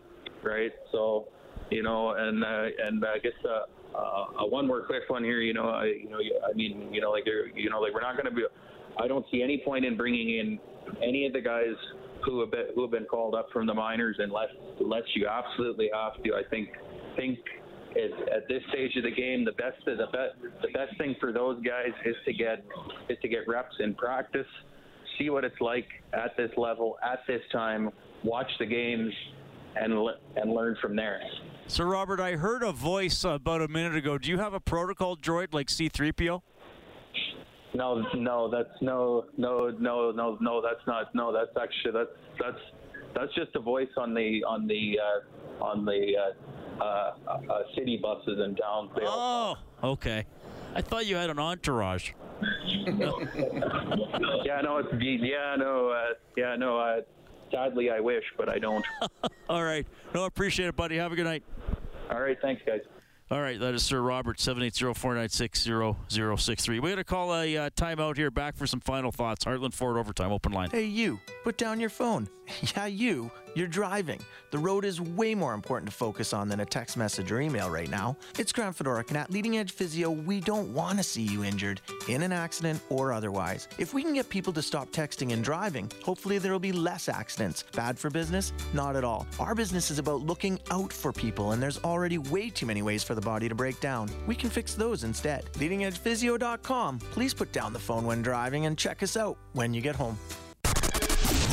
[0.43, 0.71] right?
[0.91, 1.27] So,
[1.69, 3.63] you know, and uh, and I guess uh,
[3.95, 5.41] uh, one more quick one here.
[5.41, 7.25] You know, I you know, I mean, you know, like
[7.55, 8.43] you know, like we're not going to be.
[8.99, 10.59] I don't see any point in bringing in
[11.01, 11.75] any of the guys
[12.25, 14.49] who have been, who have been called up from the minors unless
[14.79, 16.33] unless you absolutely have to.
[16.33, 16.69] I think
[17.15, 17.39] think
[17.95, 21.31] is at this stage of the game, the best the best the best thing for
[21.31, 22.63] those guys is to get
[23.09, 24.47] is to get reps in practice,
[25.17, 27.89] see what it's like at this level at this time,
[28.23, 29.13] watch the games,
[29.75, 29.93] and
[30.35, 31.21] and learn from there.
[31.67, 34.17] So, Robert, I heard a voice about a minute ago.
[34.17, 36.41] Do you have a protocol droid like C3PO?
[37.73, 40.61] No, no, that's no, no, no, no, no.
[40.61, 41.13] That's not.
[41.15, 42.59] No, that's actually that's that's
[43.15, 46.13] that's just a voice on the on the uh, on the
[46.79, 48.91] uh, uh, uh, city buses in town.
[49.01, 50.25] Oh, okay.
[50.75, 52.11] I thought you had an entourage.
[52.75, 54.93] yeah, no, it's
[55.23, 56.05] yeah, no, uh,
[56.35, 57.01] yeah, no.
[57.53, 58.85] Sadly, I wish, but I don't.
[59.49, 59.85] All right.
[60.15, 60.97] No, appreciate it, buddy.
[60.97, 61.43] Have a good night.
[62.09, 62.37] All right.
[62.41, 62.81] Thanks, guys.
[63.31, 66.67] All right, that is Sir Robert, 780-496-0063.
[66.67, 69.45] We're going to call a uh, timeout here, back for some final thoughts.
[69.45, 70.69] Heartland Ford Overtime, open line.
[70.69, 72.29] Hey, you, put down your phone.
[72.75, 74.19] yeah, you, you're driving.
[74.51, 77.69] The road is way more important to focus on than a text message or email
[77.69, 78.17] right now.
[78.37, 81.81] It's Grant Fedoruk, and at Leading Edge Physio, we don't want to see you injured,
[82.07, 83.67] in an accident or otherwise.
[83.77, 87.09] If we can get people to stop texting and driving, hopefully there will be less
[87.09, 87.63] accidents.
[87.73, 88.53] Bad for business?
[88.73, 89.25] Not at all.
[89.39, 93.03] Our business is about looking out for people, and there's already way too many ways
[93.03, 94.09] for the body to break down.
[94.27, 95.45] We can fix those instead.
[95.53, 96.99] LeadingEdgePhysio.com.
[96.99, 100.17] Please put down the phone when driving and check us out when you get home.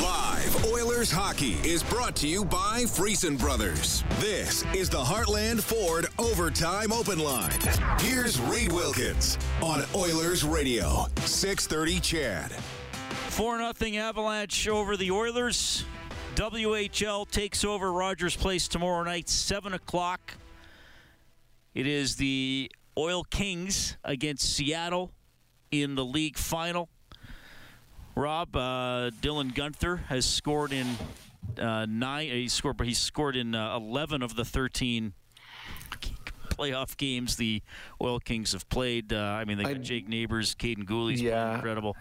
[0.01, 4.03] Live Oilers hockey is brought to you by Friesen Brothers.
[4.19, 7.59] This is the Heartland Ford Overtime Open Line.
[7.99, 12.51] Here's Reed Wilkins on Oilers Radio, 630 CHED.
[13.29, 15.85] 4 0 Avalanche over the Oilers.
[16.35, 20.33] WHL takes over Rogers Place tomorrow night, 7 o'clock.
[21.73, 25.11] It is the Oil Kings against Seattle
[25.71, 26.89] in the league final.
[28.13, 30.97] Rob, uh, Dylan Guenther has scored in
[31.57, 32.27] uh, nine.
[32.27, 35.13] He scored, but he's scored in uh, 11 of the 13
[36.49, 37.61] playoff games the
[38.01, 39.13] Oil Kings have played.
[39.13, 41.95] Uh, I mean, they got I'd, Jake Neighbours, Kaiden Guhle's yeah, incredible.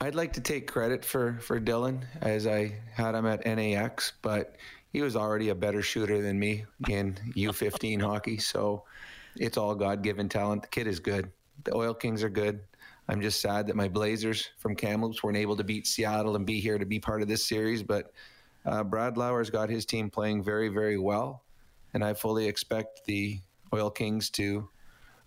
[0.00, 4.56] I'd like to take credit for for Dylan as I had him at NAX, but
[4.92, 8.38] he was already a better shooter than me in U15 hockey.
[8.38, 8.84] So
[9.36, 10.62] it's all God given talent.
[10.62, 11.30] The kid is good.
[11.64, 12.60] The Oil Kings are good.
[13.08, 16.60] I'm just sad that my Blazers from Kamloops weren't able to beat Seattle and be
[16.60, 17.82] here to be part of this series.
[17.82, 18.12] But
[18.64, 21.42] Uh, Brad Lauer's got his team playing very, very well,
[21.94, 23.40] and I fully expect the
[23.74, 24.68] Oil Kings to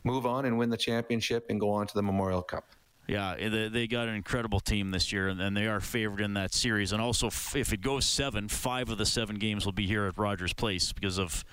[0.05, 2.69] move on and win the championship and go on to the Memorial Cup.
[3.07, 6.33] Yeah, they, they got an incredible team this year, and, and they are favored in
[6.33, 6.91] that series.
[6.91, 10.05] And also, f- if it goes seven, five of the seven games will be here
[10.05, 11.45] at Rogers Place because of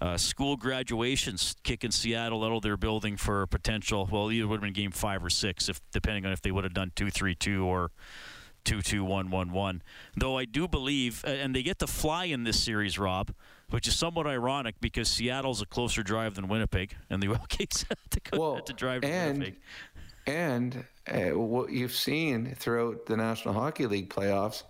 [0.00, 4.08] uh, school graduations kicking Seattle out of their building for potential.
[4.10, 6.64] Well, either would have been game five or six, if depending on if they would
[6.64, 7.90] have done two, three, two, or
[8.64, 9.82] two, two, one, one, one.
[10.16, 13.32] Though I do believe, and they get to fly in this series, Rob,
[13.70, 17.84] which is somewhat ironic because Seattle's a closer drive than Winnipeg, and the Oil Kings
[17.88, 19.60] have to, go, Well, to drive to and Winnipeg.
[20.28, 24.64] And uh, what you've seen throughout the National Hockey League playoffs,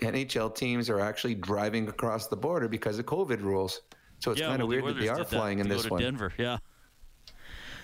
[0.00, 3.80] NHL teams are actually driving across the border because of COVID rules.
[4.20, 6.00] So it's yeah, kind well, of the weird that they are flying in this one.
[6.00, 6.58] Denver, yeah.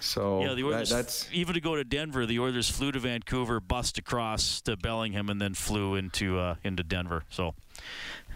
[0.00, 3.58] So yeah, the that- that's even to go to Denver, the Oilers flew to Vancouver,
[3.58, 7.24] bussed across to Bellingham, and then flew into uh, into Denver.
[7.30, 7.54] So,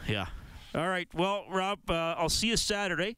[0.06, 0.26] yeah.
[0.74, 1.08] All right.
[1.14, 3.16] Well, Rob, uh, I'll see you Saturday.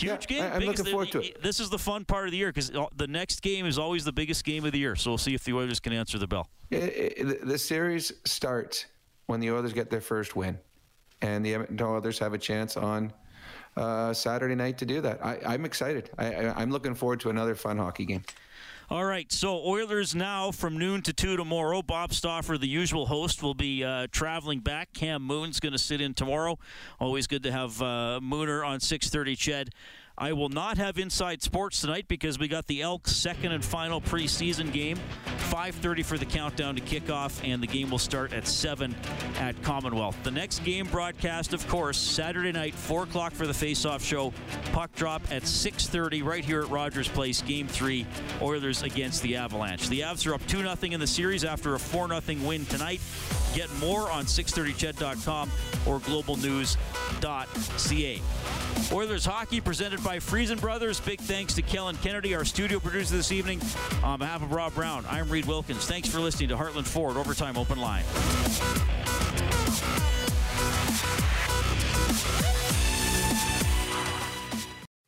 [0.00, 0.42] Huge game.
[0.42, 1.42] I- I'm biggest- looking forward to it.
[1.42, 4.12] This is the fun part of the year because the next game is always the
[4.12, 4.96] biggest game of the year.
[4.96, 6.48] So we'll see if the Oilers can answer the bell.
[6.70, 8.86] It, it, the series starts
[9.26, 10.58] when the Oilers get their first win,
[11.22, 13.12] and the Edmonton Oilers have a chance on
[13.76, 15.24] uh, Saturday night to do that.
[15.24, 16.10] I, I'm excited.
[16.18, 18.22] I, I, I'm looking forward to another fun hockey game.
[18.90, 21.82] All right, so Oilers now from noon to 2 tomorrow.
[21.82, 24.94] Bob Stauffer, the usual host, will be uh, traveling back.
[24.94, 26.58] Cam Moon's going to sit in tomorrow.
[26.98, 29.68] Always good to have uh, Mooner on 630 Ched.
[30.20, 34.00] I will not have Inside Sports tonight because we got the Elks' second and final
[34.00, 34.98] preseason game.
[35.50, 38.94] 5.30 for the countdown to kickoff, and the game will start at 7
[39.38, 40.16] at Commonwealth.
[40.24, 44.32] The next game broadcast, of course, Saturday night, 4 o'clock for the face-off show.
[44.72, 48.04] Puck drop at 6.30 right here at Rogers Place, Game 3,
[48.42, 49.88] Oilers against the Avalanche.
[49.88, 53.00] The Avs are up 2-0 in the series after a 4-0 win tonight.
[53.54, 55.50] Get more on 630ched.com
[55.86, 58.20] or globalnews.ca.
[58.92, 61.00] Oilers hockey presented by Friesen Brothers.
[61.00, 63.60] Big thanks to Kellen Kennedy, our studio producer this evening.
[64.02, 65.84] On behalf of Rob Brown, I'm Reed Wilkins.
[65.84, 68.04] Thanks for listening to Heartland Ford Overtime Open Line.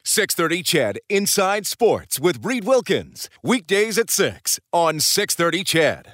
[0.04, 6.08] Six thirty CHED Inside Sports with Reed Wilkins weekdays at six on six thirty CHED.